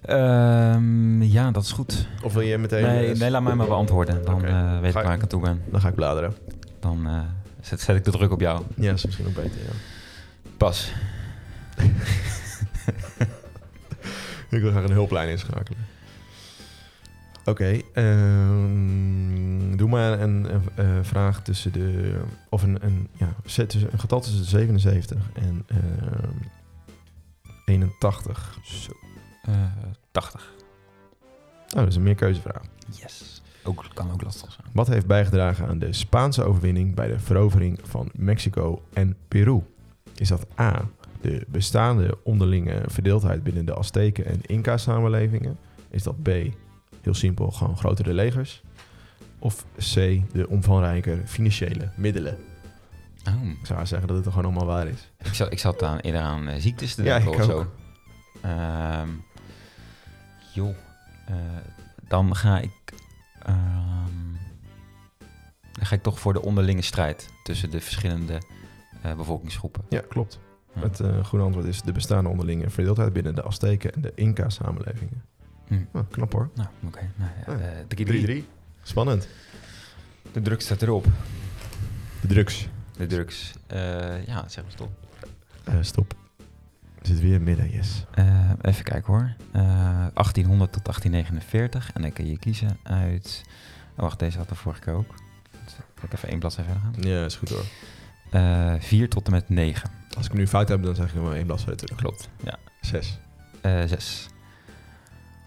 Ehm, 0.01 1.21
ja, 1.21 1.51
dat 1.51 1.63
is 1.63 1.71
goed. 1.71 2.07
Of 2.23 2.33
wil 2.33 2.41
je 2.41 2.57
meteen... 2.57 2.83
Nee, 2.83 3.15
nee, 3.15 3.31
laat 3.31 3.43
mij 3.43 3.55
maar 3.55 3.67
beantwoorden. 3.67 4.25
Dan 4.25 4.41
weet 4.81 4.95
ik 4.95 5.03
waar 5.03 5.13
ik 5.13 5.21
aan 5.21 5.27
toe 5.27 5.41
ben. 5.41 5.61
Dan 5.69 5.81
ga 5.81 5.87
ik 5.87 5.95
bladeren. 5.95 6.35
Dan 6.79 7.07
zet, 7.61 7.81
zet 7.81 7.95
ik 7.95 8.05
de 8.05 8.11
druk 8.11 8.31
op 8.31 8.39
jou. 8.39 8.63
Ja, 8.75 8.93
is 8.93 9.05
misschien 9.05 9.27
ook 9.27 9.35
beter, 9.35 9.59
ja. 9.61 9.73
Pas. 10.57 10.91
Ik 14.53 14.61
wil 14.61 14.71
graag 14.71 14.83
een 14.83 14.91
hulplijn 14.91 15.29
inschakelen. 15.29 15.85
Oké, 17.45 17.79
ehm, 17.93 19.75
doe 19.75 19.89
maar 19.89 20.19
een, 20.19 20.53
een, 20.53 20.61
eh, 20.75 20.85
vraag 21.01 21.41
tussen 21.41 21.71
de... 21.71 22.19
Of 22.49 22.63
een, 22.63 22.85
een, 22.85 23.09
ja, 23.17 23.33
zet 23.45 23.69
tussen, 23.69 23.93
een 23.93 23.99
getal 23.99 24.19
tussen 24.21 24.41
de 24.41 24.47
77 24.47 25.29
en 25.33 25.63
ehm 25.67 26.47
81. 27.65 28.57
Zo. 28.63 28.91
Eh 29.41 29.53
80. 30.11 30.53
Oh, 31.73 31.79
dat 31.79 31.87
is 31.87 31.95
een 31.95 32.03
meerkeuzevraag. 32.03 32.61
Yes. 32.89 33.41
Ook, 33.63 33.85
kan 33.93 34.11
ook 34.11 34.21
lastig 34.21 34.51
zijn. 34.51 34.67
Wat 34.73 34.87
heeft 34.87 35.05
bijgedragen 35.05 35.67
aan 35.67 35.79
de 35.79 35.93
Spaanse 35.93 36.43
overwinning 36.43 36.95
bij 36.95 37.07
de 37.07 37.19
verovering 37.19 37.79
van 37.83 38.09
Mexico 38.13 38.81
en 38.93 39.17
Peru? 39.27 39.61
Is 40.15 40.27
dat 40.27 40.45
A. 40.59 40.87
De 41.23 41.45
bestaande 41.47 42.17
onderlinge 42.23 42.81
verdeeldheid 42.87 43.43
binnen 43.43 43.65
de 43.65 43.73
Azteken 43.75 44.25
en 44.25 44.41
Inca-samenlevingen? 44.41 45.57
Is 45.89 46.03
dat 46.03 46.21
B. 46.23 46.27
Heel 47.01 47.13
simpel, 47.13 47.51
gewoon 47.51 47.77
grotere 47.77 48.13
legers? 48.13 48.61
Of 49.39 49.65
C. 49.77 49.93
De 50.33 50.45
omvangrijke 50.49 51.21
financiële 51.25 51.89
middelen? 51.95 52.37
Oh. 53.27 53.43
Ik 53.59 53.65
zou 53.65 53.85
zeggen 53.85 54.07
dat 54.07 54.17
het 54.17 54.25
er 54.25 54.31
gewoon 54.31 54.51
allemaal 54.51 54.75
waar 54.75 54.87
is. 54.87 55.11
Ik 55.23 55.33
zat, 55.33 55.51
ik 55.51 55.59
zat 55.59 55.83
aan, 55.83 55.97
eerder 55.99 56.21
aan 56.21 56.47
eh, 56.47 56.59
ziektes 56.61 56.95
te 56.95 57.03
Ja, 57.03 57.17
denken 57.19 57.33
ik 57.33 57.39
of 57.39 57.49
ook. 57.49 57.51
zo. 57.51 57.71
Ehm, 58.47 59.09
joh. 60.53 60.75
eh, 61.25 61.35
dan 62.07 62.35
ga 62.35 62.59
ik... 62.59 62.71
ehm, 63.43 63.55
dan 65.71 65.85
ga 65.85 65.95
ik 65.95 66.03
toch 66.03 66.19
voor 66.19 66.33
de 66.33 66.41
onderlinge 66.41 66.81
strijd 66.81 67.29
tussen 67.43 67.71
de 67.71 67.81
verschillende 67.81 68.41
eh, 69.01 69.15
bevolkingsgroepen. 69.15 69.81
Ja, 69.89 70.01
klopt. 70.09 70.39
Ja. 70.75 70.81
Het 70.81 70.99
eh, 70.99 71.25
goede 71.25 71.45
antwoord 71.45 71.67
is 71.67 71.81
de 71.81 71.91
bestaande 71.91 72.29
onderlinge 72.29 72.69
verdeeldheid 72.69 73.13
binnen 73.13 73.35
de 73.35 73.43
Azteken 73.43 73.93
en 73.93 74.01
de 74.01 74.11
Inca-samenlevingen. 74.15 75.23
Hm. 75.67 75.75
Oh, 75.91 76.01
knap 76.11 76.31
hoor. 76.33 76.49
Nou, 76.55 76.67
oké. 76.85 76.99
Nou, 77.15 77.31
ja, 77.47 77.53
Ja. 77.53 77.59
eh, 77.71 77.85
3-3. 77.87 78.41
3-3. 78.43 78.45
Spannend. 78.83 79.27
De 80.31 80.41
druk 80.41 80.61
staat 80.61 80.81
erop. 80.81 81.05
De 82.21 82.27
drugs. 82.27 82.67
De 82.97 83.05
drugs. 83.05 83.53
Eh, 83.67 84.25
ja, 84.25 84.47
zeg 84.47 84.63
maar 84.63 84.71
stop. 84.71 84.89
Eh, 85.63 85.73
stop. 85.81 86.15
Er 87.01 87.07
zit 87.09 87.19
weer 87.19 87.41
midden, 87.41 87.69
yes. 87.71 88.05
Eh, 88.11 88.49
even 88.61 88.83
kijken 88.83 89.13
hoor. 89.13 89.33
Eh, 89.51 89.61
1800 90.13 90.71
tot 90.73 90.83
1849. 90.83 91.91
En 91.93 92.01
dan 92.01 92.13
kun 92.13 92.27
je 92.27 92.37
kiezen 92.39 92.77
uit... 92.83 93.43
Oh, 93.95 93.99
wacht, 93.99 94.19
deze 94.19 94.37
had 94.37 94.49
de 94.49 94.55
vorige 94.55 94.81
keer 94.81 94.93
ook. 94.93 95.13
Zal 95.65 96.03
ik 96.03 96.13
even 96.13 96.29
één 96.29 96.39
bladzijde 96.39 96.71
verder 96.71 96.89
gaan? 96.93 97.11
Ja, 97.11 97.25
is 97.25 97.35
goed 97.35 97.49
hoor. 97.49 97.63
Eh 98.29 98.73
4 98.79 99.09
tot 99.09 99.25
en 99.25 99.31
met 99.31 99.49
9. 99.49 99.89
Als 100.17 100.25
ik 100.25 100.33
nu 100.33 100.47
fout 100.47 100.69
heb, 100.69 100.83
dan 100.83 100.95
zeg 100.95 101.07
ik 101.09 101.15
nog 101.15 101.23
maar 101.25 101.35
één 101.35 101.45
bladzijde 101.45 101.75
terug. 101.75 101.97
Klopt, 101.97 102.29
ja. 102.43 102.57
Zes. 102.81 103.19
Eh 103.61 103.83
6. 103.85 104.27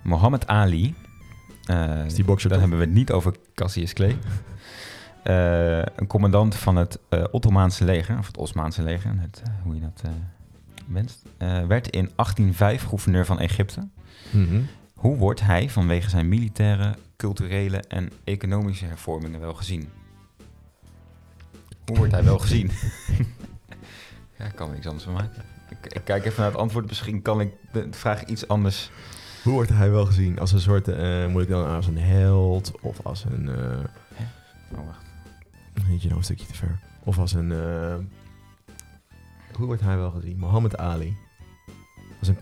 Mohammed 0.02 0.46
Ali. 0.46 0.94
Eh, 1.64 2.04
Is 2.04 2.14
die 2.14 2.24
bokser 2.24 2.48
dan 2.50 2.58
toch? 2.58 2.68
hebben 2.68 2.86
we 2.86 2.92
het 2.92 3.00
niet 3.02 3.12
over 3.12 3.34
Cassius 3.54 3.92
Clay. 3.92 4.16
Eh, 5.22 5.78
een 5.78 6.06
commandant 6.06 6.54
van 6.54 6.76
het 6.76 6.98
Ottomaanse 7.30 7.84
leger, 7.84 8.18
of 8.18 8.26
het 8.26 8.36
Osmaanse 8.36 8.82
leger, 8.82 9.10
het, 9.16 9.42
hoe 9.62 9.74
je 9.74 9.80
dat 9.80 10.02
wenst, 10.86 11.22
werd 11.68 11.88
in 11.88 12.10
1805 12.16 12.82
gouverneur 12.82 13.26
van 13.26 13.38
Egypte. 13.40 13.88
Mhm. 14.30 14.60
Hoe 14.94 15.16
wordt 15.16 15.40
hij 15.40 15.70
vanwege 15.70 16.10
zijn 16.10 16.28
militaire, 16.28 16.94
culturele 17.16 17.76
en 17.76 18.10
economische 18.24 18.84
hervormingen 18.84 19.40
wel 19.40 19.54
gezien? 19.54 19.88
Hoe 21.86 21.96
wordt 21.96 22.12
hij 22.12 22.24
wel 22.24 22.38
gezien? 22.38 22.70
ja, 24.38 24.44
ik 24.44 24.54
kan 24.54 24.68
er 24.68 24.74
niks 24.74 24.86
anders 24.86 25.04
van 25.04 25.12
maken. 25.12 25.42
Ik, 25.68 25.92
ik 25.92 26.04
kijk 26.04 26.24
even 26.24 26.40
naar 26.42 26.50
het 26.50 26.60
antwoord. 26.60 26.86
Misschien 26.86 27.22
kan 27.22 27.40
ik 27.40 27.52
de 27.72 27.88
vraag 27.90 28.24
iets 28.24 28.48
anders. 28.48 28.90
Hoe 29.42 29.52
wordt 29.52 29.70
hij 29.70 29.90
wel 29.90 30.06
gezien? 30.06 30.38
Als 30.38 30.52
een 30.52 30.60
soort, 30.60 30.88
eh, 30.88 31.26
moet 31.26 31.42
ik 31.42 31.48
dan 31.48 31.66
als 31.68 31.86
een 31.86 31.98
held 31.98 32.72
of 32.80 33.00
als 33.02 33.24
een, 33.24 33.48
eh 33.48 33.78
Oh, 34.78 34.86
wacht. 34.86 35.04
weet 35.88 36.00
je 36.02 36.06
nou 36.06 36.18
een 36.18 36.24
stukje 36.24 36.46
te 36.46 36.54
ver. 36.54 36.78
Of 37.04 37.18
als 37.18 37.32
een, 37.32 37.52
eh, 37.52 37.94
hoe 39.52 39.66
wordt 39.66 39.82
hij 39.82 39.96
wel 39.96 40.10
gezien? 40.10 40.38
Mohammed 40.38 40.76
Ali. 40.76 41.16
Als 42.18 42.28
een 42.28 42.38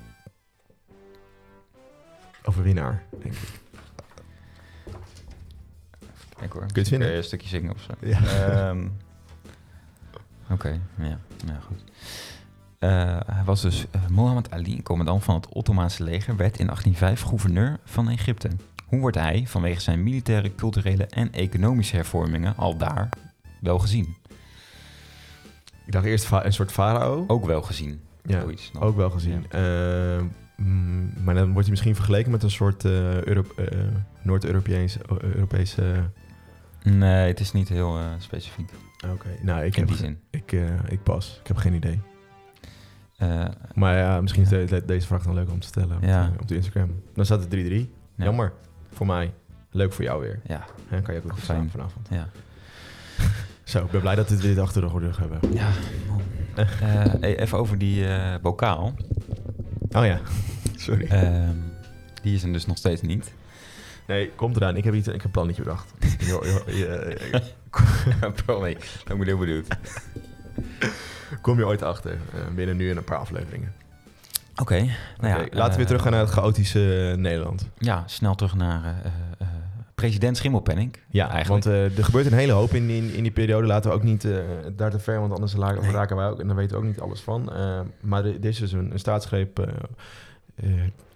overwinnaar, 2.45 3.03
denk 3.23 3.35
ik. 3.35 3.61
Kijk 6.37 6.53
hoor. 6.53 6.63
je 6.67 6.79
het 6.79 6.89
vinden? 6.89 6.99
Kun 6.99 7.09
je 7.17 7.17
een 7.17 7.25
stukje 7.25 7.49
zingen 7.49 7.73
of 7.75 7.81
zo? 7.81 7.93
Ja. 8.01 8.21
Ehm, 8.25 8.89
Oké, 10.55 10.81
ja. 10.99 11.19
Nou, 11.47 11.61
goed. 11.67 11.85
Eh, 12.79 13.19
hij 13.27 13.45
was 13.45 13.61
dus 13.61 13.87
eh, 13.91 14.01
Mohammed 14.09 14.51
Ali, 14.51 14.83
commandant 14.83 15.25
van 15.25 15.35
het 15.35 15.49
Ottomaanse 15.49 16.03
leger, 16.03 16.37
werd 16.37 16.59
in 16.59 16.67
1805 16.67 17.21
gouverneur 17.21 17.79
van 17.85 18.09
Egypte. 18.09 18.51
Hoe 18.87 19.01
wordt 19.01 19.17
hij 19.17 19.45
vanwege 19.47 19.81
zijn 19.81 20.03
militaire, 20.03 20.55
culturele 20.55 21.07
en 21.07 21.33
economische 21.33 21.97
hervormingen 21.97 22.57
al 22.57 22.77
daar 22.77 23.09
wel 23.61 23.79
gezien? 23.79 24.17
Ik 25.87 25.93
dacht 25.93 26.05
eerst 26.05 26.31
een 26.31 26.53
soort 26.53 26.73
farao. 26.73 27.25
Ook 27.27 27.47
wel 27.47 27.63
gezien. 27.63 28.01
ja, 28.23 28.41
Zoiets 28.41 28.71
ook 28.79 28.97
wel 28.97 29.11
gezien. 29.11 29.51
Eh, 29.51 30.21
mm, 30.57 31.13
maar 31.25 31.35
dan 31.35 31.45
wordt 31.45 31.61
hij 31.61 31.71
misschien 31.71 31.95
vergeleken 31.95 32.31
met 32.31 32.43
een 32.43 32.51
soort 32.51 32.85
eh, 32.85 33.39
Noord-Europese... 34.23 35.01
Europese 35.21 36.11
Nee, 36.83 37.27
het 37.27 37.41
is 37.41 37.53
niet 37.53 37.69
heel 37.69 37.99
specifiek 38.19 38.71
Oké, 39.13 39.29
nou, 39.43 39.65
ik, 39.65 39.75
in 39.77 39.81
heb, 39.83 39.89
die 39.89 39.97
zin. 39.97 40.19
ik, 40.31 40.53
eh, 40.53 40.63
ik 40.89 41.03
pas. 41.03 41.39
Ik 41.41 41.47
heb 41.47 41.57
geen 41.57 41.75
idee. 41.75 42.01
Eh, 43.17 43.45
Maar 43.75 43.97
ja, 43.99 44.21
misschien 44.21 44.43
is 44.43 44.51
Ja. 44.51 44.57
de- 44.59 44.65
de- 44.65 44.85
deze 44.85 45.07
vraag 45.07 45.23
dan 45.23 45.35
leuk 45.35 45.51
om 45.51 45.61
te 45.61 45.67
stellen 45.67 45.97
op, 45.97 46.03
Ja. 46.03 46.25
de, 46.27 46.39
op 46.41 46.49
de 46.49 46.55
Instagram. 46.55 47.03
Dan 47.15 47.25
staat 47.25 47.41
het 47.41 47.51
3-3. 47.51 47.93
ja. 48.15 48.25
Jammer. 48.25 48.53
Voor 48.93 49.07
mij. 49.07 49.33
Leuk 49.71 49.93
voor 49.93 50.05
jou 50.05 50.21
weer. 50.21 50.41
Ja, 50.47 50.65
Dan 50.91 51.03
kan 51.03 51.15
je 51.15 51.21
ook 51.25 51.27
Fijn. 51.33 51.41
slapen 51.45 51.71
vanavond. 51.71 52.09
ja. 52.11 52.29
Zo, 53.65 53.85
ik 53.85 53.91
ben 53.91 54.01
blij 54.01 54.15
dat 54.15 54.29
we 54.29 54.37
dit 54.37 54.59
achter 54.59 54.81
de 54.81 54.89
rug 54.99 55.17
hebben. 55.19 55.39
Ja, 55.53 55.69
man. 56.09 56.21
Eh, 57.21 57.39
even 57.39 57.59
over 57.59 57.79
die 57.79 58.07
bokaal. 58.43 58.95
Oh 59.91 60.05
ja, 60.05 60.21
sorry. 60.77 61.07
Ehm, 61.07 61.57
die 62.23 62.35
is 62.35 62.43
er 62.43 62.53
dus 62.53 62.67
nog 62.67 62.77
steeds 62.77 63.01
niet. 63.03 63.33
Nee, 64.07 64.31
komt 64.35 64.57
eraan. 64.57 64.77
Ik 64.77 64.85
heb, 64.85 64.95
iets, 64.95 65.07
ik 65.07 65.13
heb 65.15 65.25
een 65.25 65.31
plannetje 65.31 65.63
bedacht. 65.63 65.93
Jo, 66.19 66.41
jo, 66.45 66.61
je- 66.67 67.43
Bro, 68.45 68.61
nee, 68.61 68.73
ik 68.73 69.05
ben 69.19 69.25
heel 69.27 69.39
benieuwd. 69.39 69.67
kom 71.43 71.59
je 71.59 71.67
ooit 71.67 71.83
achter. 71.83 72.13
eh, 72.13 72.41
binnen 72.55 72.77
nu 72.77 72.91
en 72.91 72.97
een 72.97 73.05
paar 73.05 73.19
afleveringen. 73.19 73.73
Oké, 74.57 74.77
nou 74.77 74.89
ja. 75.21 75.37
Laten 75.37 75.51
we 75.51 75.61
weer 75.71 75.79
eh, 75.79 75.87
teruggaan 75.87 76.13
naar 76.13 76.21
het 76.21 76.31
chaotische 76.31 77.11
eh, 77.11 77.17
Nederland. 77.19 77.69
Ja, 77.79 78.03
snel 78.07 78.35
terug 78.35 78.55
naar 78.55 78.85
eh, 78.85 78.91
eh, 78.91 79.13
eh, 79.39 79.47
president 79.95 80.37
Schimmelpenninck. 80.37 81.03
Ja, 81.09 81.31
eigenlijk. 81.31 81.65
want 81.65 81.77
eh, 81.77 81.99
er 81.99 82.05
gebeurt 82.05 82.27
een 82.27 82.33
hele 82.33 82.53
hoop 82.53 82.71
in, 82.75 82.89
in, 82.91 83.15
in 83.15 83.23
die 83.23 83.33
periode. 83.33 83.67
Laten 83.67 83.91
we 83.91 83.97
ook 83.97 84.03
niet 84.03 84.25
eh, 84.25 84.37
daar 84.77 84.91
te 84.91 84.99
ver, 84.99 85.21
want 85.21 85.33
anders 85.33 85.55
Nee. 85.55 85.91
raken 85.91 86.17
wij 86.17 86.29
ook 86.29 86.41
en 86.41 86.47
dan 86.47 86.57
weten 86.57 86.73
we 86.73 86.83
ook 86.83 86.89
niet 86.89 87.01
alles 87.01 87.21
van. 87.21 87.53
Eh, 87.53 87.81
maar 88.01 88.25
er 88.25 88.33
dit 88.33 88.45
is 88.53 88.59
dus 88.59 88.73
een, 88.73 88.93
een 88.93 88.99
staatsgreep. 88.99 89.69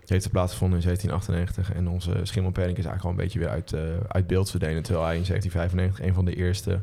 Heeft 0.08 0.30
plaatsgevonden 0.30 0.78
in 0.78 0.84
1798 0.84 1.76
en 1.76 1.88
onze 1.88 2.20
Schimmelpenninck 2.22 2.78
is 2.78 2.84
eigenlijk 2.84 3.04
al 3.04 3.10
een 3.10 3.24
beetje 3.26 3.38
weer 3.38 3.48
uit, 3.48 3.72
eh, 3.72 3.80
uit 4.08 4.26
beeld 4.26 4.50
verdwenen. 4.50 4.82
Terwijl 4.82 5.06
hij 5.06 5.16
in 5.16 5.24
1795 5.24 6.06
een 6.06 6.14
van 6.14 6.24
de 6.24 6.34
eerste 6.34 6.80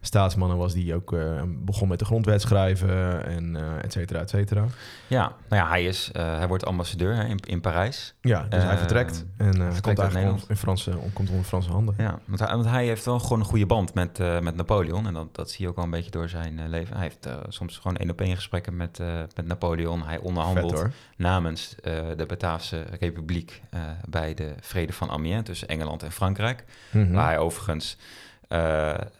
staatsmannen 0.00 0.56
was 0.56 0.72
die 0.72 0.94
ook 0.94 1.12
eh, 1.12 1.42
begon 1.46 1.88
met 1.88 1.98
de 1.98 2.04
grondwet 2.04 2.40
schrijven 2.40 3.24
en 3.26 3.56
eh 3.56 3.84
et 3.84 3.92
cetera, 3.92 4.20
et 4.20 4.30
cetera. 4.30 4.64
Ja, 5.06 5.32
nou 5.48 5.62
ja, 5.62 5.68
hij, 5.68 5.84
is, 5.84 6.10
eh, 6.12 6.36
hij 6.36 6.48
wordt 6.48 6.66
ambassadeur 6.66 7.14
hè, 7.16 7.24
in, 7.24 7.38
in 7.46 7.60
Parijs. 7.60 8.14
Ja, 8.20 8.46
dus 8.48 8.62
hij 8.62 8.76
vertrekt 8.78 9.24
en 9.36 9.60
hij 9.60 9.72
vertrekt 9.72 9.82
komt 9.82 9.98
eigenlijk 9.98 10.42
on- 10.42 10.48
in 10.48 10.56
Franse, 10.56 10.90
komt 11.12 11.30
onder 11.30 11.44
Franse 11.44 11.70
handen. 11.70 11.94
Ja, 11.98 12.18
want 12.24 12.38
hij, 12.40 12.48
want 12.48 12.66
hij 12.66 12.84
heeft 12.86 13.04
wel 13.04 13.18
gewoon 13.18 13.38
een 13.38 13.44
goede 13.44 13.66
band 13.66 13.94
met, 13.94 14.18
met 14.42 14.56
Napoleon. 14.56 15.06
En 15.06 15.14
dat, 15.14 15.34
dat 15.34 15.50
zie 15.50 15.62
je 15.64 15.68
ook 15.70 15.76
wel 15.76 15.84
een 15.84 15.90
beetje 15.90 16.10
door 16.10 16.28
zijn 16.28 16.68
leven. 16.68 16.94
Hij 16.96 17.04
heeft 17.04 17.28
soms 17.48 17.78
gewoon 17.78 17.96
één 17.96 18.10
op 18.10 18.20
één 18.20 18.34
gesprekken 18.36 18.76
met, 18.76 18.98
met 19.36 19.46
Napoleon. 19.46 20.02
Hij 20.02 20.18
onderhandelt 20.18 20.78
Vet 20.78 20.90
namens 21.16 21.74
de 22.16 22.24
Bataafse 22.28 22.84
Republiek 23.00 23.62
bij 24.08 24.34
de 24.34 24.54
Vrede 24.60 24.92
van 24.92 25.10
Amiens 25.10 25.44
tussen 25.44 25.68
Engeland 25.68 26.02
en 26.02 26.12
Frankrijk. 26.12 26.64
Mhm. 26.90 27.12
Waar 27.12 27.26
hij 27.26 27.38
overigens 27.38 27.96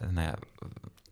nou 0.09 0.27
ja, 0.27 0.35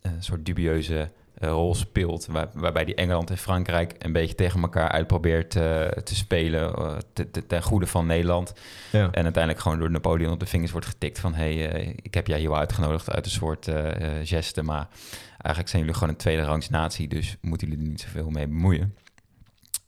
een 0.02 0.24
soort 0.24 0.46
dubieuze 0.46 1.10
eh, 1.38 1.50
rol 1.50 1.76
speelt. 1.76 2.26
Waar, 2.26 2.48
waarbij 2.54 2.86
die 2.86 2.96
Engeland 2.96 3.30
en 3.30 3.38
Frankrijk 3.38 3.96
een 3.98 4.12
beetje 4.12 4.36
tegen 4.36 4.62
elkaar 4.62 4.90
uitprobeert 4.90 5.56
eh, 5.56 5.88
te 5.88 6.16
spelen. 6.16 6.74
eh, 6.76 6.98
te- 7.14 7.32
te- 7.32 7.46
ten 7.48 7.64
goede 7.64 7.88
van 7.88 8.06
Nederland. 8.06 8.54
Ja. 8.92 9.10
En 9.12 9.24
uiteindelijk 9.24 9.60
gewoon 9.60 9.80
door 9.80 9.92
Napoleon 9.92 10.32
op 10.34 10.40
de 10.40 10.46
vingers 10.46 10.72
wordt 10.72 10.88
getikt 10.88 11.20
van... 11.20 11.34
hé, 11.34 11.58
hey, 11.58 11.72
eh, 11.72 11.88
ik 12.02 12.14
heb 12.14 12.28
jij 12.28 12.40
hier 12.40 12.54
uitgenodigd 12.54 13.12
uit 13.12 13.26
een 13.26 13.32
soort 13.32 13.68
eh 13.68 14.20
eh, 14.20 14.28
geste... 14.28 14.64
maar 14.64 14.88
eigenlijk 15.32 15.68
zijn 15.70 15.82
jullie 15.82 15.94
gewoon 15.94 16.10
een 16.10 16.20
tweede 16.20 16.44
rangs 16.44 16.70
natie... 16.70 17.08
dus 17.08 17.38
moeten 17.42 17.68
jullie 17.68 17.84
er 17.84 17.90
niet 17.90 18.02
zoveel 18.02 18.30
mee 18.30 18.48
bemoeien. 18.48 18.96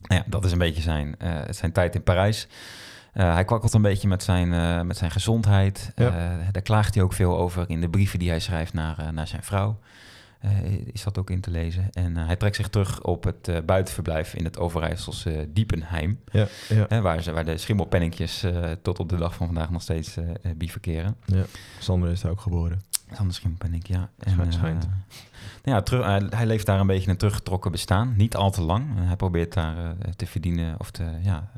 Nou 0.02 0.22
ja, 0.22 0.30
dat 0.30 0.46
is 0.46 0.52
een 0.52 0.58
beetje 0.58 0.82
zijn, 0.82 1.16
eh, 1.18 1.40
zijn 1.50 1.72
tijd 1.72 1.96
in 1.96 2.04
Parijs. 2.04 2.48
Eh, 3.12 3.34
hij 3.34 3.46
kwakkelt 3.46 3.74
een 3.74 3.82
beetje 3.82 4.08
met 4.08 4.24
zijn, 4.24 4.54
eh, 4.54 4.82
met 4.82 4.98
zijn 4.98 5.12
gezondheid. 5.12 5.92
Ja. 5.96 6.06
Eh, 6.06 6.48
daar 6.52 6.62
klaagt 6.62 6.94
hij 6.94 7.04
ook 7.04 7.14
veel 7.14 7.38
over 7.38 7.64
in 7.68 7.82
de 7.82 7.90
brieven 7.90 8.20
die 8.20 8.30
hij 8.30 8.40
schrijft 8.40 8.74
naar, 8.74 9.14
naar 9.14 9.28
zijn 9.28 9.44
vrouw. 9.44 9.80
Is 10.92 11.04
dat 11.04 11.18
ook 11.18 11.30
in 11.30 11.42
te 11.42 11.52
lezen. 11.52 11.90
En 11.92 12.18
hij 12.18 12.36
trekt 12.36 12.56
zich 12.56 12.70
terug 12.70 13.04
op 13.04 13.24
het 13.24 13.66
buitenverblijf 13.66 14.34
in 14.34 14.44
het 14.44 14.58
Overijsselse 14.58 15.48
Diepenheim. 15.54 16.20
Ja, 16.32 16.48
ja. 16.70 17.02
Waar, 17.02 17.22
ze, 17.22 17.32
waar 17.32 17.46
de 17.46 17.58
schimmelpenninkjes 17.58 18.46
tot 18.82 19.00
op 19.00 19.10
de 19.10 19.16
dag 19.16 19.36
van 19.36 19.46
vandaag 19.46 19.70
nog 19.70 19.82
steeds 19.82 20.18
eh, 20.18 20.52
bivakeren. 20.58 21.16
Sander 21.80 22.12
is 22.12 22.22
daar 22.22 22.32
ook 22.32 22.42
geboren. 22.42 22.82
Sander 23.12 23.36
Schimmelpenninck, 23.36 23.88
ja. 23.88 24.10
Schijnt. 24.50 24.88
nou 25.64 25.78
ja, 25.78 25.82
terug, 25.82 26.06
hij, 26.06 26.28
hij 26.30 26.46
leeft 26.46 26.66
daar 26.66 26.80
een 26.80 26.88
beetje 26.88 27.10
een 27.10 27.18
teruggetrokken 27.18 27.72
bestaan. 27.72 28.14
Niet 28.18 28.36
al 28.36 28.52
te 28.52 28.62
lang. 28.62 28.86
Hij 28.96 29.16
probeert 29.16 29.54
daar 29.54 29.96
te 30.16 30.26
verdienen 30.26 30.76
of 30.80 30.92
te, 30.92 31.04
ja, 31.24 31.52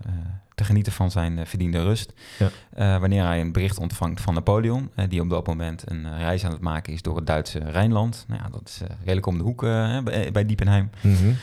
te 0.64 0.70
genieten 0.70 0.94
van 0.94 1.12
zijn 1.12 1.40
eh, 1.40 1.46
verdiende 1.46 1.84
rust. 1.84 2.14
Ja. 2.40 2.50
Eh, 2.74 3.00
wanneer 3.00 3.24
hij 3.24 3.42
een 3.42 3.52
bericht 3.52 3.78
ontvangt 3.78 4.22
van 4.22 4.34
Napoleon, 4.34 4.92
eh, 4.96 5.10
die 5.10 5.22
op 5.22 5.30
dat 5.30 5.48
moment 5.48 5.84
een 5.86 6.18
reis 6.18 6.46
aan 6.46 6.52
het 6.52 6.62
maken 6.62 6.94
is 6.94 7.02
door 7.02 7.16
het 7.16 7.28
Duitse 7.28 7.60
Rijnland. 7.60 8.26
Nou 8.28 8.42
ja, 8.44 8.50
dat 8.50 8.62
is 8.66 8.82
redelijk 9.00 9.26
om 9.26 9.38
de 9.38 9.44
hoek 9.44 9.62
bij, 10.04 10.30
bij 10.32 10.46
Diepenheim. 10.46 10.90
Mhm. 11.02 11.34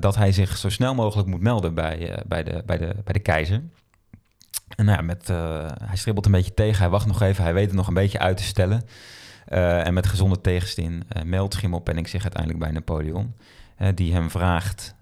Dat 0.00 0.16
hij 0.16 0.32
zich 0.32 0.56
zo 0.56 0.68
snel 0.68 0.94
mogelijk 0.94 1.28
moet 1.28 1.40
melden 1.40 1.74
bij, 1.74 2.22
bij, 2.26 2.42
de, 2.42 2.62
bij, 2.66 2.78
de, 2.78 2.94
bij 3.04 3.12
de 3.12 3.18
keizer. 3.18 3.62
En 4.76 4.84
nou 4.84 4.98
ja, 4.98 5.04
met, 5.04 5.28
hij 5.84 5.96
stribbelt 5.96 6.26
een 6.26 6.32
beetje 6.32 6.54
tegen, 6.54 6.78
hij 6.78 6.88
wacht 6.88 7.06
nog 7.06 7.22
even, 7.22 7.44
hij 7.44 7.54
weet 7.54 7.66
het 7.66 7.74
nog 7.74 7.86
een 7.88 7.94
beetje 7.94 8.18
uit 8.18 8.36
te 8.36 8.42
stellen. 8.42 8.82
En 9.44 9.94
met 9.94 10.06
gezonde 10.06 10.40
tegenstin 10.40 11.02
meldt 11.24 11.54
Schimmelpenninck 11.54 12.08
zich 12.08 12.22
uiteindelijk 12.22 12.62
bij 12.62 12.72
Napoleon. 12.72 13.34
die 13.94 14.12
hem 14.12 14.30
vraagt 14.30 14.94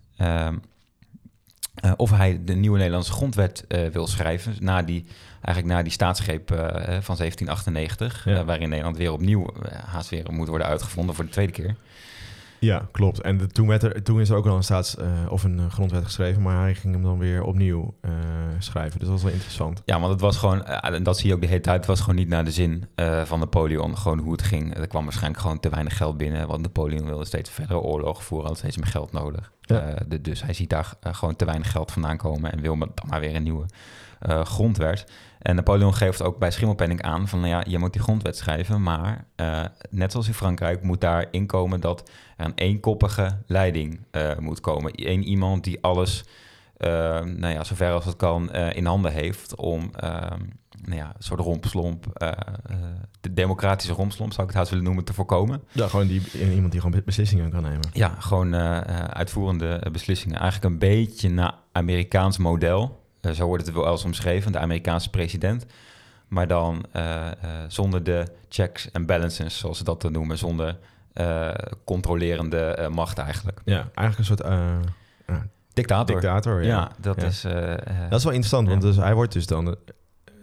eh, 1.75 1.93
of 1.97 2.11
hij 2.11 2.41
de 2.45 2.55
nieuwe 2.55 2.77
Nederlandse 2.77 3.13
grondwet 3.13 3.65
eh, 3.69 3.87
wil 3.87 4.07
schrijven. 4.07 4.55
Na 4.61 4.83
die, 4.83 5.05
eigenlijk 5.41 5.77
na 5.77 5.83
die 5.83 5.93
staatsgreep 5.93 6.51
eh, 6.51 6.59
van 7.01 7.17
1798. 7.17 8.25
Ja. 8.25 8.35
eh, 8.39 8.45
waarin 8.45 8.69
Nederland 8.69 8.97
weer 8.97 9.13
opnieuw 9.13 9.53
haast 9.87 10.11
weer 10.11 10.33
moet 10.33 10.49
worden 10.49 10.67
uitgevonden 10.67 11.15
voor 11.15 11.25
de 11.25 11.31
tweede 11.31 11.53
keer. 11.53 11.77
Ja, 12.65 12.89
klopt. 12.93 13.21
En 13.21 13.37
de- 13.39 13.47
toen, 13.47 13.67
werd 13.67 13.83
er, 13.83 14.03
toen 14.03 14.21
is 14.21 14.29
er 14.29 14.37
ook 14.37 14.47
al 14.47 14.57
een 14.57 14.63
staats- 14.63 14.97
eh, 14.97 15.07
of 15.29 15.45
een 15.45 15.59
eh, 15.59 15.67
grondwet 15.71 16.05
geschreven, 16.05 16.43
maar 16.43 16.61
hij 16.61 16.75
ging 16.75 16.95
hem 16.95 17.03
dan 17.03 17.19
weer 17.19 17.43
opnieuw 17.43 17.95
eh, 18.01 18.11
schrijven. 18.59 18.99
Dus 18.99 19.09
dat 19.09 19.17
was 19.17 19.23
wel 19.23 19.33
interessant. 19.33 19.83
Ja, 19.85 19.99
want 20.01 20.13
het 20.13 20.21
was 20.21 20.37
gewoon, 20.37 20.65
en 20.65 21.03
dat 21.03 21.19
zie 21.19 21.29
je 21.29 21.35
ook 21.35 21.41
de 21.41 21.47
hele 21.47 21.61
tijd, 21.61 21.77
het 21.77 21.87
was 21.87 22.01
gewoon 22.01 22.15
niet 22.15 22.29
naar 22.29 22.45
de 22.45 22.51
zin 22.51 22.85
van 23.25 23.39
Napoleon, 23.39 23.97
gewoon 23.99 24.19
hoe 24.19 24.33
het 24.33 24.43
ging. 24.43 24.77
Er 24.77 24.87
kwam 24.87 25.03
waarschijnlijk 25.05 25.43
gewoon 25.43 25.61
te 25.61 25.69
weinig 25.69 25.97
geld 25.97 26.17
binnen, 26.17 26.47
want 26.49 26.63
Napoleon 26.63 27.05
wilde 27.05 27.25
steeds 27.25 27.51
verdere 27.51 27.81
oorlogen 27.81 28.25
voeren, 28.25 28.49
had 28.49 28.59
steeds 28.59 28.77
meer 28.77 28.87
geld 28.87 29.13
nodig. 29.13 29.53
Ja. 29.61 29.95
De- 30.09 30.21
dus 30.21 30.43
hij 30.43 30.55
ziet 30.55 30.71
daar 30.71 30.95
gewoon 31.01 31.37
te 31.37 31.45
weinig 31.45 31.71
geld 31.71 31.93
vandaan 31.93 32.17
komen 32.17 32.53
en 32.53 32.61
wil 32.61 32.79
dan 32.79 32.93
maar 33.09 33.21
weer 33.21 33.35
een 33.35 33.43
nieuwe 33.43 33.67
eh, 34.25 34.45
grondwet. 34.45 35.07
En 35.39 35.55
Napoleon 35.55 35.95
geeft 35.95 36.23
ook 36.23 36.39
bij 36.39 36.51
Schimmelpenning 36.51 37.03
aan 37.03 37.29
van, 37.29 37.41
nou 37.41 37.51
ja, 37.51 37.63
je 37.67 37.79
moet 37.79 37.93
die 37.93 38.03
grondwet 38.03 38.37
schrijven, 38.37 38.83
maar 38.83 39.25
eh, 39.37 39.65
net 39.91 40.11
zoals 40.11 40.27
in 40.27 40.35
Frankrijk 40.35 40.83
moet 40.83 41.01
daar 41.01 41.27
inkomen 41.31 41.81
dat 41.81 42.11
er 42.37 42.45
een 42.45 42.53
eenkoppige 42.55 43.39
leiding 43.47 44.01
eh, 44.11 44.39
moet 44.39 44.61
komen. 44.61 44.93
Eén 44.95 45.23
iemand 45.23 45.65
die 45.65 45.83
alles 45.83 46.25
nou 47.25 47.49
ja, 47.49 47.65
zover 47.65 47.93
als 47.93 48.05
het 48.05 48.17
kan, 48.17 48.53
in 48.53 48.87
handen 48.87 49.13
heeft 49.13 49.57
om 49.57 49.91
ehm, 49.95 50.41
nou 50.83 50.97
ja, 50.97 51.07
een 51.07 51.23
soort 51.23 51.41
rompslomp, 51.41 52.07
de 53.21 53.33
democratische 53.33 53.93
rompslomp 53.93 54.33
zou 54.33 54.43
ik 54.43 54.49
het 54.49 54.57
haast 54.57 54.71
willen 54.71 54.85
noemen, 54.85 55.05
te 55.05 55.13
voorkomen. 55.13 55.63
Ja, 55.73 55.89
gewoon 55.89 56.07
die, 56.07 56.23
iemand 56.55 56.73
die 56.73 56.81
gewoon 56.81 57.03
beslissingen 57.05 57.51
kan 57.51 57.63
nemen. 57.63 57.89
Ja, 57.93 58.15
gewoon 58.19 58.55
uitvoerende 59.15 59.87
beslissingen. 59.93 60.39
Eigenlijk 60.39 60.73
een 60.73 60.79
beetje 60.79 61.31
naar 61.31 61.55
Amerikaans 61.73 62.39
model. 62.39 63.03
Eh, 63.25 63.33
zo 63.33 63.47
wordt 63.47 63.67
het 63.67 63.75
wel 63.75 63.91
eens 63.91 64.05
omschreven, 64.05 64.53
de 64.53 64.59
Amerikaanse 64.59 65.11
president. 65.11 65.67
Maar 66.29 66.47
dan 66.47 66.85
eh, 66.93 67.27
eh, 67.27 67.33
zonder 67.69 68.05
de 68.05 68.27
checks 68.49 68.91
en 68.91 69.07
balances, 69.07 69.59
zoals 69.59 69.79
ze 69.79 69.85
dat 69.85 70.03
dan 70.03 70.13
noemen, 70.13 70.39
zonder 70.39 70.77
controlerende 71.85 72.89
macht 72.93 73.19
eigenlijk. 73.19 73.61
Ja, 73.65 73.89
eigenlijk 73.95 74.19
een 74.19 74.25
soort 74.25 74.43
Dictator. 75.73 76.21
dictator. 76.21 76.63
Ja. 76.63 76.69
Ja, 76.69 76.91
dat 77.01 77.21
Ja. 77.21 77.27
is... 77.27 77.41
Dat 78.09 78.19
is 78.19 78.25
wel 78.25 78.33
interessant, 78.33 78.69
want 78.69 78.83
Ja. 78.83 78.89
dus 78.89 78.97
hij 78.97 79.15
wordt 79.15 79.33
dus 79.33 79.47
dan 79.47 79.67
een 79.67 79.77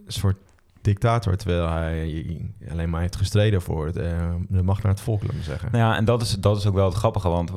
soort 0.07 0.37
dictator, 0.81 1.35
terwijl 1.35 1.69
hij 1.69 2.25
alleen 2.71 2.89
maar 2.89 3.01
heeft 3.01 3.15
gestreden 3.15 3.61
voor 3.61 3.85
het, 3.85 3.95
de 4.49 4.63
macht 4.63 4.83
naar 4.83 4.91
het 4.91 5.01
volk, 5.01 5.23
laat 5.23 5.33
me 5.33 5.43
zeggen. 5.43 5.71
Nou 5.71 5.83
ja, 5.83 5.97
en 5.97 6.05
dat 6.05 6.21
is, 6.21 6.31
dat 6.39 6.57
is 6.57 6.65
ook 6.65 6.73
wel 6.75 6.85
het 6.85 6.95
grappige, 6.97 7.29
want 7.29 7.51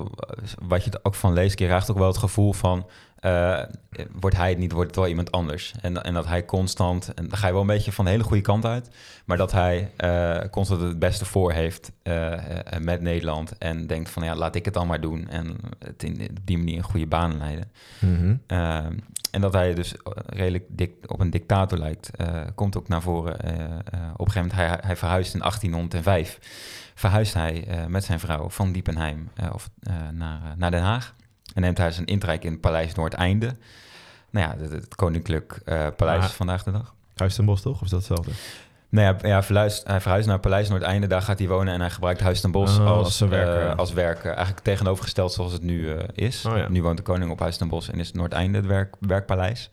wat 0.62 0.84
je 0.84 0.90
er 0.90 0.98
ook 1.02 1.14
van 1.14 1.32
leest, 1.32 1.58
je 1.58 1.64
krijgt 1.66 1.90
ook 1.90 1.98
wel 1.98 2.06
het 2.08 2.18
gevoel 2.18 2.52
van, 2.52 2.86
eh, 3.24 3.62
wordt 4.12 4.36
hij 4.36 4.48
het 4.48 4.58
niet, 4.58 4.72
wordt 4.72 4.86
het 4.86 4.98
wel 4.98 5.08
iemand 5.08 5.30
anders. 5.30 5.74
En, 5.80 6.02
en 6.02 6.14
dat 6.14 6.26
hij 6.26 6.44
constant, 6.44 7.14
en 7.14 7.28
dan 7.28 7.38
ga 7.38 7.46
je 7.46 7.52
wel 7.52 7.62
een 7.62 7.66
beetje 7.66 7.92
van 7.92 8.04
de 8.04 8.10
hele 8.10 8.22
goede 8.22 8.42
kant 8.42 8.64
uit, 8.64 8.88
maar 9.24 9.36
dat 9.36 9.52
hij 9.52 9.90
eh, 9.96 10.38
constant 10.50 10.80
het 10.80 10.98
beste 10.98 11.24
voor 11.24 11.52
heeft 11.52 11.92
eh, 12.02 12.32
met 12.80 13.00
Nederland 13.00 13.58
en 13.58 13.86
denkt 13.86 14.10
van, 14.10 14.24
ja, 14.24 14.34
laat 14.34 14.54
ik 14.54 14.64
het 14.64 14.74
dan 14.74 14.86
maar 14.86 15.00
doen 15.00 15.28
en 15.28 15.56
het 15.78 16.02
in, 16.02 16.20
op 16.30 16.38
die 16.44 16.58
manier 16.58 16.74
in 16.74 16.82
goede 16.82 17.06
banen 17.06 17.38
leiden. 17.38 17.70
Mhm. 17.98 18.36
Eh, 18.46 18.76
en 19.30 19.40
dat 19.40 19.52
hij 19.52 19.74
dus 19.74 19.94
redelijk 20.26 20.64
dik, 20.68 20.92
op 21.06 21.20
een 21.20 21.30
dictator 21.30 21.78
lijkt, 21.78 22.10
komt 22.54 22.76
ook 22.76 22.88
naar 22.88 23.02
voren. 23.02 23.34
Op 24.16 24.26
een 24.26 24.32
gegeven 24.32 24.40
moment, 24.40 24.52
hij, 24.52 24.78
hij 24.80 24.96
verhuist 24.96 25.34
in 25.34 25.40
1805. 25.40 26.38
Verhuist 26.94 27.34
hij 27.34 27.66
met 27.88 28.04
zijn 28.04 28.20
vrouw 28.20 28.50
van 28.50 28.72
Diepenheim 28.72 29.28
of, 29.52 29.70
naar, 30.12 30.40
naar 30.56 30.70
Den 30.70 30.82
Haag. 30.82 31.14
En 31.54 31.62
neemt 31.62 31.78
hij 31.78 31.90
zijn 31.90 32.06
intrek 32.06 32.44
in 32.44 32.52
het 32.52 32.60
Paleis 32.60 32.94
Noordeinde. 32.94 33.56
Nou 34.30 34.46
ja, 34.46 34.62
het, 34.62 34.72
het 34.72 34.94
koninklijk 34.94 35.60
eh, 35.64 35.86
paleis 35.96 36.26
vandaag 36.26 36.62
de 36.62 36.70
dag. 36.70 36.94
Huis 37.14 37.34
ten 37.34 37.44
Bos, 37.44 37.60
toch? 37.60 37.74
Of 37.74 37.82
is 37.82 37.90
dat 37.90 37.98
hetzelfde? 37.98 38.30
Nou 38.88 39.06
ja, 39.06 39.28
ja 39.28 39.42
verluist, 39.42 39.86
hij 39.86 40.00
verhuist 40.00 40.28
naar 40.28 40.38
Paleis 40.38 40.68
Noordeinde. 40.68 41.06
Daar 41.06 41.22
gaat 41.22 41.38
hij 41.38 41.48
wonen 41.48 41.74
en 41.74 41.80
hij 41.80 41.90
gebruikt 41.90 42.20
Huis 42.20 42.40
ten 42.40 42.50
Bosch 42.50 42.78
Oh, 42.78 42.86
als, 42.86 42.98
als 43.04 43.30
werk, 43.30 43.56
eh, 43.56 43.62
ja. 43.62 43.72
als 43.72 43.92
werk. 43.92 44.24
eigenlijk 44.24 44.60
tegenovergesteld 44.60 45.32
zoals 45.32 45.52
het 45.52 45.62
nu 45.62 45.90
eh, 45.90 46.04
is. 46.14 46.44
Oh 46.46 46.56
ja. 46.56 46.68
Nu 46.68 46.82
woont 46.82 46.96
de 46.96 47.02
koning 47.02 47.30
op 47.30 47.38
Huis 47.38 47.56
ten 47.56 47.68
Bosch 47.68 47.90
en 47.90 47.98
is 47.98 48.12
Noordeinde 48.12 48.58
het 48.58 48.66
werk, 48.66 48.94
werkpaleis. 49.00 49.70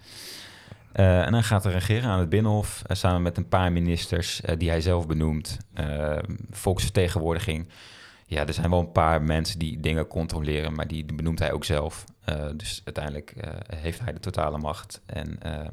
En 0.92 1.32
dan 1.32 1.44
gaat 1.44 1.64
hij 1.64 1.74
regeren 1.74 2.10
aan 2.10 2.20
het 2.20 2.30
Binnenhof... 2.30 2.82
samen 2.88 3.22
met 3.22 3.38
een 3.38 3.48
paar 3.48 3.72
ministers 3.72 4.42
die 4.58 4.70
hij 4.70 4.82
zelf 4.82 5.08
benoemt. 5.08 5.58
Volksvertegenwoordiging. 6.52 7.68
Ja, 8.32 8.46
er 8.46 8.54
zijn 8.54 8.70
wel 8.70 8.80
een 8.80 8.92
paar 8.92 9.22
mensen 9.22 9.60
die 9.60 9.80
dingen 9.80 10.08
controleren... 10.08 10.74
maar 10.74 10.88
die 10.88 11.06
benoemt 11.06 11.40
hij 11.40 11.52
ook 11.52 11.64
zelf. 11.66 12.04
Eh, 12.24 12.48
dus 12.56 12.82
uiteindelijk 12.86 13.32
eh, 13.32 13.50
heeft 13.78 14.00
hij 14.00 14.14
de 14.14 14.20
totale 14.20 14.58
macht. 14.58 15.02
En 15.06 15.42
eh, 15.42 15.68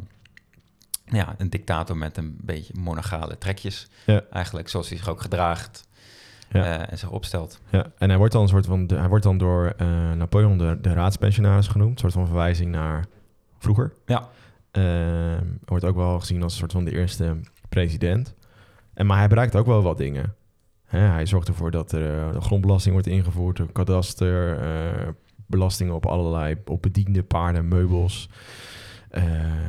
ja, 1.04 1.34
een 1.38 1.50
dictator 1.50 1.96
met 1.96 2.16
een 2.16 2.36
beetje 2.42 2.74
monarchale 2.80 3.38
trekjes. 3.38 3.88
Ja. 4.06 4.22
Eigenlijk 4.30 4.68
zoals 4.68 4.88
hij 4.88 4.98
zich 4.98 5.08
ook 5.08 5.20
gedraagt 5.20 5.86
Ja. 6.50 6.86
en 6.88 6.98
zich 6.98 7.10
opstelt. 7.10 7.60
Ja, 7.70 7.86
en 7.98 8.08
hij 8.08 8.18
wordt 8.18 8.32
dan 8.32 8.42
een 8.42 8.48
soort 8.48 8.66
van, 8.66 8.86
de- 8.86 8.96
hij 8.98 9.08
wordt 9.08 9.24
dan 9.24 9.38
door 9.38 9.74
Napoleon 10.16 10.58
de, 10.58 10.78
de 10.80 10.92
raadspensionaris 10.92 11.68
genoemd, 11.68 11.92
een 11.92 11.98
soort 11.98 12.12
van 12.12 12.26
verwijzing 12.26 12.70
naar 12.70 13.04
vroeger. 13.58 13.92
Ja. 14.06 14.28
Ehm, 14.70 15.44
wordt 15.64 15.84
ook 15.84 15.96
wel 15.96 16.18
gezien 16.20 16.42
als 16.42 16.52
een 16.52 16.58
soort 16.58 16.72
van 16.72 16.84
de 16.84 16.92
eerste 16.92 17.36
president. 17.68 18.34
En 18.94 19.06
maar 19.06 19.18
hij 19.18 19.28
bereikt 19.28 19.56
ook 19.56 19.66
wel 19.66 19.82
wat 19.82 19.98
dingen. 19.98 20.34
Hè, 20.88 20.98
hij 20.98 21.26
zorgt 21.26 21.48
ervoor 21.48 21.70
dat 21.70 21.92
er 21.92 22.18
eh, 22.34 22.40
grondbelasting 22.40 22.92
wordt 22.92 23.08
ingevoerd, 23.08 23.56
de 23.56 23.72
kadaster, 23.72 24.58
eh, 24.58 25.08
belastingen 25.46 25.94
op 25.94 26.06
allerlei, 26.06 26.56
op 26.64 26.82
bediende 26.82 27.22
paarden, 27.22 27.68
meubels. 27.68 28.28
Eh, 29.10 29.22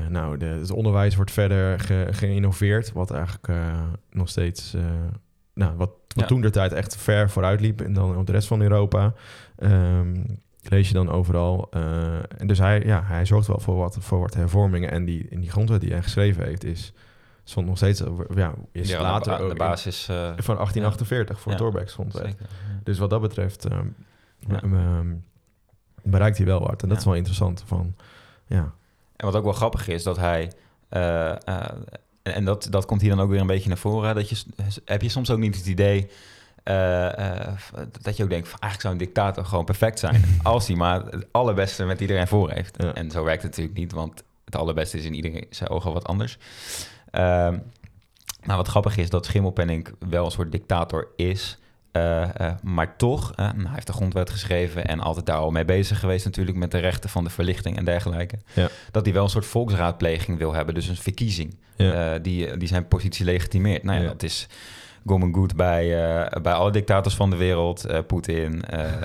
nou, 0.10 0.38
de, 0.38 0.46
het 0.46 0.72
onderwijs 0.72 1.16
wordt 1.16 1.32
verder 1.32 1.80
ge- 1.80 2.08
geïnnoveerd, 2.12 2.92
wat 2.92 3.12
eigenlijk 3.12 3.50
nog 4.12 4.30
steeds, 4.30 4.76
nou, 5.54 5.76
wat, 5.78 5.90
wat 5.90 5.98
Ja. 6.16 6.26
toen 6.26 6.42
de 6.42 6.50
tijd 6.50 6.72
echt 6.74 6.96
ver 6.98 7.30
vooruit 7.30 7.62
liep 7.62 7.82
en 7.82 7.94
dan 7.94 8.18
op 8.18 8.26
de 8.26 8.32
rest 8.32 8.48
van 8.48 8.62
Europa. 8.62 9.14
Ehm, 9.56 10.16
lees 10.64 10.88
je 10.88 10.94
dan 10.94 11.10
overal. 11.10 11.70
En 12.38 12.48
dus 12.48 12.58
hij, 12.60 12.82
ja, 12.86 13.04
hij 13.06 13.26
zorgt 13.26 13.48
wel 13.48 13.60
voor 13.60 13.76
wat, 13.76 13.98
voor 14.00 14.20
wat 14.20 14.34
hervormingen. 14.34 14.92
En 14.92 15.06
die, 15.06 15.28
in 15.30 15.40
die 15.40 15.50
grondwet 15.50 15.82
die 15.82 15.92
hij 15.92 16.02
geschreven 16.02 16.46
heeft, 16.46 16.64
is 16.64 16.94
stond 17.50 17.68
nog 17.68 17.78
steeds, 17.78 18.04
ja, 18.36 18.54
is 18.72 18.90
Ja, 18.90 19.02
later 19.02 19.38
de, 19.38 19.44
ba- 19.48 19.54
basis... 19.54 20.08
eh, 20.08 20.16
van 20.16 20.56
1848 20.56 21.40
voor 21.40 21.52
Ja. 21.52 21.58
Ja. 22.40 22.46
Dus 22.84 22.98
wat 22.98 23.10
dat 23.10 23.22
betreft 23.22 23.66
ehm, 23.66 23.88
ehm, 24.50 25.08
bereikt 26.04 26.38
hij 26.38 26.46
wel 26.46 26.60
wat. 26.60 26.84
En 26.84 26.90
dat 26.90 26.98
is 26.98 27.06
wel 27.06 27.14
interessant. 27.16 27.64
Van, 27.66 27.96
ja, 28.48 28.74
En 29.16 29.26
wat 29.26 29.36
ook 29.36 29.44
wel 29.44 29.54
grappig 29.54 29.88
is, 29.88 30.04
dat 30.04 30.18
hij... 30.18 30.52
eh, 30.90 31.30
eh, 31.32 31.38
en 32.24 32.34
en 32.34 32.46
dat, 32.46 32.68
dat 32.70 32.86
komt 32.86 33.02
hier 33.02 33.10
dan 33.10 33.20
ook 33.20 33.30
weer 33.30 33.40
een 33.42 33.48
beetje 33.48 33.68
naar 33.70 33.78
voren. 33.78 34.16
Dat 34.16 34.30
je, 34.30 34.44
heb 34.86 35.02
je 35.02 35.10
soms 35.10 35.30
ook 35.30 35.40
niet 35.40 35.56
het 35.56 35.66
idee... 35.66 36.10
dat 38.02 38.18
je 38.18 38.24
ook 38.24 38.30
denkt, 38.30 38.48
van, 38.48 38.60
eigenlijk 38.60 38.82
zou 38.82 38.94
een 38.94 39.00
dictator 39.00 39.46
gewoon 39.46 39.66
perfect 39.66 40.00
zijn. 40.00 40.24
als 40.44 40.68
hij 40.68 40.76
maar 40.76 41.06
het 41.06 41.28
allerbeste 41.32 41.86
met 41.86 42.02
iedereen 42.02 42.28
voor 42.28 42.52
heeft. 42.52 42.78
En 42.94 43.12
zo 43.12 43.24
werkt 43.24 43.42
het 43.42 43.52
natuurlijk 43.52 43.78
niet, 43.78 43.92
want 43.92 44.24
het 44.46 44.56
allerbeste 44.56 44.98
is 44.98 45.06
in 45.06 45.14
iedereen 45.14 45.46
zijn 45.50 45.70
ogen 45.70 45.94
wat 45.94 46.06
anders. 46.08 46.38
Maar 47.12 48.58
wat 48.58 48.68
grappig 48.68 48.98
is, 48.98 49.10
dat 49.10 49.26
Schimmelpenninck 49.26 49.92
wel 50.10 50.26
een 50.26 50.32
soort 50.32 50.52
dictator 50.52 51.08
is... 51.16 51.58
eh, 51.92 52.22
eh, 52.48 52.54
maar 52.64 52.96
toch, 52.98 53.36
nou, 53.36 53.62
hij 53.62 53.74
heeft 53.74 53.88
de 53.88 53.94
grondwet 53.94 54.30
geschreven 54.30 54.86
en 54.86 55.00
altijd 55.00 55.26
daar 55.26 55.38
al 55.38 55.52
mee 55.52 55.66
bezig 55.66 56.00
geweest 56.00 56.26
natuurlijk 56.26 56.58
met 56.58 56.72
de 56.72 56.78
rechten 56.78 57.10
van 57.10 57.24
de 57.24 57.30
verlichting 57.30 57.78
en 57.78 57.86
dergelijke. 57.86 58.36
Ja. 58.54 58.68
Dat 58.92 59.06
hij 59.06 59.14
wel 59.14 59.24
een 59.24 59.30
soort 59.30 59.46
volksraadpleging 59.46 60.38
wil 60.38 60.54
hebben, 60.54 60.74
dus 60.74 60.88
een 60.88 60.96
verkiezing 60.96 61.56
ja. 61.76 62.14
eh, 62.14 62.20
die, 62.22 62.58
die 62.58 62.68
zijn 62.68 62.88
positie 62.88 63.26
legitimeert. 63.26 63.84
Nou 63.84 63.98
ja, 63.98 64.04
Ja. 64.04 64.10
dat 64.10 64.24
is 64.24 64.48
Gomen 65.06 65.34
Good 65.34 65.56
bij, 65.56 65.88
bij 66.42 66.54
alle 66.54 66.72
dictators 66.72 67.16
van 67.16 67.30
de 67.30 67.36
wereld. 67.36 67.86
Poetin, 68.08 68.64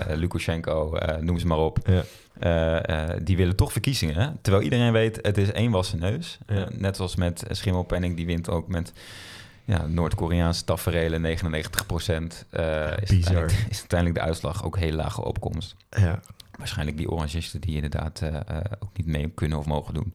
Lukashenko, 0.09 0.99
noem 1.21 1.39
ze 1.39 1.47
maar 1.47 1.59
op. 1.59 1.79
Eh, 2.45 2.89
eh, 2.89 3.21
die 3.23 3.37
willen 3.37 3.57
toch 3.57 3.73
verkiezingen. 3.73 4.15
Hè? 4.15 4.29
Terwijl 4.41 4.65
iedereen 4.65 4.93
weet, 4.93 5.19
het 5.23 5.39
is 5.39 5.53
één 5.53 5.71
wassen 5.71 5.99
neus. 5.99 6.39
Ja. 6.47 6.55
Eh, 6.55 6.77
net 6.79 6.97
zoals 6.97 7.17
met 7.17 7.45
Schimmelpenning, 7.51 8.17
die 8.17 8.27
wint 8.27 8.51
ook 8.51 8.69
met 8.69 8.93
ja, 9.65 9.87
Noord-Koreaanse 9.87 10.65
taferelen 10.65 11.21
99 11.21 11.87
procent. 11.87 12.47
is, 12.51 12.59
uiteindelijk, 12.61 13.67
is 13.71 13.79
uiteindelijk 13.79 14.21
de 14.21 14.27
uitslag 14.27 14.65
ook 14.65 14.79
heel 14.79 14.93
lage 14.93 15.25
opkomst. 15.25 15.77
ja. 15.91 16.21
Waarschijnlijk 16.59 16.97
die 16.97 17.11
orangisten 17.11 17.61
die 17.61 17.75
inderdaad 17.75 18.23
ook 18.79 18.97
niet 18.97 19.07
mee 19.07 19.31
kunnen 19.35 19.59
of 19.59 19.67
mogen 19.67 19.95
doen. 19.95 20.15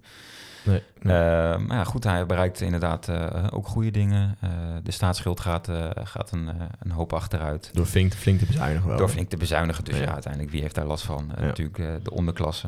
Nee, 0.70 0.84
nee. 1.01 1.15
Eh, 1.17 1.57
maar 1.57 1.78
ja, 1.78 1.84
goed, 1.84 2.03
hij 2.03 2.26
bereikt 2.26 2.61
inderdaad 2.61 3.07
eh, 3.07 3.47
ook 3.51 3.67
goede 3.67 3.91
dingen. 3.91 4.36
Eh, 4.39 4.49
de 4.84 4.91
staatsschuld 4.91 5.39
gaat, 5.39 5.70
gaat 6.03 6.32
een, 6.32 6.49
een 6.80 6.91
hoop 6.91 7.13
achteruit. 7.13 7.70
Door 7.74 7.86
flink, 7.86 8.13
flink 8.13 8.39
te 8.39 8.45
bezuinigen 8.45 8.88
wel. 8.88 8.97
Door 8.97 9.09
flink 9.09 9.30
te 9.30 9.38
bezuinigen. 9.38 9.84
Dus 9.84 9.97
ja, 9.97 10.03
Ja. 10.03 10.13
uiteindelijk, 10.13 10.51
wie 10.51 10.61
heeft 10.61 10.76
daar 10.76 10.86
last 10.86 11.05
van? 11.05 11.32
Ja. 11.36 11.41
Natuurlijk 11.41 12.03
de 12.03 12.11
onderklasse. 12.11 12.67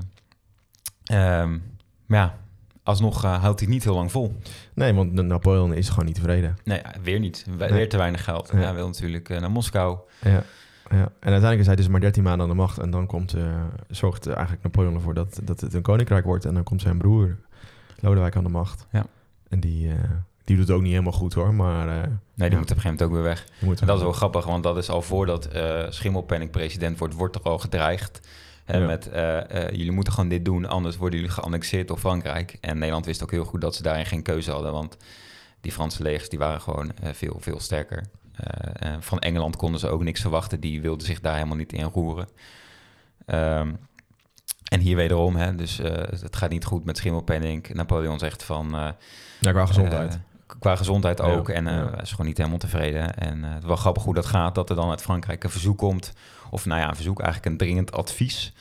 Ehm, 1.03 1.57
maar 2.05 2.19
ja, 2.19 2.35
alsnog 2.83 3.21
houdt 3.21 3.59
hij 3.59 3.69
niet 3.69 3.83
heel 3.83 3.95
lang 3.95 4.11
vol. 4.11 4.37
Nee, 4.73 4.93
want 4.93 5.11
Napoleon 5.13 5.73
is 5.73 5.89
gewoon 5.89 6.05
niet 6.05 6.15
tevreden. 6.15 6.57
Nee, 6.63 6.81
weer 7.03 7.19
niet. 7.19 7.45
We- 7.49 7.55
Nee. 7.65 7.71
Weer 7.73 7.89
te 7.89 7.97
weinig 7.97 8.23
geld. 8.23 8.49
Ja. 8.53 8.57
Hij 8.59 8.73
wil 8.73 8.87
natuurlijk 8.87 9.29
naar 9.29 9.51
Moskou. 9.51 9.97
Ja. 10.21 10.43
Ja. 10.89 10.97
En 10.97 11.09
uiteindelijk 11.19 11.59
is 11.59 11.65
hij 11.67 11.75
dus 11.75 11.87
maar 11.87 11.99
13 11.99 12.23
maanden 12.23 12.41
aan 12.41 12.49
de 12.49 12.55
macht. 12.57 12.77
En 12.77 12.89
dan 12.91 13.05
komt, 13.07 13.33
eh, 13.33 13.43
zorgt 13.87 14.27
eigenlijk 14.27 14.63
Napoleon 14.63 14.93
ervoor 14.93 15.13
dat, 15.13 15.39
dat 15.43 15.59
het 15.61 15.73
een 15.73 15.81
koninkrijk 15.81 16.25
wordt. 16.25 16.45
En 16.45 16.53
dan 16.53 16.63
komt 16.63 16.81
zijn 16.81 16.97
broer 16.97 17.37
Lodewijk 18.01 18.35
aan 18.35 18.43
de 18.43 18.49
macht. 18.49 18.87
Ja. 18.91 19.05
En 19.49 19.59
die, 19.59 19.89
eh, 19.89 19.95
die 20.43 20.55
doet 20.55 20.67
het 20.67 20.75
ook 20.75 20.81
niet 20.81 20.91
helemaal 20.91 21.11
goed 21.11 21.33
hoor, 21.33 21.53
maar 21.53 21.87
uh, 21.87 21.93
nee, 21.93 22.03
die 22.35 22.49
ja. 22.49 22.57
moet 22.57 22.71
op 22.71 22.75
een 22.75 22.81
gegeven 22.81 22.83
moment 22.83 23.01
ook 23.01 23.11
weer 23.11 23.23
weg. 23.23 23.45
En 23.59 23.87
dat 23.87 23.97
is 23.97 24.03
wel 24.03 24.11
grappig, 24.11 24.45
want 24.45 24.63
dat 24.63 24.77
is 24.77 24.89
al 24.89 25.01
voordat 25.01 25.49
uh, 25.55 26.47
president 26.51 26.97
wordt, 26.97 27.13
wordt 27.13 27.35
er 27.35 27.41
al 27.41 27.59
gedreigd. 27.59 28.19
Hè, 28.65 28.77
Ja. 28.77 28.85
Met 28.85 29.09
jullie 29.71 29.91
moeten 29.91 30.13
gewoon 30.13 30.29
dit 30.29 30.45
doen, 30.45 30.65
anders 30.65 30.97
worden 30.97 31.19
jullie 31.19 31.33
geannexeerd 31.33 31.87
door 31.87 31.97
Frankrijk. 31.97 32.57
En 32.61 32.77
Nederland 32.77 33.05
wist 33.05 33.23
ook 33.23 33.31
heel 33.31 33.45
goed 33.45 33.61
dat 33.61 33.75
ze 33.75 33.83
daarin 33.83 34.05
geen 34.05 34.21
keuze 34.21 34.51
hadden, 34.51 34.71
want 34.71 34.97
die 35.61 35.71
Franse 35.71 36.03
legers 36.03 36.29
die 36.29 36.39
waren 36.39 36.61
gewoon 36.61 36.91
veel, 37.01 37.37
veel 37.39 37.59
sterker. 37.59 38.03
Van 38.99 39.19
Engeland 39.19 39.55
konden 39.55 39.79
ze 39.79 39.87
ook 39.87 40.03
niks 40.03 40.21
verwachten, 40.21 40.59
die 40.59 40.81
wilden 40.81 41.05
zich 41.05 41.21
daar 41.21 41.35
helemaal 41.35 41.57
niet 41.57 41.73
in 41.73 41.83
roeren. 41.83 42.27
Um, 43.25 43.77
en 44.71 44.79
hier 44.79 44.95
wederom, 44.95 45.35
hè, 45.35 45.55
dus 45.55 45.79
uh, 45.79 45.91
het 46.21 46.35
gaat 46.35 46.49
niet 46.49 46.65
goed 46.65 46.85
met 46.85 46.97
Schimmelpenninck. 46.97 47.73
Napoleon 47.73 48.19
zegt 48.19 48.43
van... 48.43 48.75
Uh, 48.75 48.87
ja, 49.39 49.51
qua 49.51 49.65
gezondheid. 49.65 50.19
qua 50.59 50.75
gezondheid 50.75 51.21
ook. 51.21 51.47
Ja, 51.47 51.53
en 51.53 51.65
ja. 51.65 52.01
is 52.01 52.11
gewoon 52.11 52.25
niet 52.25 52.37
helemaal 52.37 52.57
tevreden. 52.57 53.17
En 53.17 53.43
het 53.43 53.65
wel 53.65 53.75
grappig 53.75 54.03
hoe 54.03 54.13
dat 54.13 54.25
gaat, 54.25 54.55
dat 54.55 54.69
er 54.69 54.75
dan 54.75 54.89
uit 54.89 55.01
Frankrijk 55.01 55.43
een 55.43 55.49
verzoek 55.49 55.77
komt. 55.77 56.13
Of 56.49 56.65
nou 56.65 56.81
ja, 56.81 56.89
een 56.89 56.95
verzoek, 56.95 57.19
eigenlijk 57.19 57.51
een 57.51 57.57
dringend 57.57 57.91
advies. 57.91 58.53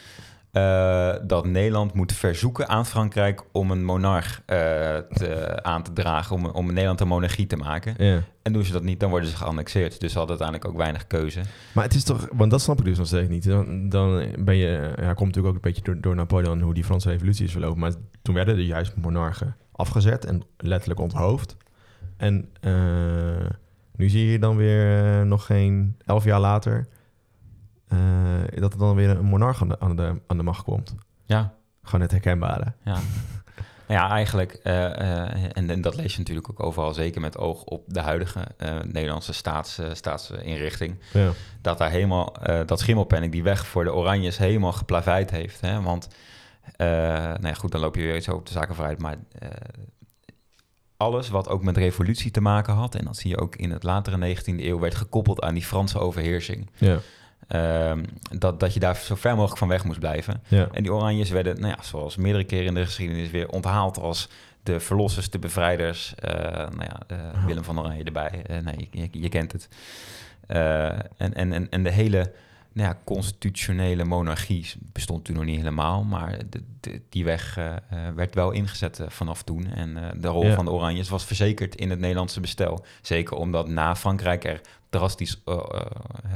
Uh, 0.52 1.14
dat 1.22 1.46
Nederland 1.46 1.94
moet 1.94 2.12
verzoeken 2.12 2.68
aan 2.68 2.86
Frankrijk 2.86 3.42
om 3.52 3.70
een 3.70 3.84
monarch 3.84 4.40
uh, 4.40 4.56
te, 4.96 5.58
aan 5.62 5.82
te 5.82 5.92
dragen, 5.92 6.36
om, 6.36 6.46
om 6.46 6.66
Nederland 6.66 7.00
een 7.00 7.08
monarchie 7.08 7.46
te 7.46 7.56
maken. 7.56 7.94
Ja. 7.98 8.22
En 8.42 8.52
doen 8.52 8.64
ze 8.64 8.72
dat 8.72 8.82
niet, 8.82 9.00
dan 9.00 9.10
worden 9.10 9.28
ze 9.28 9.36
geannexeerd. 9.36 10.00
Dus 10.00 10.12
ze 10.12 10.18
hadden 10.18 10.38
uiteindelijk 10.38 10.70
ook 10.70 10.82
weinig 10.82 11.06
keuze. 11.06 11.40
Maar 11.74 11.84
het 11.84 11.94
is 11.94 12.04
toch, 12.04 12.28
want 12.32 12.50
dat 12.50 12.60
snap 12.60 12.78
ik 12.78 12.84
dus 12.84 12.98
nog 12.98 13.06
steeds 13.06 13.28
niet. 13.28 13.44
Dan, 13.44 13.88
dan 13.88 14.24
ben 14.38 14.56
je, 14.56 14.92
ja, 14.96 15.14
komt 15.14 15.26
natuurlijk 15.26 15.46
ook 15.46 15.54
een 15.54 15.72
beetje 15.72 15.82
door, 15.82 16.00
door 16.00 16.14
Napoleon 16.14 16.60
hoe 16.60 16.74
die 16.74 16.84
Franse 16.84 17.10
revolutie 17.10 17.44
is 17.44 17.52
verlopen. 17.52 17.80
Maar 17.80 17.92
toen 18.22 18.34
werden 18.34 18.54
er 18.54 18.62
juist 18.62 18.96
monarchen 18.96 19.56
afgezet 19.72 20.24
en 20.24 20.42
letterlijk 20.56 21.00
onthoofd. 21.00 21.56
En 22.16 22.48
uh, 22.60 23.46
nu 23.96 24.08
zie 24.08 24.26
je 24.26 24.38
dan 24.38 24.56
weer 24.56 25.26
nog 25.26 25.46
geen 25.46 25.96
elf 26.06 26.24
jaar 26.24 26.40
later 26.40 26.88
dat 28.54 28.72
er 28.72 28.78
dan 28.78 28.94
weer 28.94 29.10
een 29.10 29.24
monarch 29.24 29.62
aan 29.62 29.68
de, 29.68 29.80
aan 29.80 29.96
de, 29.96 30.20
aan 30.26 30.36
de 30.36 30.42
macht 30.42 30.62
komt. 30.62 30.94
Ja. 31.26 31.54
Gewoon 31.82 32.00
het 32.00 32.10
herkenbare. 32.10 32.72
Ja. 32.84 32.98
Ja, 33.90 34.10
eigenlijk, 34.10 34.60
uh, 34.64 34.72
uh, 34.72 35.56
en, 35.56 35.70
en, 35.70 35.80
dat 35.80 35.96
lees 35.96 36.12
je 36.12 36.18
natuurlijk 36.18 36.50
ook 36.50 36.62
overal, 36.62 36.94
zeker 36.94 37.20
met 37.20 37.38
oog 37.38 37.64
op 37.64 37.84
de 37.86 38.00
huidige 38.00 38.46
uh, 38.58 38.78
Nederlandse 38.84 39.32
staats, 39.32 39.80
staatsinrichting, 39.92 40.98
ja. 41.12 41.30
dat 41.60 41.78
daar 41.78 41.90
helemaal, 41.90 42.34
dat 42.66 42.80
schimmelpenning 42.80 43.32
die 43.32 43.42
weg 43.42 43.66
voor 43.66 43.84
de 43.84 43.94
Oranjes 43.94 44.38
helemaal 44.38 44.72
geplaveid 44.72 45.30
heeft. 45.30 45.60
Hè? 45.60 45.82
Want, 45.82 46.08
nou 46.76 47.46
ja, 47.46 47.54
goed, 47.54 47.72
dan 47.72 47.80
loop 47.80 47.94
je 47.94 48.02
weer 48.02 48.20
zo 48.20 48.32
op 48.32 48.46
de 48.46 48.52
zaken 48.52 48.74
vooruit, 48.74 48.98
maar 48.98 49.16
alles 50.96 51.28
wat 51.28 51.48
ook 51.48 51.62
met 51.62 51.76
revolutie 51.76 52.30
te 52.30 52.40
maken 52.40 52.74
had, 52.74 52.94
en 52.94 53.04
dat 53.04 53.16
zie 53.16 53.30
je 53.30 53.40
ook 53.40 53.56
in 53.56 53.70
het 53.70 53.82
latere 53.82 54.36
19e 54.36 54.42
eeuw, 54.44 54.78
werd 54.78 54.94
gekoppeld 54.94 55.40
aan 55.40 55.54
die 55.54 55.64
Franse 55.64 55.98
overheersing. 55.98 56.70
Ja. 56.78 56.98
Um, 57.54 58.04
dat, 58.38 58.60
dat 58.60 58.74
je 58.74 58.80
daar 58.80 58.96
zo 58.96 59.14
ver 59.14 59.34
mogelijk 59.34 59.58
van 59.58 59.68
weg 59.68 59.84
moest 59.84 59.98
blijven. 59.98 60.42
Ja. 60.48 60.68
En 60.72 60.82
die 60.82 60.92
Oranjes 60.92 61.30
werden, 61.30 61.60
nou 61.60 61.74
ja, 61.76 61.82
zoals 61.82 62.16
meerdere 62.16 62.44
keren 62.44 62.66
in 62.66 62.74
de 62.74 62.84
geschiedenis, 62.84 63.30
weer 63.30 63.48
onthaald 63.48 63.98
als 63.98 64.28
de 64.62 64.80
verlossers, 64.80 65.30
de 65.30 65.38
bevrijders. 65.38 66.14
Uh, 66.24 66.32
nou 66.52 66.82
ja, 66.84 67.00
uh, 67.12 67.18
oh. 67.34 67.44
Willem 67.44 67.64
van 67.64 67.78
Oranje 67.78 68.04
erbij. 68.04 68.44
Uh, 68.50 68.58
nee, 68.58 68.88
je, 68.90 69.08
je, 69.10 69.28
kent 69.28 69.52
het. 69.52 69.68
Eh, 70.46 70.88
en, 71.16 71.34
en, 71.34 71.52
en, 71.52 71.70
en 71.70 71.82
de 71.82 71.90
hele 71.90 72.32
nou 72.72 72.88
ja, 72.88 72.98
constitutionele 73.04 74.04
monarchie 74.04 74.72
bestond 74.92 75.24
toen 75.24 75.34
nog 75.34 75.44
niet 75.44 75.56
helemaal, 75.56 76.04
maar 76.04 76.38
de, 76.50 76.62
de, 76.80 77.00
die 77.08 77.24
weg 77.24 77.58
uh, 77.58 77.74
werd 78.14 78.34
wel 78.34 78.50
ingezet 78.50 79.00
vanaf 79.08 79.42
toen. 79.42 79.72
En 79.74 79.90
uh, 79.90 80.08
de 80.16 80.28
rol 80.28 80.46
Ja. 80.46 80.54
van 80.54 80.64
de 80.64 80.70
Oranjes 80.70 81.08
was 81.08 81.24
verzekerd 81.24 81.74
in 81.74 81.90
het 81.90 81.98
Nederlandse 81.98 82.40
bestel. 82.40 82.84
Zeker 83.00 83.36
omdat 83.36 83.68
na 83.68 83.96
Frankrijk 83.96 84.44
er 84.44 84.60
drastisch 84.90 85.42
uh, 85.44 85.54
uh, 85.54 85.80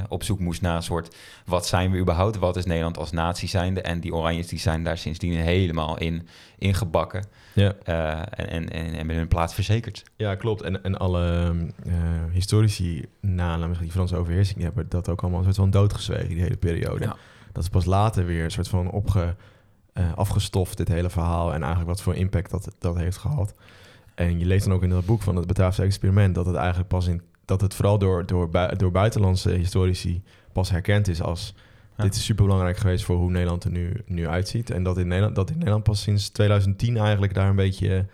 op 0.07 0.23
zoek 0.23 0.39
moest 0.39 0.61
naar 0.61 0.75
een 0.75 0.83
soort... 0.83 1.15
wat 1.45 1.67
zijn 1.67 1.91
we 1.91 1.97
überhaupt? 1.97 2.37
Wat 2.37 2.55
is 2.55 2.65
Nederland 2.65 2.97
als 2.97 3.11
natie 3.11 3.47
zijnde? 3.47 3.81
En 3.81 3.99
die 3.99 4.13
Oranjes 4.13 4.47
die 4.47 4.59
zijn 4.59 4.83
daar 4.83 4.97
sindsdien 4.97 5.33
helemaal 5.33 5.97
in 5.97 6.27
ingebakken 6.57 7.25
Ja. 7.53 7.73
uh, 7.85 8.19
en, 8.19 8.49
en, 8.49 8.69
en, 8.69 8.93
en 8.93 9.05
met 9.05 9.15
hun 9.15 9.27
plaats 9.27 9.53
verzekerd. 9.53 10.03
Ja, 10.15 10.35
klopt. 10.35 10.61
En, 10.61 10.83
en 10.83 10.97
alle 10.97 11.53
uh, 11.85 11.93
historici 12.31 13.05
na 13.19 13.67
die 13.67 13.91
Franse 13.91 14.15
overheersing 14.15 14.55
die 14.55 14.65
hebben 14.65 14.89
dat 14.89 15.09
ook 15.09 15.21
allemaal 15.21 15.39
een 15.39 15.45
soort 15.45 15.55
van 15.55 15.69
doodgezwegen, 15.69 16.29
die 16.29 16.41
hele 16.41 16.57
periode. 16.57 17.03
Ja. 17.03 17.15
Dat 17.51 17.63
is 17.63 17.69
pas 17.69 17.85
later 17.85 18.25
weer 18.25 18.43
een 18.43 18.51
soort 18.51 18.67
van 18.67 18.91
opge, 18.91 19.35
afgestoft, 20.15 20.77
dit 20.77 20.87
hele 20.87 21.09
verhaal. 21.09 21.47
En 21.53 21.59
eigenlijk 21.59 21.89
wat 21.89 22.01
voor 22.01 22.15
impact 22.15 22.51
dat, 22.51 22.75
dat 22.79 22.95
heeft 22.95 23.17
gehad. 23.17 23.53
En 24.15 24.39
je 24.39 24.45
leest 24.45 24.65
dan 24.65 24.73
ook 24.73 24.83
in 24.83 24.89
dat 24.89 25.05
boek 25.05 25.21
van 25.21 25.35
het 25.35 25.47
Bataafse 25.47 25.83
experiment 25.83 26.35
dat 26.35 26.45
het 26.45 26.55
eigenlijk 26.55 26.87
pas 26.87 27.07
in 27.07 27.21
dat 27.45 27.61
het 27.61 27.73
vooral 27.73 27.97
door, 27.97 28.25
door, 28.25 28.49
door 28.77 28.91
buitenlandse 28.91 29.49
historici 29.49 30.23
pas 30.53 30.69
herkend 30.69 31.07
is 31.07 31.21
als 31.21 31.53
Ja. 31.97 32.03
dit 32.03 32.15
is 32.15 32.23
super 32.25 32.43
belangrijk 32.45 32.77
geweest 32.77 33.05
voor 33.05 33.17
hoe 33.17 33.31
Nederland 33.31 33.63
er 33.63 33.71
nu, 33.71 34.01
nu 34.05 34.27
uitziet. 34.27 34.69
En 34.69 34.83
dat 34.83 34.97
in, 34.97 35.07
Nederland, 35.07 35.35
dat 35.35 35.49
in 35.49 35.57
Nederland 35.57 35.83
pas 35.83 36.01
sinds 36.01 36.29
2010 36.29 36.97
eigenlijk 36.97 37.33
daar 37.33 37.49
een 37.49 37.55
beetje 37.55 38.05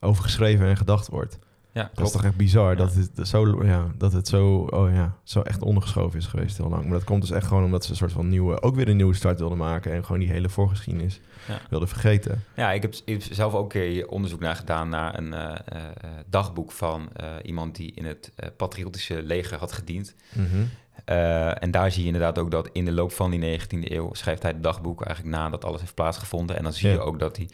over 0.00 0.22
geschreven 0.22 0.66
en 0.66 0.76
gedacht 0.76 1.08
wordt. 1.08 1.38
Ja, 1.72 1.82
Dat 1.82 1.90
is 1.90 1.96
klopt. 1.96 2.12
toch 2.12 2.24
echt 2.24 2.36
bizar 2.36 2.70
Ja. 2.70 2.76
dat, 2.76 2.94
het 2.94 3.28
zo, 3.28 3.64
ja, 3.64 3.86
dat 3.98 4.12
het 4.12 4.28
zo, 4.28 4.66
oh 4.70 4.92
ja, 4.92 5.16
zo 5.22 5.40
echt 5.42 5.62
ondergeschoven 5.62 6.18
is 6.18 6.26
geweest 6.26 6.56
heel 6.56 6.68
lang. 6.68 6.82
Maar 6.82 6.92
dat 6.92 7.04
komt 7.04 7.20
dus 7.20 7.30
echt 7.30 7.46
gewoon 7.46 7.64
omdat 7.64 7.84
ze 7.84 7.90
een 7.90 7.96
soort 7.96 8.12
van 8.12 8.28
nieuwe, 8.28 8.62
ook 8.62 8.74
weer 8.74 8.88
een 8.88 8.96
nieuwe 8.96 9.14
start 9.14 9.38
wilden 9.38 9.58
maken 9.58 9.92
en 9.92 10.04
gewoon 10.04 10.20
die 10.20 10.30
hele 10.30 10.48
voorgeschiedenis 10.48 11.20
Ja. 11.48 11.58
wilden 11.70 11.88
vergeten. 11.88 12.44
Ja, 12.56 12.72
ik 12.72 12.82
heb, 12.82 12.94
ik 13.04 13.22
heb 13.22 13.32
zelf 13.32 13.54
ook 13.54 13.62
een 13.74 13.80
keer 13.80 14.08
onderzoek 14.08 14.40
naar 14.40 14.56
gedaan 14.56 14.88
naar 14.88 15.18
een 15.18 15.32
eh, 15.34 15.50
eh, 15.50 15.82
dagboek 16.26 16.72
van 16.72 17.08
eh, 17.16 17.28
iemand 17.42 17.76
die 17.76 17.92
in 17.94 18.04
het 18.04 18.32
eh, 18.36 18.48
patriotische 18.56 19.22
leger 19.22 19.58
had 19.58 19.72
gediend. 19.72 20.14
Eh, 21.04 21.62
en 21.62 21.70
daar 21.70 21.90
zie 21.90 22.00
je 22.00 22.06
inderdaad 22.06 22.38
ook 22.38 22.50
dat 22.50 22.68
in 22.72 22.84
de 22.84 22.92
loop 22.92 23.12
van 23.12 23.30
die 23.30 23.58
19e 23.60 23.90
eeuw 23.92 24.14
schrijft 24.14 24.42
hij 24.42 24.50
het 24.52 24.62
dagboek 24.62 25.02
eigenlijk 25.04 25.36
na 25.36 25.48
dat 25.48 25.64
alles 25.64 25.80
heeft 25.80 25.94
plaatsgevonden. 25.94 26.56
En 26.56 26.62
dan 26.62 26.72
zie 26.72 26.88
Ja. 26.88 26.94
je 26.94 27.00
ook 27.00 27.18
dat 27.18 27.34
die, 27.34 27.48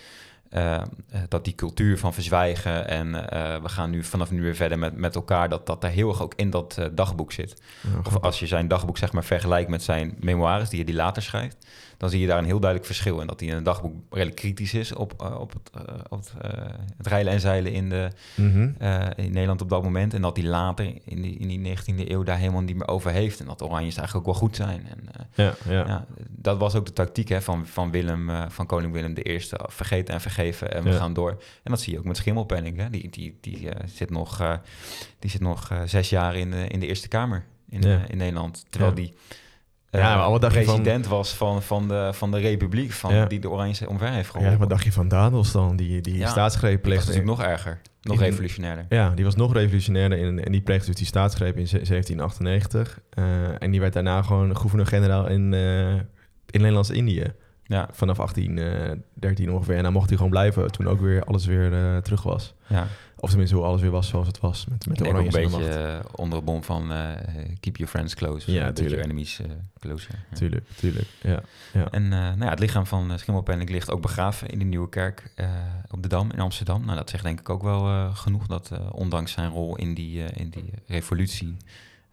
eh, 0.50 0.74
eh, 0.74 0.82
dat 1.28 1.44
die 1.44 1.54
cultuur 1.54 1.98
van 1.98 2.14
verzwijgen 2.14 2.88
en 2.88 3.30
eh, 3.30 3.62
we 3.62 3.68
gaan 3.68 3.90
nu 3.90 4.04
vanaf 4.04 4.30
nu 4.30 4.42
weer 4.42 4.54
verder 4.54 4.78
met, 4.78 4.96
met 4.96 5.14
elkaar, 5.14 5.48
dat 5.48 5.66
dat 5.66 5.80
daar 5.80 5.90
heel 5.90 6.08
erg 6.08 6.22
ook 6.22 6.34
in 6.36 6.50
dat 6.50 6.78
dagboek 6.92 7.32
zit. 7.32 7.62
Ja, 7.82 7.88
Of 8.04 8.20
als 8.20 8.38
je 8.38 8.46
zijn 8.46 8.68
dagboek 8.68 8.98
zeg 8.98 9.12
maar 9.12 9.24
vergelijkt 9.24 9.70
met 9.70 9.82
zijn 9.82 10.16
memoires 10.20 10.68
die 10.68 10.84
hij 10.84 10.94
later 10.94 11.22
schrijft, 11.22 11.66
dan 11.96 12.10
zie 12.10 12.20
je 12.20 12.26
daar 12.26 12.38
een 12.38 12.44
heel 12.44 12.60
duidelijk 12.60 12.86
verschil 12.92 13.20
in. 13.20 13.26
Dat 13.26 13.40
hij 13.40 13.48
in 13.48 13.56
een 13.56 13.62
dagboek 13.62 13.94
redelijk 14.10 14.36
kritisch 14.36 14.74
is 14.74 14.92
op, 14.92 15.14
eh, 15.22 15.40
op, 15.40 15.52
het, 15.52 15.70
eh, 15.88 15.94
op 16.08 16.18
het, 16.18 16.32
eh, 16.40 16.64
het 16.96 17.06
rijlen 17.06 17.32
en 17.32 17.40
zeilen 17.40 17.72
in, 17.72 17.88
de, 17.88 18.10
Mhm. 18.36 18.70
in 19.16 19.32
Nederland 19.32 19.62
op 19.62 19.68
dat 19.68 19.82
moment. 19.82 20.14
En 20.14 20.22
dat 20.22 20.36
hij 20.36 20.46
later 20.46 20.84
in 21.04 21.22
die, 21.22 21.36
in 21.38 21.48
die 21.48 21.58
19e 21.58 22.10
eeuw 22.10 22.22
daar 22.22 22.38
helemaal 22.38 22.60
niet 22.60 22.76
meer 22.76 22.88
over 22.88 23.10
heeft. 23.10 23.40
En 23.40 23.46
dat 23.46 23.62
Oranjes 23.62 23.96
eigenlijk 23.96 24.26
ook 24.28 24.32
wel 24.34 24.42
goed 24.42 24.56
zijn. 24.56 24.86
En, 24.88 24.98
Ja, 25.34 25.54
ja. 25.68 25.86
ja, 25.86 26.06
dat 26.28 26.58
was 26.58 26.74
ook 26.74 26.86
de 26.86 26.92
tactiek 26.92 27.28
hè, 27.28 27.42
van, 27.42 27.66
van, 27.66 27.90
Willem, 27.90 28.30
van 28.48 28.66
koning 28.66 28.92
Willem 28.92 29.14
I. 29.26 29.40
Vergeten 29.66 30.14
en 30.14 30.20
vergeven 30.20 30.72
en 30.72 30.82
we 30.82 30.90
Ja. 30.90 30.96
gaan 30.96 31.12
door. 31.12 31.30
En 31.62 31.70
dat 31.70 31.80
zie 31.80 31.92
je 31.92 31.98
ook 31.98 32.04
met 32.04 32.16
Schimmelpenning. 32.16 32.76
Hè. 32.76 32.90
Die, 32.90 33.10
die, 33.10 33.38
die, 33.40 33.68
zit 33.86 34.10
nog, 34.10 34.60
die 35.18 35.30
zit 35.30 35.40
nog 35.40 35.70
zes 35.84 36.08
jaar 36.10 36.36
in 36.36 36.50
de, 36.50 36.66
in 36.68 36.80
de 36.80 36.86
Eerste 36.86 37.08
Kamer 37.08 37.44
in, 37.68 37.82
Ja. 37.82 38.00
in 38.08 38.16
Nederland. 38.16 38.64
Terwijl 38.70 38.94
die 38.94 39.14
Ja, 39.98 40.16
maar 40.16 40.30
wat 40.30 40.40
dacht 40.40 40.54
je 40.54 40.64
van- 40.64 40.74
president 40.74 41.06
was 41.06 41.34
van, 41.34 41.62
van, 41.62 41.88
de, 41.88 42.10
van 42.12 42.30
de 42.30 42.38
republiek, 42.38 42.92
van, 42.92 43.14
Ja. 43.14 43.26
die 43.26 43.38
de 43.38 43.50
Oranje 43.50 43.88
omver 43.88 44.08
heeft 44.10 44.26
geholpen. 44.30 44.52
Ja, 44.52 44.58
wat 44.58 44.68
dacht 44.68 44.84
je 44.84 44.92
van 44.92 45.08
Dadels 45.08 45.52
dan, 45.52 45.76
die, 45.76 46.00
die 46.00 46.18
Ja, 46.18 46.28
staatsgreep 46.28 46.70
dat 46.72 46.80
is 46.80 46.88
pleegde? 46.88 47.06
natuurlijk 47.12 47.38
nog 47.38 47.46
erger, 47.48 47.80
nog 48.02 48.16
in- 48.20 48.24
revolutionairder. 48.28 48.86
Ja, 48.88 49.10
die 49.10 49.24
was 49.24 49.34
nog 49.36 49.52
revolutionairder 49.52 50.18
in, 50.18 50.44
en 50.44 50.52
die 50.52 50.60
pleegde 50.60 50.86
dus 50.86 50.94
die 50.96 51.06
staatsgreep 51.06 51.56
in 51.56 51.66
ze- 51.68 51.80
1798. 51.84 53.00
Eh, 53.10 53.24
en 53.62 53.70
die 53.70 53.80
werd 53.80 53.92
daarna 53.92 54.22
gewoon 54.22 54.56
gouverneur-generaal 54.56 55.26
in, 55.28 55.54
eh, 55.54 55.92
in 56.50 56.60
Nederlands-Indië. 56.60 57.32
Ja, 57.68 57.88
Vanaf 57.92 58.16
1813 58.16 59.52
ongeveer. 59.52 59.76
En 59.76 59.82
dan 59.82 59.92
mocht 59.92 60.08
hij 60.08 60.16
gewoon 60.16 60.32
blijven 60.32 60.72
toen 60.72 60.86
ook 60.88 61.00
weer 61.00 61.24
alles 61.24 61.46
weer 61.46 61.72
eh, 61.72 61.96
terug 61.96 62.22
was. 62.22 62.54
ja. 62.66 62.86
Of 63.18 63.28
tenminste 63.28 63.56
hoe 63.56 63.64
alles 63.64 63.80
weer 63.80 63.90
was 63.90 64.08
zoals 64.08 64.26
het 64.26 64.40
was. 64.40 64.66
Met, 64.68 64.86
met 64.86 64.98
de 64.98 65.06
oranje 65.08 65.26
een 65.26 65.50
beetje 65.50 65.68
eh, 65.68 65.98
onder 66.14 66.38
de 66.38 66.44
bom 66.44 66.62
van 66.62 66.92
eh, 66.92 67.10
keep 67.60 67.76
your 67.76 67.92
friends 67.92 68.14
close. 68.14 68.52
Ja, 68.52 68.72
keep 68.72 68.88
your 68.88 69.04
enemies 69.04 69.40
eh, 69.40 69.46
closer. 69.80 70.10
Ja. 70.30 70.36
Tuurlijk, 70.36 70.64
tuurlijk. 70.76 71.06
Ja, 71.22 71.40
ja. 71.72 71.90
En 71.90 72.02
eh, 72.04 72.10
nou 72.18 72.38
ja, 72.44 72.50
het 72.50 72.58
lichaam 72.58 72.86
van 72.86 73.18
Schimmelpenninck 73.18 73.70
ligt 73.70 73.90
ook 73.90 74.02
begraven 74.02 74.48
in 74.48 74.58
de 74.58 74.64
Nieuwe 74.64 74.88
Kerk 74.88 75.32
eh, 75.34 75.48
op 75.90 76.02
de 76.02 76.08
Dam 76.08 76.30
in 76.32 76.40
Amsterdam. 76.40 76.84
Nou, 76.84 76.96
dat 76.96 77.10
zegt 77.10 77.24
denk 77.24 77.40
ik 77.40 77.48
ook 77.48 77.62
wel 77.62 77.86
eh, 77.86 78.16
genoeg 78.16 78.46
dat 78.46 78.70
eh, 78.72 78.78
ondanks 78.92 79.32
zijn 79.32 79.50
rol 79.50 79.76
in 79.76 79.94
die, 79.94 80.24
eh, 80.24 80.40
in 80.40 80.50
die 80.50 80.70
revolutie... 80.86 81.56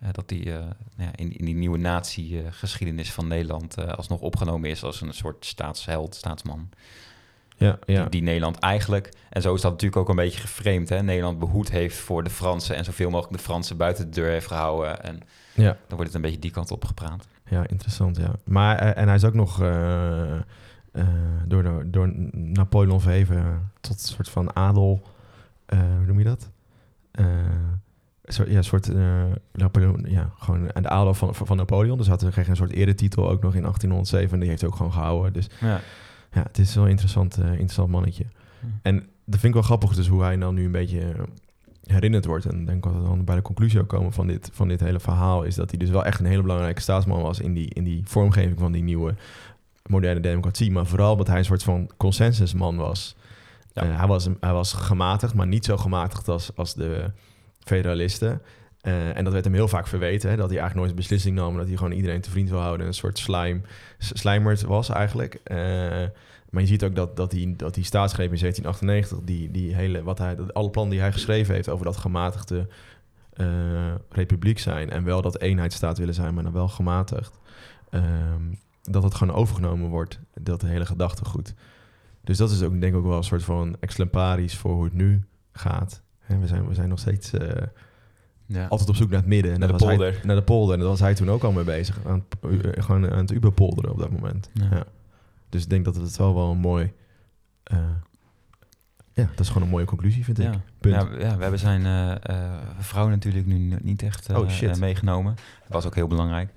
eh, 0.04 0.10
dat 0.12 0.30
die 0.30 0.54
eh, 0.54 0.60
nou 0.60 1.10
ja, 1.10 1.12
in, 1.16 1.38
in 1.38 1.46
die 1.46 1.56
nieuwe 1.56 1.78
nazi-geschiedenis 1.78 3.12
van 3.12 3.28
Nederland 3.28 3.78
eh, 3.78 3.88
alsnog 3.88 4.20
opgenomen 4.20 4.70
is 4.70 4.84
als 4.84 5.02
een 5.02 5.14
soort 5.14 5.46
staatsheld, 5.46 6.16
staatsman. 6.16 6.70
ja, 7.58 7.80
ja. 7.86 8.02
Die, 8.02 8.10
die 8.10 8.22
Nederland 8.22 8.60
eigenlijk, 8.60 9.14
en 9.30 9.42
zo 9.42 9.54
is 9.54 9.62
dat 9.62 9.72
natuurlijk 9.72 10.02
ook 10.02 10.10
een 10.10 10.16
beetje 10.16 10.40
geframed, 10.40 10.90
hè, 10.90 11.04
Nederland 11.04 11.40
behoed 11.40 11.72
heeft 11.72 11.98
voor 11.98 12.24
de 12.24 12.30
Fransen 12.30 12.76
en 12.76 12.86
zoveel 12.86 13.10
mogelijk 13.10 13.38
de 13.38 13.44
Fransen 13.44 13.78
buiten 13.78 14.06
de 14.06 14.12
deur 14.12 14.30
heeft 14.30 14.48
gehouden. 14.48 15.04
En 15.04 15.20
ja. 15.54 15.78
dan 15.88 15.98
wordt 15.98 16.06
het 16.06 16.14
een 16.14 16.22
beetje 16.22 16.40
die 16.40 16.52
kant 16.52 16.72
op 16.72 16.86
gepraat. 16.86 17.28
Ja, 17.50 17.68
interessant, 17.68 18.18
ja. 18.18 18.32
Maar, 18.44 18.78
en 18.78 19.08
hij 19.08 19.16
is 19.16 19.24
ook 19.24 19.34
nog 19.34 19.58
door, 21.48 21.84
door 21.92 22.14
Napoleon 22.32 23.02
verheven 23.02 23.72
tot 23.82 23.94
een 23.94 24.00
soort 24.00 24.30
van 24.30 24.56
adel, 24.56 25.02
hoe 25.66 26.06
noem 26.06 26.20
je 26.20 26.26
dat? 26.26 26.50
Een 28.24 28.34
soort, 28.34 28.50
ja, 28.50 28.58
een 28.58 28.64
soort 28.64 28.90
eh, 28.90 29.24
Napoleon, 29.52 30.06
ja, 30.08 30.30
gewoon 30.38 30.76
aan 30.76 30.84
de 30.84 30.90
adel 30.90 31.14
van, 31.14 31.36
van 31.36 31.58
Napoleon. 31.58 31.98
Dus 31.98 32.08
had 32.08 32.22
hij 32.22 32.32
kreeg 32.32 32.48
een 32.48 32.56
soort 32.56 32.72
eretitel 32.72 33.30
ook 33.30 33.42
nog 33.42 33.56
in 33.56 33.62
1807 33.62 34.34
en 34.34 34.40
die 34.40 34.50
heeft 34.50 34.62
hij 34.62 34.70
ook 34.70 34.76
gewoon 34.76 34.94
gehouden. 34.94 35.34
Dus 35.34 35.50
Ja. 35.60 35.82
ja, 36.32 36.44
het 36.44 36.58
is 36.58 36.76
wel 36.76 36.84
een 36.84 36.90
interessant, 36.90 37.38
eh, 37.38 37.46
interessant 37.46 37.90
mannetje. 37.90 38.26
Hm. 38.60 38.66
En 38.82 38.96
dat 39.26 39.40
vind 39.40 39.44
ik 39.44 39.54
wel 39.54 39.62
grappig, 39.62 39.94
dus 39.94 40.08
hoe 40.08 40.24
hij 40.24 40.38
dan 40.38 40.56
nu 40.56 40.66
een 40.66 40.72
beetje 40.72 41.00
eh, 41.00 41.24
herinnerd 41.84 42.26
wordt. 42.26 42.46
En 42.46 42.66
denk 42.66 42.84
dat 42.84 42.94
we 42.94 43.02
dan 43.02 43.24
bij 43.24 43.36
de 43.36 43.42
conclusie 43.42 43.80
ook 43.80 43.90
komen 43.90 44.14
van 44.14 44.28
dit, 44.28 44.50
van 44.54 44.68
dit 44.68 44.80
hele 44.80 45.00
verhaal... 45.00 45.44
is 45.44 45.56
dat 45.56 45.70
hij 45.70 45.80
dus 45.80 45.90
wel 45.90 46.06
echt 46.06 46.20
een 46.20 46.26
hele 46.26 46.42
belangrijke 46.42 46.82
staatsman 46.82 47.22
was... 47.22 47.40
in 47.40 47.54
die, 47.54 47.74
in 47.74 47.84
die 47.84 48.02
vormgeving 48.06 48.60
van 48.60 48.72
die 48.72 48.84
nieuwe 48.84 49.16
moderne 49.86 50.20
democratie. 50.20 50.72
Maar 50.72 50.86
vooral 50.86 51.16
dat 51.16 51.28
hij 51.28 51.38
een 51.38 51.46
soort 51.46 51.64
van 51.64 51.90
consensusman 51.98 52.76
was. 52.76 53.16
Ja. 53.74 53.86
Hij, 53.86 54.08
was 54.08 54.30
hij 54.40 54.54
was 54.54 54.74
gematigd, 54.74 55.34
maar 55.34 55.48
niet 55.48 55.66
zo 55.66 55.78
gematigd 55.78 56.28
als, 56.28 56.56
als 56.56 56.74
de 56.74 57.12
federalisten... 57.64 58.42
Eh, 58.82 59.18
en 59.18 59.24
dat 59.24 59.34
werd 59.34 59.46
hem 59.46 59.54
heel 59.54 59.68
vaak 59.68 59.88
verweten, 59.88 60.38
dat 60.38 60.50
hij 60.50 60.60
eigenlijk 60.60 60.76
nooit 60.76 60.90
een 60.90 60.96
beslissing 60.96 61.36
nam... 61.36 61.58
dat 61.58 61.68
hij 61.68 61.78
gewoon 61.78 61.92
iedereen 61.92 62.22
te 62.22 62.30
vriend 62.30 62.50
wil 62.50 62.60
houden... 62.60 62.88
een 62.88 62.94
soort 62.94 63.20
slime, 63.20 63.62
slijmerd 63.98 64.62
was 64.62 64.90
eigenlijk... 64.90 65.40
Eh, 65.44 65.58
maar 66.54 66.62
je 66.62 66.68
ziet 66.68 66.84
ook 66.84 66.96
dat, 66.96 67.16
dat, 67.16 67.32
die, 67.32 67.56
dat 67.56 67.74
die 67.74 67.84
staatsgreep 67.84 68.32
in 68.34 68.40
1798, 68.40 69.20
die, 69.26 69.52
die 69.52 69.76
hele, 69.76 70.04
wat 70.04 70.18
hij, 70.18 70.38
alle 70.38 70.70
plannen 70.70 70.92
die 70.92 71.02
hij 71.02 71.12
geschreven 71.12 71.54
heeft 71.54 71.70
over 71.70 71.86
dat 71.86 71.98
gematigde 71.98 72.68
eh, 73.34 73.94
republiek 74.10 74.60
zijn 74.60 74.90
en 74.90 75.04
wel 75.04 75.22
dat 75.22 75.40
eenheidsstaat 75.42 75.98
willen 75.98 76.14
zijn, 76.14 76.34
maar 76.34 76.44
dan 76.44 76.54
wel 76.54 76.68
gematigd, 76.68 77.38
ehm, 77.90 78.42
dat 78.82 79.04
het 79.04 79.16
gewoon 79.16 79.36
overgenomen 79.36 79.90
wordt, 79.90 80.20
dat 80.34 80.62
hele 80.62 80.86
gedachtegoed. 80.86 81.54
Dus 82.24 82.38
dat 82.38 82.52
is 82.52 82.62
ook 82.62 82.72
denk 82.72 82.94
ik 82.94 82.96
ook 82.96 83.06
wel 83.06 83.18
een 83.18 83.24
soort 83.24 83.44
van 83.44 83.76
exemplarisch 83.80 84.58
voor 84.58 84.74
hoe 84.74 84.84
het 84.84 84.94
nu 84.94 85.24
gaat. 85.52 86.03
Hè, 86.24 86.38
we, 86.40 86.48
zijn, 86.48 86.68
we 86.68 86.74
zijn 86.74 86.90
nog 86.90 87.00
steeds 87.00 87.34
eh, 87.34 87.64
Ja. 88.46 88.68
altijd 88.68 88.90
op 88.90 88.96
zoek 88.96 89.10
naar 89.10 89.20
het 89.20 89.28
midden. 89.28 89.54
En 89.54 89.60
Naar 89.60 89.68
de 89.78 89.86
hij- 89.86 89.96
polder. 89.96 90.20
naar 90.24 90.36
de 90.36 90.42
polder. 90.44 90.74
En 90.74 90.80
daar 90.80 90.90
was 90.90 91.00
hij 91.00 91.14
toen 91.14 91.30
ook 91.30 91.44
al 91.44 91.52
mee 91.52 91.64
bezig. 91.64 92.00
Aan 92.06 92.26
het, 92.42 92.66
eh, 92.66 92.84
gewoon 92.84 93.12
aan 93.12 93.18
het 93.18 93.32
uberpolderen 93.32 93.92
op 93.92 94.00
dat 94.00 94.12
moment. 94.12 94.50
Ja. 94.54 94.68
Ja. 94.72 94.84
Dus 95.50 95.64
ik 95.64 95.70
denk 95.70 95.86
dat 95.86 95.96
het 95.96 96.18
wel 96.18 96.34
wel 96.36 96.52
een 96.52 96.58
mooi... 96.58 96.94
eh, 97.64 97.78
ja, 99.14 99.24
dat 99.30 99.40
is 99.40 99.48
gewoon 99.48 99.64
een 99.64 99.70
mooie 99.70 99.86
conclusie, 99.86 100.24
vind 100.24 100.40
ik. 100.40 100.46
Ja. 100.46 100.62
Punt. 100.80 100.96
Ja, 100.96 101.08
we- 101.10 101.20
ja, 101.20 101.36
we 101.36 101.42
hebben 101.42 101.60
zijn 101.60 101.86
eh, 102.22 102.58
vrouw 102.80 103.08
natuurlijk 103.10 103.46
nu 103.46 103.76
niet 103.82 104.02
echt 104.04 104.34
Oh, 104.34 104.50
shit. 104.50 104.80
meegenomen. 104.80 105.36
Dat 105.36 105.72
was 105.72 105.86
ook 105.86 105.96
heel 105.96 106.08
belangrijk. 106.08 106.50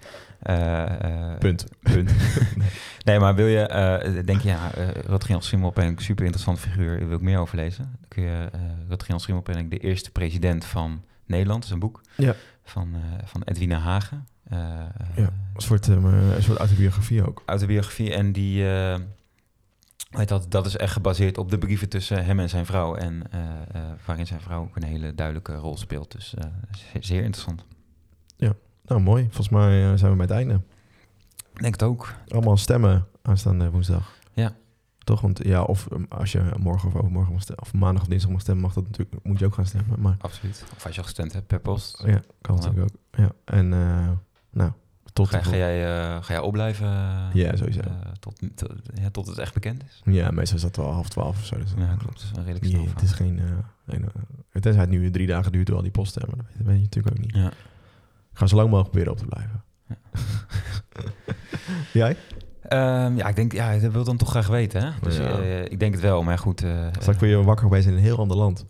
Eh, 0.43 1.31
eh, 1.33 1.39
Punt. 1.39 1.67
Punt. 1.83 2.13
nee, 3.05 3.19
maar 3.19 3.35
wil 3.35 3.47
je, 3.47 3.61
eh, 3.61 4.25
denk 4.27 4.41
je, 4.41 4.49
ja, 4.49 4.71
Rutger 5.07 5.43
Schimmelpenninck, 5.43 6.01
super 6.01 6.25
interessant 6.25 6.59
figuur, 6.61 6.99
daar 6.99 7.09
wil 7.09 7.17
ik 7.17 7.23
meer 7.23 7.39
over 7.39 7.57
lezen. 7.57 7.85
Dan 8.01 8.09
kun 8.09 8.23
je 8.23 9.19
Schimmelpenninck, 9.19 9.71
de 9.71 9.79
eerste 9.79 10.11
president 10.11 10.65
van 10.65 11.05
Nederland, 11.27 11.65
is 11.65 11.71
een 11.71 11.79
boek 11.79 12.01
Ja. 12.17 12.35
van, 12.65 12.95
van 13.25 13.43
Edwina 13.43 13.79
Hagen. 13.79 14.27
Uh, 14.53 14.59
ja, 15.17 15.31
een 15.55 15.63
soort, 15.63 15.87
een 15.87 16.43
soort 16.43 16.59
autobiografie 16.59 17.27
ook. 17.27 17.43
Autobiografie 17.47 18.15
en 18.15 18.33
die, 18.33 18.63
uh, 18.65 18.97
weet 20.11 20.29
dat, 20.29 20.51
dat 20.51 20.67
is 20.67 20.77
echt 20.77 20.93
gebaseerd 20.93 21.39
op 21.39 21.51
de 21.51 21.59
brieven 21.59 21.89
tussen 21.89 22.25
hem 22.25 22.41
en 22.41 22.49
zijn 22.49 22.67
vrouw. 22.67 22.95
En 22.95 23.23
waarin 24.05 24.27
zijn 24.27 24.41
vrouw 24.41 24.63
ook 24.63 24.77
een 24.77 24.85
hele 24.85 25.15
duidelijke 25.15 25.55
rol 25.55 25.77
speelt. 25.77 26.13
Dus 26.13 26.35
zeer 27.01 27.23
interessant. 27.23 27.65
Nou 28.87 29.01
mooi. 29.01 29.23
Volgens 29.25 29.49
mij 29.49 29.91
uh, 29.91 29.97
zijn 29.97 30.11
we 30.11 30.17
bij 30.17 30.27
het 30.27 30.35
einde. 30.35 30.61
Denk 31.53 31.73
het 31.73 31.83
ook. 31.83 32.15
Allemaal 32.29 32.57
stemmen 32.57 33.07
aanstaande 33.23 33.71
woensdag. 33.71 34.15
Ja. 34.33 34.55
Toch? 34.99 35.21
Want 35.21 35.45
ja, 35.45 35.63
of 35.63 35.89
um, 35.93 36.07
als 36.09 36.33
je 36.33 36.51
morgen 36.59 36.89
of 36.89 36.95
overmorgen 36.95 37.33
mag 37.33 37.43
stemmen, 37.43 37.65
of 37.65 37.73
maandag 37.73 38.03
of 38.03 38.09
dinsdag 38.09 38.31
mag 38.31 38.41
stemmen, 38.41 38.65
mag 38.65 38.73
dat 38.73 38.85
natuurlijk, 38.85 39.25
moet 39.25 39.39
je 39.39 39.45
ook 39.45 39.55
gaan 39.55 39.67
stemmen. 39.67 40.01
Maar, 40.01 40.17
Absoluut. 40.19 40.65
Of 40.77 40.85
als 40.85 40.95
je 40.95 41.01
al 41.01 41.07
gestemd 41.07 41.33
hebt 41.33 41.47
per 41.47 41.61
post. 41.61 42.03
Ja, 42.07 42.21
kan 42.41 42.55
natuurlijk 42.55 42.83
ook. 42.83 43.21
Ja. 43.21 43.31
En 43.45 43.73
uh, 43.73 44.11
nou, 44.51 44.71
tot 45.13 45.29
ga, 45.29 45.43
ga, 45.43 45.57
jij, 45.57 45.83
uh, 45.83 46.23
ga 46.23 46.33
jij 46.33 46.41
opblijven? 46.41 46.87
ja, 47.33 47.57
sowieso. 47.57 47.81
Tot, 48.21 48.43
ja, 48.95 49.11
tot 49.11 49.27
het 49.27 49.39
echt 49.39 49.55
bekend 49.55 49.83
is? 49.83 50.03
Ja, 50.05 50.31
meestal 50.31 50.57
is 50.57 50.63
dat 50.63 50.77
wel 50.77 50.93
half 50.93 51.09
twaalf 51.09 51.39
of 51.39 51.45
zo. 51.45 51.59
Dus 51.59 51.73
ja, 51.77 51.95
klopt. 51.99 52.23
Het 52.23 52.31
is 52.31 52.45
redelijk 52.45 52.65
snel. 52.65 52.87
Het 52.87 53.03
is 53.03 53.13
geen... 53.13 53.39
Uh, 53.39 54.61
tenzij 54.61 54.81
het 54.81 54.91
nu 54.91 55.11
drie 55.11 55.27
dagen 55.27 55.53
duurt 55.53 55.67
door 55.67 55.77
al 55.77 55.83
die 55.83 55.91
post 55.91 56.11
stemmen. 56.11 56.37
Dat 56.37 56.47
weet, 56.47 56.57
dat 56.57 56.67
weet 56.67 56.77
je 56.77 56.83
natuurlijk 56.83 57.17
ook 57.17 57.23
niet. 57.23 57.35
Ja. 57.35 57.53
Ga 58.37 58.47
zo 58.47 58.57
lang 58.57 58.71
mogelijk 58.71 58.91
proberen 58.91 59.13
op 59.13 59.19
te 59.19 59.27
blijven. 59.27 59.65
Ja. 59.89 59.97
Jij? 62.01 62.17
Um, 62.69 63.17
ja, 63.17 63.29
ik 63.29 63.37
denk, 63.37 63.53
ja, 63.53 63.79
dat 63.79 63.93
wil 63.93 64.05
dan 64.05 64.17
toch 64.17 64.31
graag 64.31 64.47
weten, 64.47 64.83
hè? 64.83 64.91
Dus 65.01 65.17
ja. 65.17 65.39
uh, 65.39 65.65
ik 65.65 65.81
denk 65.81 65.93
het 65.93 66.03
wel, 66.03 66.23
maar 66.23 66.39
goed. 66.39 66.63
Uh, 66.63 66.87
Straks 67.01 67.21
je 67.21 67.43
wakker 67.43 67.67
geweest 67.67 67.87
in 67.87 67.93
een 67.93 67.99
heel 67.99 68.19
ander 68.19 68.37
land. 68.37 68.67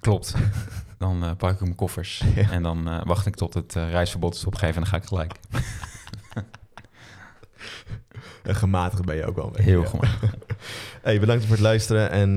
Klopt. 0.00 0.34
dan 0.98 1.24
uh, 1.24 1.30
pak 1.36 1.52
ik 1.52 1.60
mijn 1.60 1.74
koffers 1.74 2.22
ja. 2.34 2.50
en 2.50 2.62
dan 2.62 2.88
uh, 2.88 3.00
wacht 3.04 3.26
ik 3.26 3.34
tot 3.34 3.54
het 3.54 3.74
reisverbod 3.74 4.34
is 4.34 4.44
opgegeven 4.44 4.74
en 4.74 4.80
dan 4.80 4.90
ga 4.90 4.96
ik 4.96 5.04
gelijk. 5.04 5.34
Gematigd 8.42 9.04
ben 9.04 9.16
je 9.16 9.24
ook 9.24 9.36
wel. 9.36 9.52
Heel 9.54 9.84
gematigd. 9.84 10.36
hey, 11.02 11.20
bedankt 11.20 11.42
voor 11.44 11.52
het 11.52 11.64
luisteren. 11.64 12.10
En 12.10 12.34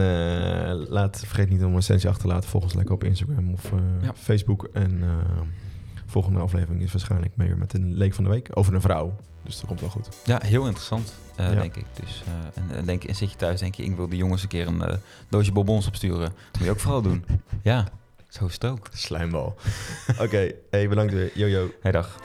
laat, 0.89 1.19
vergeet 1.25 1.49
niet 1.49 1.63
om 1.63 1.69
een 1.69 1.75
recensie 1.75 2.09
achter 2.09 2.23
te 2.27 2.33
laten. 2.33 2.49
Volg 2.49 2.63
ons 2.63 2.73
lekker 2.73 2.93
op 2.93 3.03
Instagram 3.03 3.53
of. 3.53 3.71
Facebook. 4.15 4.69
En 4.73 5.03
volgende 6.13 6.39
aflevering 6.39 6.81
is 6.81 6.91
waarschijnlijk 6.91 7.35
meer 7.35 7.57
met 7.57 7.73
een 7.73 7.93
leek 7.93 8.13
van 8.13 8.23
de 8.23 8.29
week. 8.29 8.49
Over 8.53 8.73
een 8.73 8.81
vrouw. 8.81 9.15
Dus 9.43 9.55
dat 9.55 9.65
komt 9.65 9.79
wel 9.79 9.89
goed. 9.89 10.09
Ja, 10.25 10.39
heel 10.43 10.65
interessant, 10.65 11.13
uh, 11.39 11.53
ja. 11.53 11.59
denk 11.59 11.75
ik. 11.75 11.85
Dus, 11.93 12.23
uh, 12.27 12.77
en, 12.77 12.85
denk, 12.85 13.03
en 13.03 13.15
zit 13.15 13.31
je 13.31 13.37
thuis 13.37 13.59
denk 13.59 13.75
je, 13.75 13.83
ik 13.83 13.95
wil 13.95 14.07
de 14.07 14.15
jongens 14.15 14.41
een 14.43 14.47
keer 14.47 14.67
een 14.67 14.81
uh, 14.81 14.95
doosje 15.29 15.51
bonbons 15.51 15.87
opsturen. 15.87 16.33
Moet 16.53 16.63
je 16.63 16.69
ook 16.69 16.79
vooral 16.79 17.01
doen. 17.01 17.25
Ja, 17.61 17.87
zo 18.29 18.45
is 18.45 18.53
het 18.53 18.65
ook. 18.65 18.87
Slijmbal. 18.93 19.55
Oké, 20.07 20.23
okay. 20.23 20.55
hey, 20.69 20.89
bedankt 20.89 21.13
weer. 21.13 21.49
Yo. 21.49 21.69
Hey, 21.81 21.91
dag. 21.91 22.19